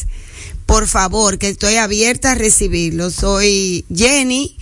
Por 0.66 0.86
favor, 0.88 1.38
que 1.38 1.48
estoy 1.48 1.76
abierta 1.76 2.32
a 2.32 2.34
recibirlo. 2.34 3.10
Soy 3.10 3.84
Jenny, 3.94 4.56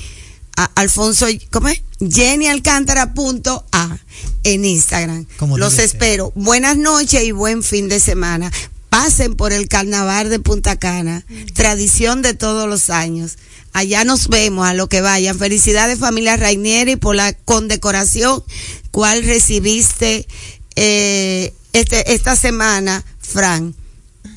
a- 0.57 0.70
Alfonso, 0.74 1.26
¿cómo 1.51 1.68
es? 1.68 1.82
Jenny 2.01 2.46
Alcántara 2.48 3.12
punto 3.14 3.64
A 3.72 3.98
en 4.42 4.64
Instagram. 4.64 5.26
Como 5.36 5.59
Los 5.59 5.74
ser. 5.74 5.84
espero. 5.84 6.32
Buenas 6.34 6.76
noches 6.78 7.22
y 7.22 7.32
buen 7.32 7.62
fin 7.62 7.88
de 7.88 8.01
semana. 8.01 8.51
Pasen 8.91 9.36
por 9.36 9.53
el 9.53 9.68
carnaval 9.68 10.30
de 10.30 10.41
Punta 10.41 10.76
Cana, 10.76 11.24
tradición 11.55 12.22
de 12.22 12.34
todos 12.34 12.68
los 12.68 12.91
años. 12.91 13.38
Allá 13.72 14.05
nos 14.05 14.28
vemos 14.28 14.66
a 14.66 14.74
lo 14.74 14.88
que 14.88 15.01
vayan. 15.01 15.38
Felicidades 15.38 16.01
familia 16.01 16.36
Rainieri 16.36 16.97
por 16.97 17.14
la 17.14 17.32
condecoración 17.32 18.43
cual 18.91 19.22
recibiste 19.22 20.26
eh, 20.74 21.55
este, 21.72 22.14
esta 22.14 22.34
semana, 22.34 23.05
Fran. 23.20 23.74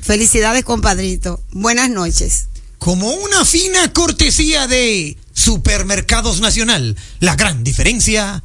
Felicidades, 0.02 0.64
compadrito. 0.64 1.42
Buenas 1.52 1.90
noches. 1.90 2.46
Como 2.78 3.12
una 3.12 3.46
fina 3.46 3.92
cortesía 3.92 4.68
de 4.68 5.18
Supermercados 5.34 6.42
Nacional. 6.42 6.96
La 7.20 7.36
gran 7.36 7.64
diferencia. 7.64 8.44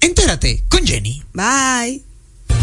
Entérate 0.00 0.64
con 0.68 0.86
Jenny. 0.86 1.22
Bye. 1.32 2.13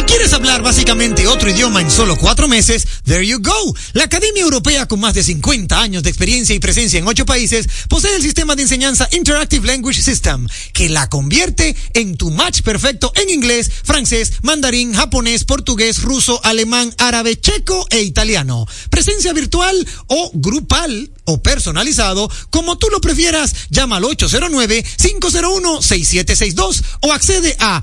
Si 0.00 0.06
quieres 0.06 0.32
hablar 0.32 0.62
básicamente 0.62 1.26
otro 1.26 1.50
idioma 1.50 1.82
en 1.82 1.90
solo 1.90 2.16
cuatro 2.16 2.48
meses, 2.48 2.86
there 3.04 3.26
you 3.26 3.38
go. 3.38 3.76
La 3.92 4.04
Academia 4.04 4.42
Europea, 4.42 4.88
con 4.88 4.98
más 4.98 5.12
de 5.12 5.22
50 5.22 5.78
años 5.78 6.02
de 6.02 6.08
experiencia 6.08 6.54
y 6.54 6.58
presencia 6.58 6.98
en 6.98 7.06
ocho 7.06 7.26
países, 7.26 7.68
posee 7.86 8.16
el 8.16 8.22
sistema 8.22 8.56
de 8.56 8.62
enseñanza 8.62 9.06
Interactive 9.12 9.66
Language 9.66 10.02
System, 10.02 10.48
que 10.72 10.88
la 10.88 11.10
convierte 11.10 11.76
en 11.92 12.16
tu 12.16 12.30
match 12.30 12.62
perfecto 12.62 13.12
en 13.14 13.28
inglés, 13.28 13.70
francés, 13.84 14.32
mandarín, 14.40 14.94
japonés, 14.94 15.44
portugués, 15.44 16.00
ruso, 16.00 16.40
alemán, 16.44 16.94
árabe, 16.96 17.38
checo 17.38 17.86
e 17.90 18.00
italiano. 18.00 18.66
Presencia 18.88 19.34
virtual 19.34 19.86
o 20.06 20.30
grupal 20.32 21.10
o 21.26 21.42
personalizado, 21.42 22.30
como 22.48 22.78
tú 22.78 22.86
lo 22.90 23.02
prefieras, 23.02 23.54
llama 23.68 23.98
al 23.98 24.04
809-501-6762 24.04 26.82
o 27.02 27.12
accede 27.12 27.54
a 27.60 27.82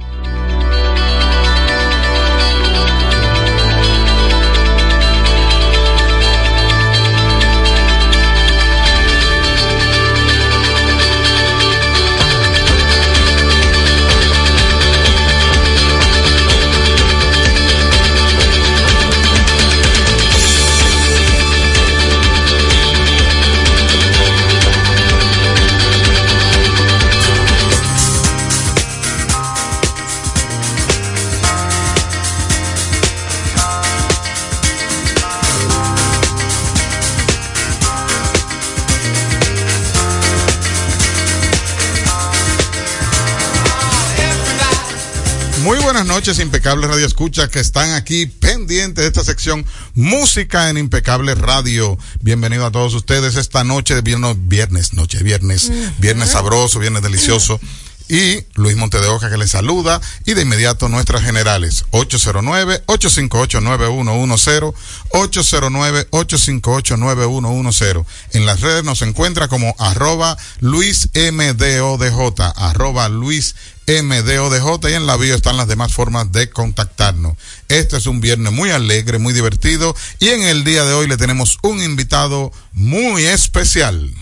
noches, 46.21 46.37
Impecable 46.37 46.85
Radio 46.85 47.07
Escucha, 47.07 47.47
que 47.47 47.59
están 47.59 47.93
aquí 47.93 48.27
pendientes 48.27 49.01
de 49.01 49.07
esta 49.07 49.23
sección 49.23 49.65
Música 49.95 50.69
en 50.69 50.77
Impecable 50.77 51.33
Radio. 51.33 51.97
Bienvenido 52.19 52.67
a 52.67 52.71
todos 52.71 52.93
ustedes 52.93 53.37
esta 53.37 53.63
noche 53.63 53.95
de 53.95 54.01
viernes, 54.01 54.37
viernes 54.41 54.93
noche, 54.93 55.23
viernes, 55.23 55.71
viernes 55.97 56.29
sabroso, 56.29 56.77
viernes 56.77 57.01
delicioso. 57.01 57.59
Y 58.07 58.45
Luis 58.53 58.75
Monte 58.75 58.99
de 58.99 59.07
Oca 59.07 59.31
que 59.31 59.37
les 59.37 59.49
saluda 59.51 59.99
y 60.25 60.33
de 60.35 60.43
inmediato 60.43 60.89
nuestras 60.89 61.23
generales 61.23 61.85
809-858-9110, 61.91 64.75
809-858-9110. 65.09 68.05
En 68.33 68.45
las 68.45 68.61
redes 68.61 68.83
nos 68.83 69.01
encuentra 69.01 69.47
como 69.47 69.73
arroba 69.79 70.37
Luis 70.59 71.09
MDODJ, 71.15 72.53
arroba 72.57 73.09
Luis 73.09 73.55
MDODJ 73.87 74.89
y 74.89 74.93
en 74.93 75.07
la 75.07 75.17
bio 75.17 75.35
están 75.35 75.57
las 75.57 75.67
demás 75.67 75.93
formas 75.93 76.31
de 76.31 76.49
contactarnos. 76.49 77.35
Este 77.67 77.97
es 77.97 78.05
un 78.05 78.21
viernes 78.21 78.53
muy 78.53 78.69
alegre, 78.69 79.17
muy 79.17 79.33
divertido 79.33 79.95
y 80.19 80.29
en 80.29 80.43
el 80.43 80.63
día 80.63 80.83
de 80.83 80.93
hoy 80.93 81.07
le 81.07 81.17
tenemos 81.17 81.57
un 81.63 81.81
invitado 81.81 82.51
muy 82.73 83.25
especial. 83.25 84.13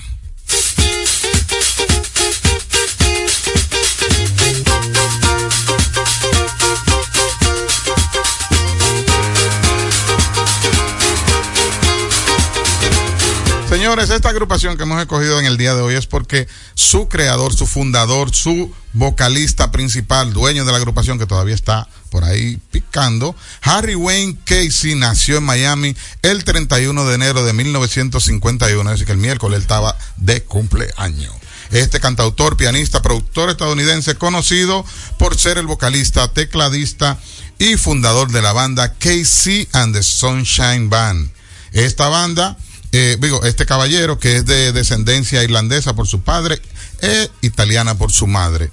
Señores, 13.90 14.12
esta 14.12 14.30
agrupación 14.30 14.78
que 14.78 14.84
hemos 14.84 15.02
escogido 15.02 15.40
en 15.40 15.48
el 15.48 15.58
día 15.58 15.74
de 15.74 15.82
hoy 15.82 15.96
es 15.96 16.06
porque 16.06 16.48
su 16.76 17.08
creador, 17.08 17.56
su 17.56 17.66
fundador, 17.66 18.36
su 18.36 18.72
vocalista 18.94 19.72
principal, 19.72 20.32
dueño 20.32 20.64
de 20.64 20.72
la 20.72 20.78
agrupación 20.78 21.18
que 21.18 21.26
todavía 21.26 21.56
está 21.56 21.90
por 22.12 22.24
ahí 22.24 22.60
picando, 22.70 23.36
Harry 23.64 23.96
Wayne 23.96 24.38
Casey 24.46 24.94
nació 24.94 25.38
en 25.38 25.46
Miami 25.46 25.96
el 26.22 26.44
31 26.44 27.04
de 27.04 27.16
enero 27.16 27.44
de 27.44 27.52
1951, 27.54 28.92
es 28.92 28.94
decir, 28.94 29.08
que 29.08 29.14
el 29.14 29.18
miércoles 29.18 29.62
estaba 29.62 29.98
de 30.18 30.44
cumpleaños. 30.44 31.34
Este 31.72 32.00
cantautor, 32.00 32.58
pianista, 32.58 33.02
productor 33.02 33.50
estadounidense 33.50 34.14
conocido 34.14 34.86
por 35.18 35.36
ser 35.36 35.58
el 35.58 35.66
vocalista, 35.66 36.32
tecladista 36.32 37.18
y 37.58 37.76
fundador 37.76 38.32
de 38.32 38.44
la 38.44 38.54
banda 38.54 38.94
Casey 39.00 39.68
and 39.72 39.96
the 39.96 40.04
Sunshine 40.04 40.92
Band. 40.92 41.32
Esta 41.72 42.08
banda 42.08 42.56
eh, 42.92 43.18
digo, 43.20 43.44
este 43.44 43.66
caballero 43.66 44.18
que 44.20 44.38
es 44.38 44.46
de 44.46 44.72
descendencia 44.72 45.44
irlandesa 45.44 45.94
por 45.96 46.08
su 46.08 46.22
padre 46.22 46.62
e 47.02 47.30
italiana 47.42 47.96
por 47.96 48.12
su 48.12 48.28
madre. 48.28 48.72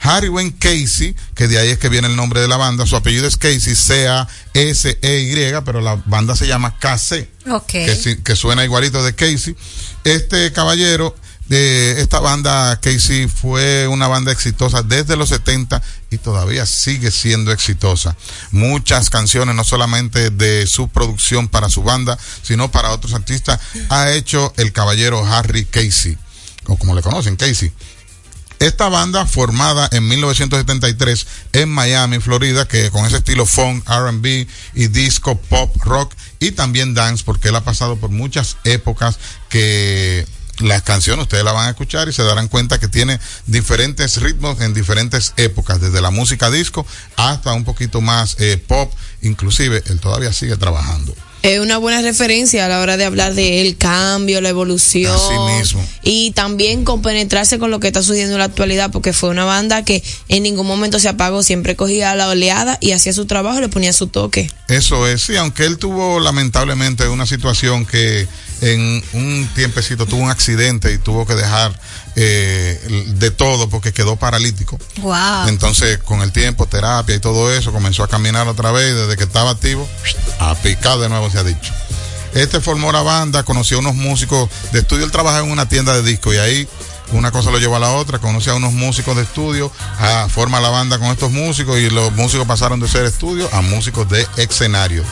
Harry 0.00 0.28
Wayne 0.28 0.54
Casey, 0.58 1.16
que 1.34 1.48
de 1.48 1.58
ahí 1.58 1.70
es 1.70 1.78
que 1.78 1.88
viene 1.88 2.06
el 2.06 2.16
nombre 2.16 2.40
de 2.40 2.48
la 2.48 2.56
banda, 2.56 2.86
su 2.86 2.96
apellido 2.96 3.26
es 3.26 3.36
Casey, 3.36 3.74
C-A-S-E-Y, 3.74 5.54
pero 5.64 5.80
la 5.80 5.96
banda 6.06 6.36
se 6.36 6.46
llama 6.46 6.78
KC, 6.78 7.28
que, 7.66 8.18
que 8.22 8.36
suena 8.36 8.64
igualito 8.64 9.02
de 9.02 9.14
Casey. 9.14 9.56
Este 10.04 10.52
caballero 10.52 11.16
de 11.48 12.00
esta 12.00 12.18
banda 12.18 12.78
Casey 12.80 13.28
fue 13.28 13.86
una 13.88 14.08
banda 14.08 14.32
exitosa 14.32 14.82
desde 14.82 15.16
los 15.16 15.28
70 15.28 15.80
y 16.10 16.18
todavía 16.18 16.66
sigue 16.66 17.10
siendo 17.10 17.52
exitosa. 17.52 18.16
Muchas 18.50 19.10
canciones, 19.10 19.54
no 19.54 19.64
solamente 19.64 20.30
de 20.30 20.66
su 20.66 20.88
producción 20.88 21.48
para 21.48 21.68
su 21.68 21.82
banda, 21.82 22.18
sino 22.42 22.70
para 22.70 22.90
otros 22.90 23.14
artistas, 23.14 23.60
ha 23.88 24.10
hecho 24.12 24.52
el 24.56 24.72
caballero 24.72 25.24
Harry 25.24 25.64
Casey, 25.64 26.18
o 26.66 26.76
como 26.76 26.94
le 26.94 27.02
conocen, 27.02 27.36
Casey. 27.36 27.72
Esta 28.58 28.88
banda 28.88 29.26
formada 29.26 29.86
en 29.92 30.08
1973 30.08 31.26
en 31.52 31.68
Miami, 31.68 32.20
Florida, 32.20 32.66
que 32.66 32.90
con 32.90 33.04
ese 33.04 33.18
estilo 33.18 33.44
funk, 33.44 33.86
RB 33.86 34.46
y 34.74 34.86
disco, 34.88 35.38
pop, 35.38 35.76
rock 35.82 36.14
y 36.40 36.52
también 36.52 36.94
dance, 36.94 37.22
porque 37.22 37.48
él 37.48 37.56
ha 37.56 37.64
pasado 37.64 37.96
por 37.96 38.10
muchas 38.10 38.56
épocas 38.64 39.18
que 39.50 40.26
las 40.60 40.82
canciones 40.82 41.24
ustedes 41.24 41.44
la 41.44 41.52
van 41.52 41.66
a 41.66 41.70
escuchar 41.70 42.08
y 42.08 42.12
se 42.12 42.22
darán 42.22 42.48
cuenta 42.48 42.78
que 42.78 42.88
tiene 42.88 43.20
diferentes 43.46 44.20
ritmos 44.20 44.60
en 44.60 44.74
diferentes 44.74 45.34
épocas, 45.36 45.80
desde 45.80 46.00
la 46.00 46.10
música 46.10 46.50
disco 46.50 46.86
hasta 47.16 47.52
un 47.52 47.64
poquito 47.64 48.00
más 48.00 48.36
eh, 48.38 48.56
pop, 48.56 48.92
inclusive 49.22 49.82
él 49.86 50.00
todavía 50.00 50.32
sigue 50.32 50.56
trabajando. 50.56 51.14
Es 51.46 51.60
una 51.60 51.78
buena 51.78 52.02
referencia 52.02 52.66
a 52.66 52.68
la 52.68 52.80
hora 52.80 52.96
de 52.96 53.04
hablar 53.04 53.32
del 53.34 53.76
cambio, 53.76 54.40
la 54.40 54.48
evolución. 54.48 55.14
Así 55.14 55.56
mismo. 55.56 55.88
Y 56.02 56.32
también 56.32 56.82
compenetrarse 56.82 57.60
con 57.60 57.70
lo 57.70 57.78
que 57.78 57.86
está 57.86 58.02
sucediendo 58.02 58.32
en 58.32 58.40
la 58.40 58.46
actualidad, 58.46 58.90
porque 58.90 59.12
fue 59.12 59.28
una 59.28 59.44
banda 59.44 59.84
que 59.84 60.02
en 60.26 60.42
ningún 60.42 60.66
momento 60.66 60.98
se 60.98 61.08
apagó, 61.08 61.44
siempre 61.44 61.76
cogía 61.76 62.16
la 62.16 62.28
oleada 62.30 62.78
y 62.80 62.90
hacía 62.90 63.12
su 63.12 63.26
trabajo 63.26 63.58
y 63.58 63.60
le 63.60 63.68
ponía 63.68 63.92
su 63.92 64.08
toque. 64.08 64.50
Eso 64.66 65.06
es, 65.06 65.22
sí, 65.22 65.36
aunque 65.36 65.66
él 65.66 65.78
tuvo 65.78 66.18
lamentablemente 66.18 67.06
una 67.06 67.26
situación 67.26 67.86
que 67.86 68.26
en 68.60 69.04
un 69.12 69.48
tiempecito 69.54 70.04
tuvo 70.04 70.22
un 70.22 70.30
accidente 70.30 70.92
y 70.92 70.98
tuvo 70.98 71.26
que 71.26 71.34
dejar 71.34 71.78
eh, 72.18 73.04
de 73.08 73.30
todo 73.30 73.68
porque 73.68 73.92
quedó 73.92 74.16
paralítico. 74.16 74.78
Wow. 75.02 75.48
Entonces, 75.48 75.98
con 75.98 76.22
el 76.22 76.32
tiempo, 76.32 76.66
terapia 76.66 77.14
y 77.14 77.20
todo 77.20 77.52
eso, 77.52 77.72
comenzó 77.72 78.02
a 78.02 78.08
caminar 78.08 78.48
otra 78.48 78.72
vez. 78.72 78.94
Desde 78.94 79.16
que 79.16 79.24
estaba 79.24 79.50
activo, 79.50 79.86
a 80.40 80.54
picar 80.54 80.98
de 80.98 81.10
nuevo, 81.10 81.30
se 81.30 81.38
ha 81.38 81.44
dicho. 81.44 81.72
Este 82.32 82.60
formó 82.60 82.90
la 82.90 83.02
banda, 83.02 83.42
conoció 83.42 83.76
a 83.76 83.80
unos 83.80 83.94
músicos 83.94 84.48
de 84.72 84.80
estudio. 84.80 85.04
Él 85.04 85.10
trabajaba 85.10 85.44
en 85.44 85.52
una 85.52 85.68
tienda 85.68 85.94
de 85.94 86.02
disco 86.02 86.32
y 86.32 86.38
ahí 86.38 86.68
una 87.12 87.30
cosa 87.30 87.50
lo 87.50 87.58
llevó 87.58 87.76
a 87.76 87.80
la 87.80 87.92
otra. 87.92 88.18
Conoció 88.18 88.52
a 88.52 88.56
unos 88.56 88.72
músicos 88.72 89.14
de 89.14 89.22
estudio, 89.22 89.70
a, 89.98 90.28
forma 90.30 90.58
la 90.60 90.70
banda 90.70 90.98
con 90.98 91.08
estos 91.08 91.30
músicos 91.30 91.78
y 91.78 91.90
los 91.90 92.12
músicos 92.12 92.46
pasaron 92.46 92.80
de 92.80 92.88
ser 92.88 93.04
estudio 93.04 93.48
a 93.52 93.60
músicos 93.60 94.08
de 94.08 94.26
escenario 94.38 95.04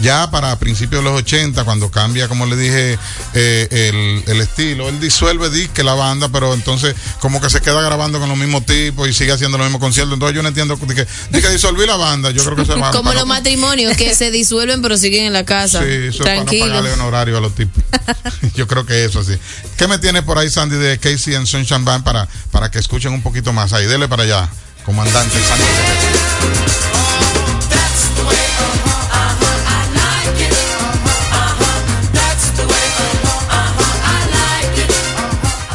ya 0.00 0.30
para 0.30 0.58
principios 0.58 1.02
de 1.02 1.10
los 1.10 1.18
80, 1.20 1.64
cuando 1.64 1.90
cambia, 1.90 2.28
como 2.28 2.46
le 2.46 2.56
dije, 2.56 2.98
eh, 3.34 4.22
el, 4.26 4.40
estilo, 4.40 4.88
él 4.88 5.00
disuelve 5.00 5.50
disque 5.50 5.82
la 5.82 5.94
banda, 5.94 6.28
pero 6.28 6.54
entonces 6.54 6.94
como 7.20 7.40
que 7.40 7.50
se 7.50 7.60
queda 7.60 7.80
grabando 7.80 8.18
con 8.18 8.28
los 8.28 8.38
mismos 8.38 8.66
tipos 8.66 9.08
y 9.08 9.12
sigue 9.12 9.32
haciendo 9.32 9.58
los 9.58 9.66
mismos 9.66 9.80
conciertos. 9.80 10.14
Entonces 10.14 10.36
yo 10.36 10.42
no 10.42 10.48
entiendo 10.48 10.76
de 10.76 10.94
que, 10.94 11.06
de 11.30 11.42
que 11.42 11.48
disolví 11.48 11.86
la 11.86 11.96
banda. 11.96 12.30
Yo 12.30 12.44
creo 12.44 12.56
que 12.56 12.64
se 12.64 12.74
va 12.74 12.90
Como 12.92 13.12
los 13.14 13.26
matrimonios 13.26 13.96
que 13.96 14.14
se 14.14 14.30
disuelven 14.30 14.82
pero 14.82 14.96
siguen 14.96 15.26
en 15.26 15.32
la 15.32 15.44
casa. 15.44 15.80
Sí, 15.80 15.88
eso 16.08 16.24
Tranquilo. 16.24 16.64
es 16.64 16.70
para 16.70 16.80
no 16.80 16.88
pagarle 16.88 17.04
horario 17.04 17.38
a 17.38 17.40
los 17.40 17.54
tipos. 17.54 17.82
yo 18.54 18.66
creo 18.66 18.86
que 18.86 19.04
eso 19.04 19.22
sí. 19.22 19.34
¿Qué 19.76 19.88
me 19.88 19.98
tiene 19.98 20.22
por 20.22 20.38
ahí, 20.38 20.50
Sandy, 20.50 20.76
de 20.76 20.98
Casey 20.98 21.34
and 21.34 21.46
Sunshine 21.46 21.84
Band 21.84 22.04
para, 22.04 22.28
para 22.50 22.70
que 22.70 22.78
escuchen 22.78 23.12
un 23.12 23.22
poquito 23.22 23.52
más 23.52 23.72
ahí? 23.72 23.86
Dele 23.86 24.08
para 24.08 24.24
allá, 24.24 24.48
comandante 24.84 25.36
Sandy. 25.46 27.03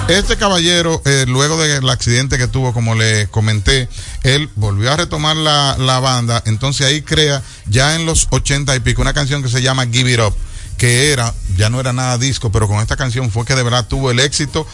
Este 0.10 0.38
caballero, 0.38 1.04
eh, 1.06 1.26
luego 1.28 1.62
del 1.62 1.88
accidente 1.88 2.40
que 2.40 2.48
tuvo, 2.48 2.74
como 2.74 2.96
le 2.96 3.28
comenté, 3.28 3.88
él 4.24 4.50
volvió 4.56 4.92
a 4.92 4.96
retomar 4.96 5.38
la, 5.38 5.76
la 5.78 6.00
banda, 6.00 6.42
entonces 6.48 6.88
ahí 6.88 7.04
crea 7.04 7.44
ya 7.68 7.96
en 7.96 8.08
los 8.08 8.26
ochenta 8.32 8.76
y 8.76 8.80
pico 8.80 9.04
una 9.04 9.14
canción 9.14 9.44
que 9.44 9.50
se 9.50 9.62
llama 9.62 9.86
Give 9.86 10.12
It 10.12 10.20
Up, 10.20 10.36
que 10.80 11.12
era, 11.12 11.32
ya 11.58 11.70
no 11.70 11.80
era 11.80 11.94
nada 11.94 12.18
disco, 12.18 12.52
pero 12.52 12.68
con 12.68 12.80
esta 12.80 12.98
canción 12.98 13.30
fue 13.30 13.46
que 13.46 13.54
de 13.54 13.62
verdad 13.62 13.88
tuvo 13.88 14.10
el 14.10 14.20
éxito 14.20 14.66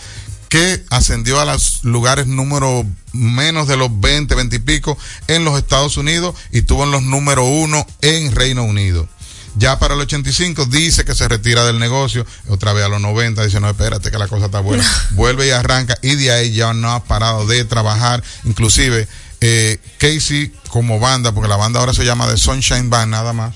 que 0.47 0.86
ascendió 0.89 1.41
a 1.41 1.45
los 1.45 1.83
lugares 1.83 2.27
número 2.27 2.86
menos 3.11 3.67
de 3.67 3.75
los 3.75 3.89
20, 3.99 4.36
20 4.36 4.55
y 4.55 4.59
pico 4.59 4.97
en 5.27 5.43
los 5.43 5.57
Estados 5.57 5.97
Unidos 5.97 6.33
y 6.53 6.61
tuvo 6.61 6.86
en 6.86 6.91
los 6.91 7.03
número 7.03 7.43
uno 7.43 7.86
en 8.01 8.33
Reino 8.33 8.63
Unido. 8.63 9.09
Ya 9.56 9.80
para 9.80 9.93
el 9.93 10.01
85 10.01 10.66
dice 10.66 11.06
que 11.06 11.16
se 11.16 11.28
retira 11.28 11.64
del 11.66 11.80
negocio, 11.80 12.26
otra 12.49 12.74
vez 12.74 12.86
a 12.86 12.89
los 12.89 13.01
90 13.01 13.45
dice, 13.45 13.60
no, 13.60 13.70
espérate 13.70 14.12
que 14.12 14.18
la 14.18 14.28
cosa 14.28 14.45
está 14.47 14.60
buena. 14.60 14.86
Vuelve 15.12 15.47
y 15.47 15.51
arranca 15.51 15.97
y 16.01 16.16
de 16.16 16.32
ahí 16.32 16.51
ya 16.51 16.74
no 16.74 16.91
ha 16.91 17.03
parado 17.03 17.45
de 17.47 17.64
trabajar. 17.66 18.24
Inclusive 18.43 19.08
eh, 19.41 19.80
Casey 19.97 20.51
como 20.70 20.99
banda, 20.99 21.32
porque 21.32 21.47
la 21.47 21.56
banda 21.56 21.80
ahora 21.80 21.93
se 21.93 22.03
llama 22.03 22.28
The 22.28 22.38
Sunshine 22.38 22.89
Band 22.89 23.12
nada 23.12 23.32
más, 23.32 23.56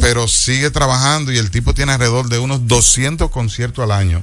pero 0.00 0.28
sigue 0.28 0.70
trabajando 0.70 1.32
y 1.32 1.38
el 1.38 1.50
tipo 1.50 1.74
tiene 1.74 1.92
alrededor 1.92 2.28
de 2.28 2.38
unos 2.38 2.66
200 2.66 3.30
conciertos 3.30 3.84
al 3.84 3.92
año 3.92 4.22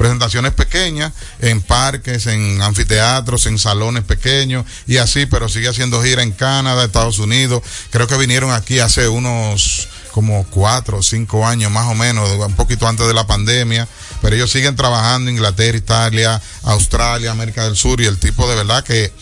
presentaciones 0.00 0.54
pequeñas 0.54 1.12
en 1.40 1.60
parques, 1.60 2.26
en 2.26 2.62
anfiteatros, 2.62 3.44
en 3.44 3.58
salones 3.58 4.02
pequeños 4.02 4.64
y 4.86 4.96
así, 4.96 5.26
pero 5.26 5.46
sigue 5.46 5.68
haciendo 5.68 6.02
gira 6.02 6.22
en 6.22 6.32
Canadá, 6.32 6.86
Estados 6.86 7.18
Unidos. 7.18 7.62
Creo 7.90 8.06
que 8.06 8.16
vinieron 8.16 8.50
aquí 8.50 8.78
hace 8.78 9.08
unos 9.08 9.90
como 10.12 10.44
cuatro 10.50 10.98
o 10.98 11.02
cinco 11.02 11.46
años 11.46 11.70
más 11.70 11.86
o 11.86 11.94
menos, 11.94 12.28
un 12.30 12.54
poquito 12.56 12.86
antes 12.88 13.06
de 13.06 13.14
la 13.14 13.26
pandemia, 13.26 13.86
pero 14.22 14.36
ellos 14.36 14.50
siguen 14.50 14.76
trabajando 14.76 15.30
en 15.30 15.36
Inglaterra, 15.36 15.76
Italia, 15.76 16.40
Australia, 16.64 17.30
América 17.30 17.64
del 17.64 17.76
Sur 17.76 18.00
y 18.00 18.06
el 18.06 18.18
tipo 18.18 18.48
de 18.48 18.56
verdad 18.56 18.82
que 18.84 19.12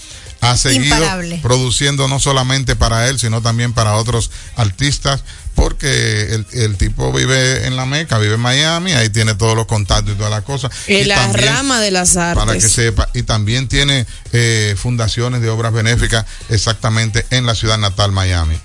ha 0.40 0.56
seguido 0.56 0.84
Imparable. 0.96 1.40
produciendo 1.42 2.06
no 2.06 2.20
solamente 2.20 2.76
para 2.76 3.08
él, 3.08 3.18
sino 3.18 3.42
también 3.42 3.72
para 3.72 3.96
otros 3.96 4.30
artistas, 4.56 5.24
porque 5.56 6.32
el, 6.32 6.46
el 6.52 6.76
tipo 6.76 7.12
vive 7.12 7.66
en 7.66 7.74
la 7.74 7.84
Meca, 7.86 8.18
vive 8.18 8.34
en 8.34 8.40
Miami, 8.40 8.92
ahí 8.92 9.08
tiene 9.10 9.34
todos 9.34 9.56
los 9.56 9.66
contactos 9.66 10.14
y 10.14 10.16
todas 10.16 10.30
las 10.30 10.44
cosas. 10.44 10.70
Y 10.86 11.02
la 11.04 11.16
también- 11.16 11.46
rama 11.52 11.80
de 11.80 11.90
las 11.90 12.16
artes. 12.16 12.44
para 12.44 12.56
que 12.56 12.68
sepa. 12.68 13.08
Y 13.14 13.24
también 13.24 13.66
tiene 13.66 14.06
eh, 14.32 14.76
fundaciones 14.78 15.40
de 15.42 15.50
obras 15.50 15.72
benéficas 15.72 16.24
exactamente 16.48 17.26
en 17.30 17.44
la 17.44 17.56
ciudad 17.56 17.76
natal 17.78 18.12
Miami. 18.12 18.56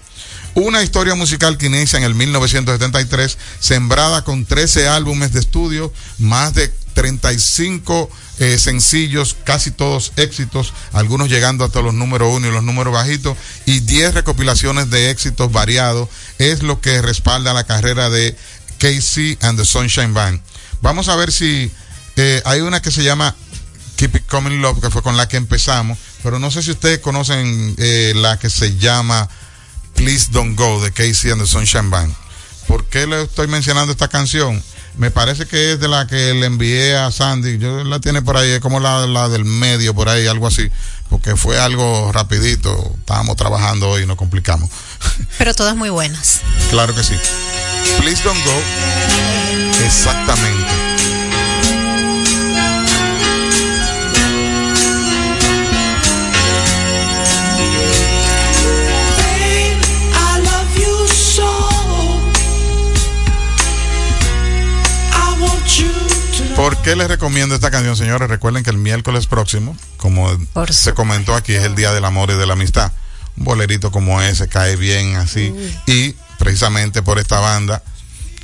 Una 0.55 0.83
historia 0.83 1.15
musical 1.15 1.57
que 1.57 1.65
inicia 1.65 1.97
en 1.97 2.03
el 2.03 2.13
1973, 2.13 3.37
sembrada 3.59 4.23
con 4.23 4.45
13 4.45 4.87
álbumes 4.87 5.33
de 5.33 5.39
estudio, 5.39 5.91
más 6.19 6.53
de 6.53 6.71
35 6.93 8.09
eh, 8.39 8.59
sencillos, 8.59 9.35
casi 9.43 9.71
todos 9.71 10.13
éxitos, 10.15 10.73
algunos 10.91 11.29
llegando 11.29 11.65
hasta 11.65 11.81
los 11.81 11.95
números 11.95 12.29
uno 12.31 12.47
y 12.47 12.51
los 12.51 12.63
números 12.63 12.93
bajitos, 12.93 13.35
y 13.65 13.79
10 13.79 14.13
recopilaciones 14.13 14.91
de 14.91 15.09
éxitos 15.09 15.51
variados, 15.51 16.07
es 16.37 16.61
lo 16.61 16.81
que 16.81 17.01
respalda 17.01 17.53
la 17.53 17.63
carrera 17.63 18.11
de 18.11 18.37
Casey 18.77 19.37
and 19.41 19.57
the 19.57 19.65
Sunshine 19.65 20.13
Band. 20.13 20.39
Vamos 20.81 21.09
a 21.09 21.15
ver 21.15 21.31
si 21.31 21.71
eh, 22.15 22.43
hay 22.45 22.61
una 22.61 22.79
que 22.81 22.91
se 22.91 23.03
llama 23.03 23.35
Keep 23.95 24.17
It 24.17 24.25
Coming 24.27 24.61
Love, 24.61 24.81
que 24.81 24.89
fue 24.91 25.01
con 25.01 25.17
la 25.17 25.27
que 25.27 25.37
empezamos, 25.37 25.97
pero 26.21 26.37
no 26.37 26.51
sé 26.51 26.61
si 26.61 26.71
ustedes 26.71 26.99
conocen 26.99 27.73
eh, 27.77 28.13
la 28.15 28.37
que 28.37 28.51
se 28.51 28.77
llama 28.77 29.29
Please 29.95 30.31
Don't 30.31 30.55
Go 30.55 30.81
de 30.81 30.91
Casey 30.91 31.31
and 31.31 31.41
the 31.41 31.47
Sunshine 31.47 31.89
Band. 31.89 32.13
¿Por 32.67 32.85
qué 32.85 33.07
le 33.07 33.23
estoy 33.23 33.47
mencionando 33.47 33.91
esta 33.91 34.07
canción? 34.07 34.61
Me 34.97 35.09
parece 35.09 35.47
que 35.47 35.73
es 35.73 35.79
de 35.79 35.87
la 35.87 36.05
que 36.07 36.33
le 36.33 36.45
envié 36.45 36.95
a 36.95 37.11
Sandy. 37.11 37.57
Yo 37.57 37.83
la 37.83 37.99
tiene 37.99 38.21
por 38.21 38.37
ahí, 38.37 38.51
es 38.51 38.59
como 38.59 38.79
la, 38.79 39.07
la 39.07 39.27
del 39.27 39.43
medio, 39.43 39.93
por 39.93 40.07
ahí, 40.07 40.27
algo 40.27 40.47
así. 40.47 40.69
Porque 41.09 41.35
fue 41.35 41.59
algo 41.59 42.11
rapidito. 42.11 42.93
Estábamos 42.99 43.35
trabajando 43.35 43.89
hoy 43.89 44.03
y 44.03 44.05
nos 44.05 44.17
complicamos. 44.17 44.69
Pero 45.37 45.53
todas 45.53 45.75
muy 45.75 45.89
buenas. 45.89 46.41
Claro 46.69 46.95
que 46.95 47.03
sí. 47.03 47.15
Please 47.99 48.23
Don't 48.23 48.43
Go. 48.45 48.61
Exactamente. 49.83 51.02
¿Por 66.55 66.77
qué 66.77 66.95
les 66.95 67.07
recomiendo 67.07 67.55
esta 67.55 67.71
canción, 67.71 67.97
señores? 67.97 68.29
Recuerden 68.29 68.63
que 68.63 68.69
el 68.69 68.77
miércoles 68.77 69.27
próximo, 69.27 69.75
como 69.97 70.29
se 70.69 70.93
comentó 70.93 71.35
aquí, 71.35 71.53
es 71.53 71.63
el 71.63 71.75
Día 71.75 71.91
del 71.91 72.05
Amor 72.05 72.29
y 72.29 72.35
de 72.35 72.45
la 72.45 72.53
Amistad. 72.53 72.91
Un 73.37 73.45
bolerito 73.45 73.91
como 73.91 74.21
ese 74.21 74.47
cae 74.47 74.75
bien 74.75 75.15
así. 75.15 75.53
Y 75.87 76.15
precisamente 76.37 77.01
por 77.01 77.19
esta 77.19 77.39
banda 77.39 77.81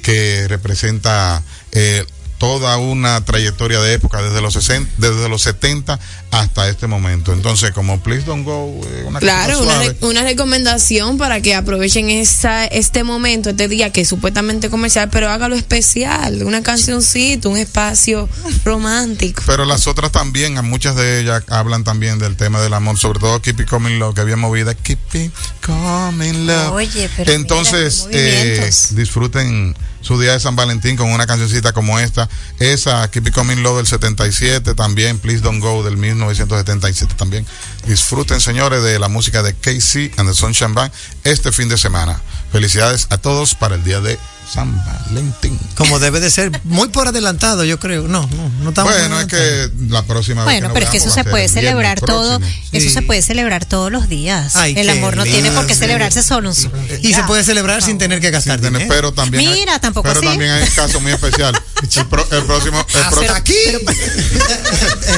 que 0.01 0.47
representa 0.47 1.43
eh, 1.72 2.05
toda 2.40 2.78
una 2.78 3.24
trayectoria 3.24 3.80
de 3.82 3.94
época 3.94 4.22
desde 4.24 4.42
los 4.42 4.54
60, 4.54 4.90
desde 4.98 5.30
los 5.30 5.42
70 5.44 6.00
hasta 6.32 6.68
este 6.70 6.88
momento. 6.88 7.34
Entonces, 7.34 7.72
como 7.72 8.00
Please 8.02 8.26
Don't 8.26 8.46
Go, 8.46 8.80
eh, 8.88 9.04
una 9.06 9.20
Claro, 9.20 9.60
una, 9.62 9.74
suave. 9.76 9.90
re- 9.90 10.08
una 10.08 10.24
recomendación 10.24 11.18
para 11.18 11.42
que 11.42 11.54
aprovechen 11.54 12.10
esa, 12.10 12.66
este 12.66 13.04
momento, 13.04 13.50
este 13.52 13.68
día 13.68 13.92
que 13.92 14.02
es 14.02 14.08
supuestamente 14.08 14.70
comercial, 14.70 15.10
pero 15.12 15.30
hágalo 15.30 15.56
especial, 15.56 16.44
una 16.44 16.64
cancioncita, 16.64 17.50
un 17.50 17.58
espacio 17.58 18.28
romántico. 18.64 19.44
Pero 19.46 19.66
las 19.66 19.88
otras 19.88 20.12
también, 20.12 20.58
a 20.58 20.62
muchas 20.62 20.96
de 20.96 21.20
ellas 21.20 21.44
hablan 21.50 21.84
también 21.84 22.20
del 22.20 22.36
tema 22.38 22.62
del 22.62 22.74
amor, 22.74 22.98
sobre 22.98 23.20
todo 23.20 23.42
Keep 23.42 23.62
It 23.62 23.68
Coming 23.70 24.00
Love, 24.00 24.16
que 24.16 24.22
había 24.22 24.38
movida 24.38 24.74
Keep 24.76 25.00
It 25.16 25.32
Coming 25.66 26.48
Love. 26.48 26.72
Oye, 26.72 27.10
pero 27.18 27.34
Entonces, 27.34 28.06
mira, 28.08 28.20
eh, 28.22 28.72
disfruten 28.92 29.76
su 30.02 30.20
día 30.20 30.34
de 30.34 30.39
San 30.39 30.56
Valentín 30.56 30.95
con 30.95 31.12
una 31.12 31.28
cancioncita 31.28 31.74
como 31.74 32.00
esta. 32.00 32.30
Esa, 32.60 33.10
Keep 33.10 33.28
It 33.28 33.34
Coming 33.34 33.62
Love 33.64 33.78
del 33.78 33.88
77, 33.88 34.76
también 34.76 35.20
Please 35.20 35.41
Don't 35.41 35.62
Go 35.62 35.84
del 35.84 35.97
1977 35.97 37.16
también. 37.16 37.45
Disfruten, 37.88 38.39
señores, 38.41 38.84
de 38.84 39.00
la 39.00 39.08
música 39.08 39.43
de 39.43 39.54
Casey 39.54 40.12
and 40.18 40.30
the 40.30 40.36
Sunshine 40.36 40.74
Band 40.74 40.91
este 41.24 41.52
fin 41.52 41.70
de 41.70 41.78
semana. 41.78 42.22
Felicidades 42.52 43.08
a 43.10 43.18
todos 43.18 43.56
para 43.56 43.76
el 43.76 43.84
día 43.84 44.02
de 44.02 44.18
San 44.52 44.76
Valentín. 44.86 45.60
Como 45.76 46.00
debe 46.00 46.20
de 46.20 46.30
ser, 46.32 46.52
muy 46.64 46.89
por 46.89 47.08
adelantado, 47.08 47.64
yo 47.66 47.80
creo. 47.80 48.08
No, 48.08 48.28
no, 48.36 48.50
no 48.64 48.70
estamos. 48.70 48.91
Bueno, 48.93 49.20
es 49.20 49.28
que 49.28 49.70
la 49.89 50.04
próxima 50.04 50.43
vez 50.43 50.56
que 50.56 50.60
Bueno, 50.62 50.74
pero 50.74 50.86
es 50.86 50.91
que 50.91 50.97
eso 50.97 51.12
se 51.12 51.24
puede 51.24 51.47
celebrar 51.47 52.00
todo, 52.02 52.39
próximo. 52.39 52.62
eso 52.72 52.89
se 52.89 53.02
puede 53.04 53.22
celebrar 53.22 53.66
todos 53.66 53.91
los 53.91 54.10
días. 54.10 54.56
Ay, 54.56 54.74
el 54.78 54.89
amor 54.89 55.16
no 55.16 55.24
tiene 55.24 55.52
por 55.52 55.68
qué 55.68 55.76
celebrarse 55.76 56.24
solo 56.24 56.50
un 56.50 56.56
solo 56.56 56.74
Y 57.02 57.14
se 57.14 57.24
puede 57.24 57.43
celebrar 57.43 57.82
sin 57.84 57.97
tener 58.00 58.20
que 58.22 58.32
gastar 58.32 58.60
dinero. 58.60 58.86
pero 58.89 59.12
también 59.14 59.47
hay- 59.47 59.60
Mira, 59.60 59.80
tampoco 59.80 60.08
pero 60.08 60.20
así. 60.20 60.28
también 60.30 60.52
hay 60.52 60.64
un 60.64 60.70
caso 60.70 61.00
muy 61.00 61.12
especial 61.12 61.54
el, 61.95 62.06
pro- 62.08 62.28
el 62.32 62.43
próximo 62.43 62.80
el, 62.80 63.02
Ah, 63.04 63.10
pro- 63.12 63.36
aquí. 63.36 63.54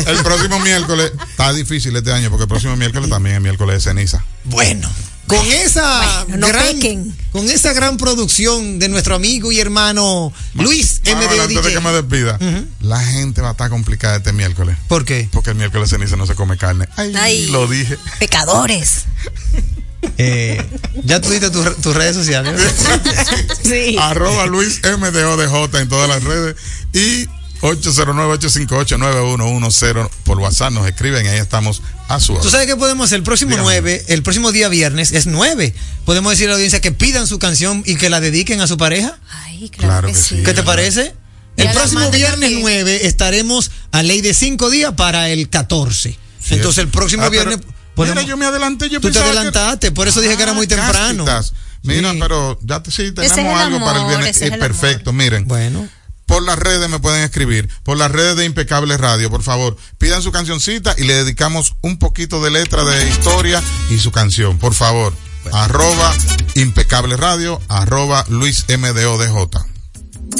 el 0.07 0.17
próximo 0.23 0.59
miércoles 0.59 1.11
está 1.29 1.53
difícil 1.53 1.95
este 1.95 2.11
año 2.11 2.29
porque 2.29 2.43
el 2.43 2.49
próximo 2.49 2.75
miércoles 2.75 3.09
también 3.09 3.35
es 3.37 3.41
miércoles 3.41 3.75
de 3.83 3.89
ceniza 3.91 4.23
Bueno, 4.43 4.89
con 5.37 5.45
esa 5.51 6.23
Bueno, 6.27 6.37
no 6.37 6.47
gran, 6.47 6.63
pequen. 6.75 7.15
con 7.31 7.49
esa 7.49 7.73
gran 7.73 7.97
producción 7.97 8.79
de 8.79 8.89
nuestro 8.89 9.15
amigo 9.15 9.51
y 9.51 9.59
hermano 9.59 10.33
Luis 10.53 11.01
MDO 11.05 11.41
antes 11.43 11.63
de 11.63 11.73
que 11.73 11.79
me 11.79 11.91
despida 11.91 12.39
la 12.81 12.99
gente 12.99 13.41
va 13.41 13.49
a 13.49 13.51
estar 13.51 13.69
complicada 13.69 14.17
este 14.17 14.33
miércoles 14.33 14.77
¿Por 14.87 15.05
qué? 15.05 15.27
porque 15.31 15.51
el 15.51 15.55
miércoles 15.57 15.89
ceniza 15.89 16.15
no 16.15 16.25
se 16.27 16.35
come 16.35 16.57
carne 16.57 16.87
ay, 16.97 17.13
Ay. 17.15 17.45
lo 17.47 17.67
dije 17.67 17.97
Pecadores. 18.19 19.05
Eh, 20.17 20.63
ya 21.03 21.21
tus 21.21 21.39
tus 21.81 21.95
redes 21.95 22.15
sociales. 22.15 22.59
Sí. 23.63 23.95
arroba 23.99 24.47
Luis 24.47 24.81
MDODJ 24.83 25.75
en 25.79 25.87
todas 25.89 26.09
las 26.09 26.23
redes 26.23 26.55
y 26.93 27.27
809-858-9110 27.61 30.09
por 30.23 30.39
WhatsApp 30.39 30.71
nos 30.71 30.87
escriben 30.87 31.25
y 31.25 31.29
ahí 31.29 31.39
estamos 31.39 31.81
a 32.07 32.19
su 32.19 32.33
¿Tú 32.33 32.39
orden. 32.39 32.51
sabes 32.51 32.67
qué 32.67 32.75
podemos 32.75 33.05
hacer? 33.05 33.17
El 33.17 33.23
próximo 33.23 33.51
Dígame. 33.51 33.63
9, 33.81 34.05
el 34.09 34.23
próximo 34.23 34.51
día 34.51 34.69
viernes 34.69 35.11
es 35.11 35.27
9. 35.27 35.73
Podemos 36.05 36.31
decir 36.31 36.47
a 36.47 36.49
la 36.49 36.55
audiencia 36.55 36.81
que 36.81 36.91
pidan 36.91 37.27
su 37.27 37.39
canción 37.39 37.83
y 37.85 37.95
que 37.95 38.09
la 38.09 38.19
dediquen 38.19 38.61
a 38.61 38.67
su 38.67 38.77
pareja. 38.77 39.17
Ay, 39.29 39.69
claro, 39.69 39.87
Claro 39.87 40.07
que, 40.07 40.13
que 40.13 40.19
sí. 40.19 40.43
¿Qué 40.43 40.53
te 40.53 40.63
parece? 40.63 41.13
El 41.57 41.69
próximo 41.71 42.09
viernes 42.11 42.39
también. 42.49 42.61
9 42.61 43.05
estaremos 43.07 43.71
a 43.91 44.03
ley 44.03 44.21
de 44.21 44.33
5 44.33 44.69
días 44.69 44.93
para 44.95 45.29
el 45.29 45.49
14. 45.49 46.17
Sí. 46.41 46.55
Entonces 46.55 46.79
el 46.83 46.89
próximo 46.89 47.23
Ah, 47.23 47.29
viernes 47.29 47.59
Mira, 47.59 47.71
podemos- 47.93 48.25
yo 48.25 48.37
me 48.37 48.45
adelanté, 48.45 48.89
yo 48.89 48.99
Tú 48.99 49.09
te 49.09 49.13
que- 49.19 49.19
adelantaste, 49.19 49.91
por 49.91 50.07
eso 50.07 50.21
dije 50.21 50.35
que 50.37 50.43
era 50.43 50.53
muy 50.53 50.65
Ah, 50.65 50.69
temprano. 50.69 51.25
cástitas. 51.25 51.61
Mira, 51.83 52.11
Sí. 52.13 52.17
pero 52.19 52.57
ya 52.63 52.81
te- 52.81 52.89
sí 52.91 53.11
tenemos 53.11 53.31
es 53.31 53.37
el 53.37 53.45
algo 53.47 53.79
para 53.79 53.91
el 53.91 53.97
amor, 53.97 54.07
viernes. 54.09 54.35
ese 54.35 54.45
es 54.45 54.51
Eh, 54.51 54.53
el 54.55 54.59
perfecto, 54.59 55.13
miren. 55.13 55.47
Bueno. 55.47 55.87
Por 56.31 56.43
las 56.43 56.57
redes 56.57 56.89
me 56.89 56.97
pueden 56.97 57.23
escribir, 57.23 57.67
por 57.83 57.97
las 57.97 58.09
redes 58.09 58.37
de 58.37 58.45
Impecable 58.45 58.95
Radio, 58.95 59.29
por 59.29 59.43
favor, 59.43 59.75
pidan 59.97 60.21
su 60.21 60.31
cancioncita 60.31 60.95
y 60.97 61.03
le 61.03 61.13
dedicamos 61.13 61.75
un 61.81 61.99
poquito 61.99 62.41
de 62.41 62.49
letra 62.51 62.85
de 62.85 63.09
historia 63.09 63.61
y 63.89 63.97
su 63.97 64.13
canción, 64.13 64.57
por 64.57 64.73
favor. 64.73 65.13
Arroba 65.51 66.15
Impecable 66.55 67.17
Radio, 67.17 67.59
arroba 67.67 68.23
Luis 68.29 68.63
MDODJ. 68.69 69.57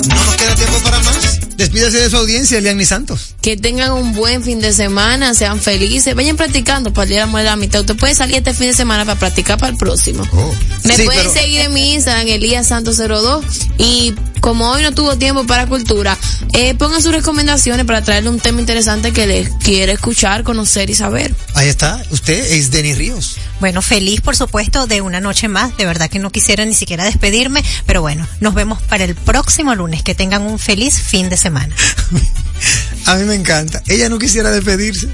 No 0.08 0.16
nos 0.16 0.36
queda 0.38 0.56
tiempo 0.56 0.80
para 0.82 1.00
más. 1.00 1.51
Despídase 1.62 2.00
de 2.00 2.10
su 2.10 2.18
audiencia, 2.18 2.58
Eliani 2.58 2.86
Santos. 2.86 3.36
Que 3.42 3.56
tengan 3.56 3.92
un 3.92 4.14
buen 4.14 4.44
fin 4.44 4.60
de 4.60 4.74
semana, 4.74 5.34
sean 5.36 5.60
felices, 5.62 6.16
vayan 6.16 6.38
practicando 6.38 6.92
para 6.92 7.04
el 7.04 7.10
Día 7.10 7.18
de 7.20 7.26
la 7.26 7.28
Mujer 7.28 7.44
de 7.46 7.50
la 7.52 7.56
Mitad. 7.56 7.82
Usted 7.82 7.96
puede 7.98 8.16
salir 8.16 8.38
este 8.38 8.54
fin 8.56 8.68
de 8.68 8.74
semana 8.74 9.06
para 9.06 9.20
practicar 9.20 9.58
para 9.60 9.72
el 9.72 9.78
próximo. 9.78 10.24
Oh. 10.34 10.54
Me 10.84 10.96
Sí, 10.96 11.04
pueden 11.04 11.22
pero- 11.22 11.34
seguir 11.34 11.60
en 11.62 11.74
mi 11.74 11.94
Instagram, 11.94 12.28
Elías 12.28 12.68
Santos 12.68 12.98
02. 12.98 13.46
Y 13.78 14.16
como 14.40 14.72
hoy 14.72 14.82
no 14.82 14.92
tuvo 14.92 15.18
tiempo 15.18 15.46
para 15.46 15.68
cultura, 15.68 16.18
eh, 16.54 16.74
pongan 16.74 17.02
sus 17.04 17.12
recomendaciones 17.12 17.86
para 17.86 18.02
traerle 18.04 18.30
un 18.32 18.40
tema 18.40 18.60
interesante 18.60 19.12
que 19.14 19.28
les 19.28 19.50
quiere 19.64 19.92
escuchar, 19.94 20.44
conocer 20.44 20.90
y 20.90 20.96
saber. 20.96 21.36
Ahí 21.54 21.68
está, 21.70 22.04
usted 22.10 22.54
es 22.54 22.72
Denis 22.72 22.98
Ríos. 22.98 23.38
Bueno, 23.60 23.84
feliz 23.84 24.22
por 24.22 24.36
supuesto 24.36 24.88
de 24.88 25.02
una 25.02 25.20
noche 25.20 25.48
más. 25.48 25.78
De 25.78 25.86
verdad 25.86 26.10
que 26.10 26.18
no 26.18 26.32
quisiera 26.32 26.66
ni 26.66 26.74
siquiera 26.74 27.04
despedirme, 27.06 27.64
pero 27.86 28.02
bueno, 28.02 28.28
nos 28.40 28.56
vemos 28.56 28.82
para 28.82 29.04
el 29.04 29.14
próximo 29.14 29.76
lunes. 29.76 30.02
Que 30.02 30.16
tengan 30.16 30.42
un 30.42 30.58
feliz 30.58 31.00
fin 31.00 31.30
de 31.30 31.38
semana. 31.38 31.51
A 33.06 33.16
mí 33.16 33.26
me 33.26 33.36
encanta. 33.36 33.82
Ella 33.88 34.10
no 34.10 34.20
quisiera 34.20 34.52
despedirse. 34.52 35.08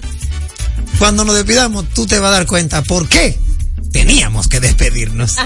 Cuando 0.99 1.23
nos 1.23 1.35
despidamos, 1.35 1.89
tú 1.89 2.05
te 2.05 2.19
vas 2.19 2.29
a 2.29 2.37
dar 2.37 2.45
cuenta 2.45 2.81
por 2.81 3.07
qué 3.07 3.37
teníamos 3.91 4.47
que 4.47 4.59
despedirnos. 4.59 5.35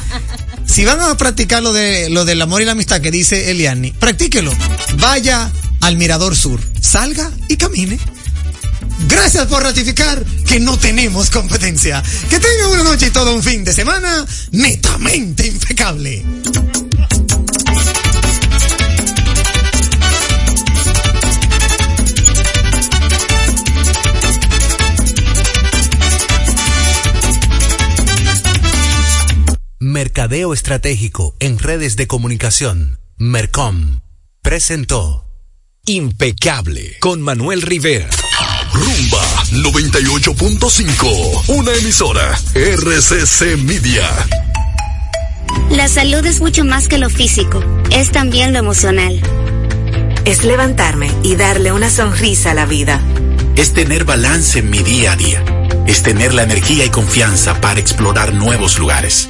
Si 0.64 0.86
van 0.86 1.02
a 1.02 1.18
practicar 1.18 1.62
lo 1.62 1.74
de 1.74 2.10
lo 2.10 2.24
del 2.24 2.42
amor 2.42 2.62
y 2.62 2.66
la 2.66 2.72
amistad 2.72 3.02
que 3.02 3.12
dice 3.12 3.52
Eliani, 3.52 3.92
practíquelo. 3.92 4.54
Vaya 5.00 5.52
al 5.82 5.98
Mirador 5.98 6.34
Sur, 6.34 6.62
salga 6.80 7.30
y 7.50 7.58
camine. 7.58 8.00
Gracias 9.08 9.48
por 9.48 9.64
ratificar 9.64 10.24
que 10.48 10.62
no 10.62 10.78
tenemos 10.78 11.30
competencia. 11.30 12.02
Que 12.30 12.40
tengan 12.40 12.70
una 12.72 12.84
noche 12.84 13.08
y 13.08 13.10
todo 13.10 13.36
un 13.36 13.44
fin 13.44 13.66
de 13.66 13.74
semana 13.74 14.26
netamente 14.52 15.48
impecable. 15.48 16.24
Mercadeo 30.02 30.52
Estratégico 30.52 31.36
en 31.40 31.60
Redes 31.60 31.96
de 31.96 32.08
Comunicación, 32.08 33.00
Mercom, 33.18 34.00
presentó 34.42 35.28
Impecable 35.86 36.98
con 37.00 37.22
Manuel 37.22 37.62
Rivera. 37.62 38.10
Rumba 38.74 39.24
98.5, 39.52 41.50
una 41.50 41.72
emisora 41.76 42.36
RCC 42.56 43.58
Media. 43.60 44.10
La 45.70 45.88
salud 45.88 46.26
es 46.26 46.42
mucho 46.42 46.66
más 46.66 46.88
que 46.88 46.98
lo 46.98 47.12
físico, 47.12 47.64
es 47.92 48.10
también 48.10 48.54
lo 48.54 48.60
emocional. 48.60 49.22
Es 50.26 50.44
levantarme 50.44 51.12
y 51.22 51.36
darle 51.36 51.74
una 51.74 51.92
sonrisa 51.92 52.50
a 52.50 52.56
la 52.56 52.66
vida. 52.66 53.00
Es 53.56 53.74
tener 53.74 54.06
balance 54.06 54.58
en 54.58 54.72
mi 54.72 54.80
día 54.80 55.12
a 55.12 55.16
día. 55.16 55.46
Es 55.86 56.02
tener 56.02 56.34
la 56.34 56.42
energía 56.42 56.86
y 56.86 56.90
confianza 56.90 57.62
para 57.62 57.80
explorar 57.80 58.34
nuevos 58.34 58.80
lugares. 58.80 59.30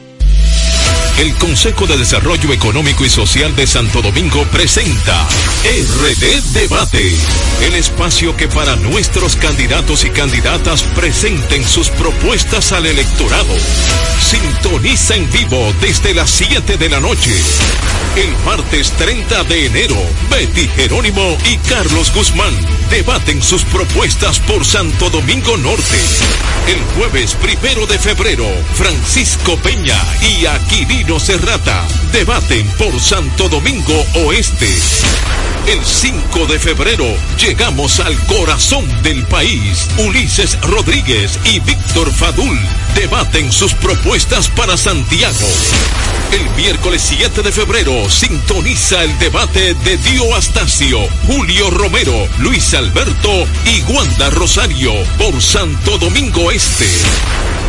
El 1.19 1.35
Consejo 1.35 1.85
de 1.85 1.97
Desarrollo 1.97 2.51
Económico 2.51 3.05
y 3.05 3.09
Social 3.09 3.55
de 3.55 3.67
Santo 3.67 4.01
Domingo 4.01 4.43
presenta 4.51 5.27
RD 5.63 6.41
Debate, 6.53 7.15
el 7.61 7.75
espacio 7.75 8.35
que 8.35 8.47
para 8.47 8.75
nuestros 8.75 9.35
candidatos 9.35 10.03
y 10.03 10.09
candidatas 10.09 10.83
presenten 10.95 11.63
sus 11.63 11.89
propuestas 11.89 12.71
al 12.71 12.87
electorado. 12.87 13.53
Sintoniza 14.19 15.15
en 15.15 15.31
vivo 15.31 15.73
desde 15.81 16.13
las 16.13 16.29
7 16.31 16.77
de 16.77 16.89
la 16.89 16.99
noche. 16.99 17.31
El 18.15 18.35
martes 18.45 18.91
30 18.91 19.43
de 19.45 19.67
enero, 19.67 19.95
Betty 20.29 20.67
Jerónimo 20.75 21.37
y 21.49 21.57
Carlos 21.69 22.11
Guzmán 22.13 22.53
debaten 22.89 23.41
sus 23.41 23.63
propuestas 23.63 24.39
por 24.39 24.65
Santo 24.65 25.09
Domingo 25.09 25.55
Norte. 25.57 25.97
El 26.67 26.79
jueves 26.97 27.35
primero 27.35 27.87
de 27.87 27.97
febrero, 27.97 28.45
Francisco 28.75 29.55
Peña 29.57 29.97
y 30.21 30.45
Debaten 32.11 32.67
por 32.77 32.99
Santo 32.99 33.49
Domingo 33.49 34.05
Oeste. 34.25 34.67
El 35.67 35.83
5 35.83 36.45
de 36.45 36.59
febrero 36.59 37.05
llegamos 37.37 37.99
al 37.99 38.17
corazón 38.25 38.85
del 39.01 39.25
país. 39.25 39.87
Ulises 39.97 40.59
Rodríguez 40.61 41.39
y 41.45 41.59
Víctor 41.59 42.11
Fadul 42.13 42.59
debaten 42.95 43.51
sus 43.51 43.73
propuestas 43.73 44.49
para 44.49 44.77
Santiago. 44.77 45.47
El 46.31 46.49
miércoles 46.51 47.01
7 47.05 47.41
de 47.41 47.51
febrero 47.51 48.09
sintoniza 48.09 49.03
el 49.03 49.17
debate 49.19 49.73
de 49.73 49.97
Dio 49.97 50.35
Astacio, 50.35 50.99
Julio 51.27 51.69
Romero, 51.69 52.27
Luis 52.39 52.73
Alberto 52.73 53.45
y 53.65 53.81
Wanda 53.91 54.29
Rosario 54.29 54.93
por 55.17 55.41
Santo 55.41 55.97
Domingo 55.97 56.51
Este. 56.51 56.87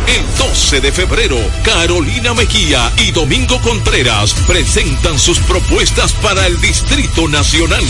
El 0.07 0.37
12 0.37 0.81
de 0.81 0.91
febrero, 0.91 1.37
Carolina 1.63 2.33
Mejía 2.33 2.91
y 2.97 3.11
Domingo 3.11 3.59
Contreras 3.61 4.33
presentan 4.47 5.19
sus 5.19 5.39
propuestas 5.39 6.13
para 6.13 6.45
el 6.45 6.59
Distrito 6.61 7.27
Nacional. 7.27 7.83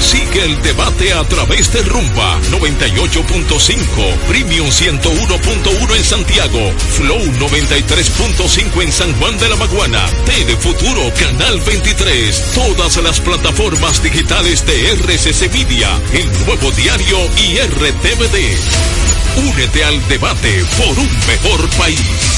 Sigue 0.00 0.44
el 0.44 0.62
debate 0.62 1.12
a 1.12 1.24
través 1.24 1.72
de 1.72 1.82
Rumba 1.82 2.40
98.5, 2.50 4.16
Premium 4.28 4.66
101.1 4.68 5.96
en 5.96 6.04
Santiago, 6.04 6.72
Flow 6.96 7.18
93.5 7.18 8.82
en 8.82 8.92
San 8.92 9.12
Juan 9.18 9.38
de 9.38 9.48
la 9.48 9.56
Maguana, 9.56 10.06
Telefuturo 10.24 11.12
Canal 11.18 11.60
23, 11.60 12.52
todas 12.54 12.96
las 12.98 13.20
plataformas 13.20 14.02
digitales 14.02 14.64
de 14.66 14.92
RCC 14.92 15.52
Media, 15.52 16.00
el 16.12 16.46
nuevo 16.46 16.70
diario 16.72 17.18
y 17.36 17.58
RTVD. 17.58 19.48
Únete 19.50 19.84
al 19.84 20.08
debate 20.08 20.64
por 20.78 20.98
un 20.98 21.10
mejor 21.26 21.68
país. 21.76 22.37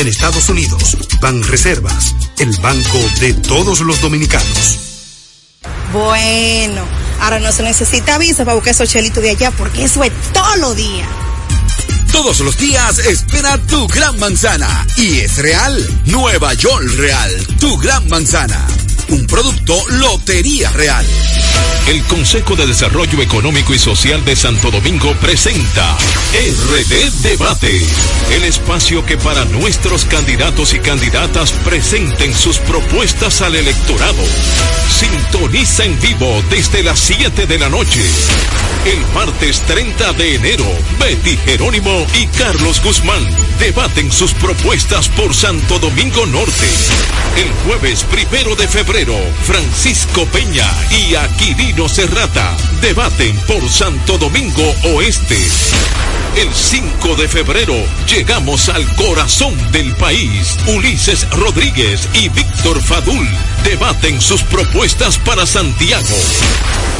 en 0.01 0.07
Estados 0.07 0.49
Unidos. 0.49 0.97
Ban 1.21 1.43
Reservas, 1.43 2.15
el 2.39 2.51
banco 2.57 2.97
de 3.19 3.33
todos 3.35 3.81
los 3.81 4.01
dominicanos. 4.01 4.79
Bueno, 5.93 6.81
ahora 7.19 7.39
no 7.39 7.51
se 7.51 7.61
necesita 7.61 8.17
visa 8.17 8.43
para 8.43 8.55
buscar 8.55 8.71
esos 8.71 8.89
chelitos 8.89 9.21
de 9.21 9.29
allá 9.29 9.51
porque 9.51 9.83
eso 9.83 10.03
es 10.03 10.11
todo 10.33 10.55
lo 10.57 10.73
día. 10.73 11.07
Todos 12.11 12.39
los 12.39 12.57
días 12.57 12.97
espera 12.99 13.57
tu 13.67 13.87
gran 13.87 14.17
manzana. 14.19 14.85
Y 14.97 15.19
es 15.19 15.37
real. 15.37 16.01
Nueva 16.05 16.53
York 16.55 16.83
Real. 16.97 17.47
Tu 17.59 17.77
gran 17.77 18.07
manzana. 18.09 18.67
Un 19.11 19.27
producto 19.27 19.77
Lotería 19.89 20.71
Real. 20.71 21.05
El 21.87 22.01
Consejo 22.03 22.55
de 22.55 22.65
Desarrollo 22.65 23.21
Económico 23.21 23.73
y 23.73 23.79
Social 23.79 24.23
de 24.23 24.37
Santo 24.37 24.71
Domingo 24.71 25.13
presenta 25.19 25.97
RD 26.33 27.11
Debate, 27.21 27.85
el 28.33 28.43
espacio 28.45 29.05
que 29.05 29.17
para 29.17 29.43
nuestros 29.45 30.05
candidatos 30.05 30.73
y 30.73 30.79
candidatas 30.79 31.51
presenten 31.51 32.33
sus 32.33 32.59
propuestas 32.59 33.41
al 33.41 33.55
electorado. 33.55 34.23
Sintoniza 34.89 35.83
en 35.83 35.99
vivo 35.99 36.41
desde 36.49 36.81
las 36.81 36.99
7 36.99 37.47
de 37.47 37.59
la 37.59 37.67
noche. 37.67 38.01
El 38.85 38.99
martes 39.13 39.61
30 39.61 40.13
de 40.13 40.35
enero, 40.35 40.65
Betty 40.99 41.37
Jerónimo 41.45 42.05
y 42.19 42.27
Carlos 42.27 42.81
Guzmán 42.81 43.27
debaten 43.59 44.11
sus 44.11 44.33
propuestas 44.33 45.09
por 45.09 45.35
Santo 45.35 45.79
Domingo 45.79 46.25
Norte. 46.25 46.67
El 47.37 47.49
jueves 47.65 48.03
primero 48.05 48.55
de 48.55 48.67
febrero, 48.67 49.00
Francisco 49.43 50.25
Peña 50.27 50.69
y 50.91 51.15
Aquilino 51.15 51.71
Chino 51.71 51.89
Serrata 51.89 52.55
debaten 52.81 53.35
por 53.47 53.67
Santo 53.67 54.19
Domingo 54.19 54.75
Oeste. 54.93 55.39
El 56.35 56.53
5 56.53 57.15
de 57.15 57.27
febrero 57.27 57.73
llegamos 58.07 58.69
al 58.69 58.85
corazón 58.95 59.55
del 59.71 59.95
país. 59.95 60.55
Ulises 60.67 61.27
Rodríguez 61.31 62.07
y 62.13 62.29
Víctor 62.29 62.79
Fadul 62.81 63.27
debaten 63.63 64.21
sus 64.21 64.43
propuestas 64.43 65.17
para 65.17 65.47
Santiago. 65.47 66.15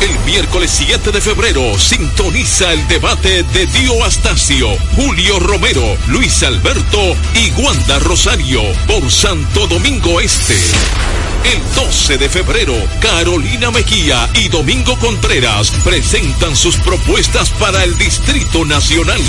El 0.01 0.17
miércoles 0.25 0.71
7 0.73 1.11
de 1.11 1.21
febrero 1.21 1.77
sintoniza 1.77 2.73
el 2.73 2.87
debate 2.87 3.43
de 3.43 3.67
Dio 3.67 4.03
Astacio, 4.03 4.69
Julio 4.95 5.39
Romero, 5.39 5.97
Luis 6.07 6.41
Alberto 6.41 7.15
y 7.35 7.51
Wanda 7.61 7.99
Rosario 7.99 8.63
por 8.87 9.11
Santo 9.11 9.67
Domingo 9.67 10.19
Este. 10.19 10.57
El 11.43 11.75
12 11.75 12.17
de 12.17 12.29
febrero, 12.29 12.75
Carolina 12.99 13.71
Mejía 13.71 14.29
y 14.35 14.47
Domingo 14.49 14.97
Contreras 14.99 15.71
presentan 15.83 16.55
sus 16.55 16.77
propuestas 16.77 17.49
para 17.51 17.83
el 17.83 17.97
Distrito 17.97 18.63
Nacional. 18.63 19.19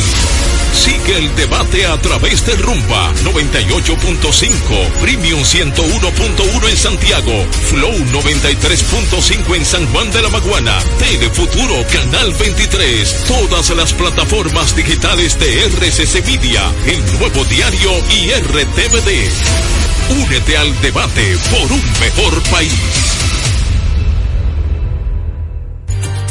Sigue 0.72 1.18
el 1.18 1.34
debate 1.36 1.86
a 1.86 2.00
través 2.00 2.44
de 2.44 2.54
Rumba 2.56 3.12
98.5, 3.24 4.90
Premium 5.00 5.40
101.1 5.40 6.68
en 6.68 6.76
Santiago, 6.76 7.46
Flow 7.66 7.92
93.5 7.92 9.56
en 9.56 9.64
San 9.64 9.86
Juan 9.92 10.10
de 10.10 10.22
la 10.22 10.28
Maguana, 10.28 10.78
Telefuturo 10.98 11.86
Canal 11.92 12.32
23, 12.34 13.24
todas 13.26 13.70
las 13.70 13.92
plataformas 13.92 14.76
digitales 14.76 15.38
de 15.38 15.64
RCC 15.66 16.26
Media, 16.26 16.62
el 16.86 17.18
nuevo 17.18 17.44
diario 17.44 17.90
y 18.10 18.30
RTVD. 18.30 19.81
Únete 20.10 20.56
al 20.56 20.80
debate 20.80 21.36
por 21.50 21.72
un 21.72 21.82
mejor 22.00 22.42
país. 22.50 22.72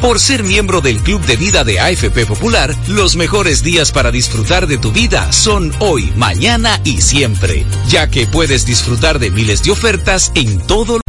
Por 0.01 0.19
ser 0.19 0.43
miembro 0.43 0.82
del 0.82 0.97
Club 0.97 1.22
de 1.26 1.38
Vida 1.38 1.63
de 1.63 1.80
AFP 1.80 2.26
Popular, 2.26 2.76
los 2.88 3.15
mejores 3.15 3.61
días 3.61 3.91
para 3.91 4.09
disfrutar 4.09 4.65
de 4.65 4.80
tu 4.80 4.91
vida 4.91 5.32
son 5.32 5.72
hoy, 5.78 6.11
mañana 6.15 6.82
y 6.84 7.01
siempre, 7.01 7.65
ya 7.88 8.09
que 8.09 8.26
puedes 8.26 8.65
disfrutar 8.65 9.19
de 9.19 9.30
miles 9.30 9.61
de 9.63 9.69
ofertas 9.72 10.32
en 10.34 10.59
todo 10.65 11.01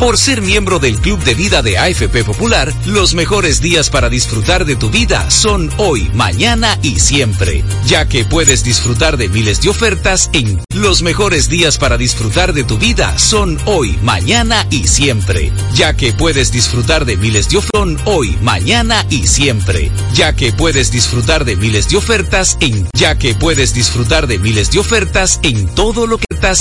por 0.00 0.18
ser 0.18 0.40
miembro 0.40 0.78
del 0.78 0.96
Club 0.96 1.22
de 1.22 1.34
Vida 1.34 1.62
de 1.62 1.78
AFP 1.78 2.24
Popular, 2.24 2.72
los 2.86 3.14
mejores 3.14 3.60
días 3.60 3.90
para 3.90 4.08
disfrutar 4.08 4.64
de 4.64 4.74
tu 4.74 4.90
vida 4.90 5.30
son 5.30 5.70
hoy, 5.76 6.10
mañana 6.14 6.78
y 6.82 6.98
siempre, 6.98 7.62
ya 7.86 8.08
que 8.08 8.24
puedes 8.24 8.64
disfrutar 8.64 9.16
de 9.18 9.28
miles 9.28 9.60
de 9.60 9.68
ofertas 9.68 10.30
en 10.32 10.58
los 10.74 11.02
mejores 11.02 11.48
días 11.48 11.78
para 11.78 11.98
disfrutar 11.98 12.54
de 12.54 12.64
tu 12.64 12.78
vida 12.78 13.16
son 13.18 13.58
hoy, 13.66 13.98
mañana 14.02 14.66
y 14.70 14.88
siempre, 14.88 15.52
ya 15.74 15.94
que 15.94 16.14
puedes 16.14 16.50
disfrutar 16.50 17.04
de 17.04 17.16
miles 17.16 17.48
de 17.48 17.58
ofertas 17.58 17.70
hoy, 18.04 18.36
mañana 18.42 19.06
y 19.10 19.26
siempre, 19.26 19.92
ya 20.12 20.34
que 20.34 20.52
puedes 20.52 20.90
disfrutar 20.90 21.44
de 21.44 21.54
miles 21.54 21.88
de 21.88 21.96
ofertas 21.96 22.56
en 22.60 22.88
ya 22.94 23.16
que 23.16 23.34
puedes 23.34 23.74
disfrutar 23.74 24.26
de 24.26 24.38
miles 24.38 24.70
de 24.72 24.80
ofertas 24.80 25.38
en 25.42 25.68
todo 25.74 26.06
lo 26.06 26.18
que 26.18 26.24
estás 26.30 26.58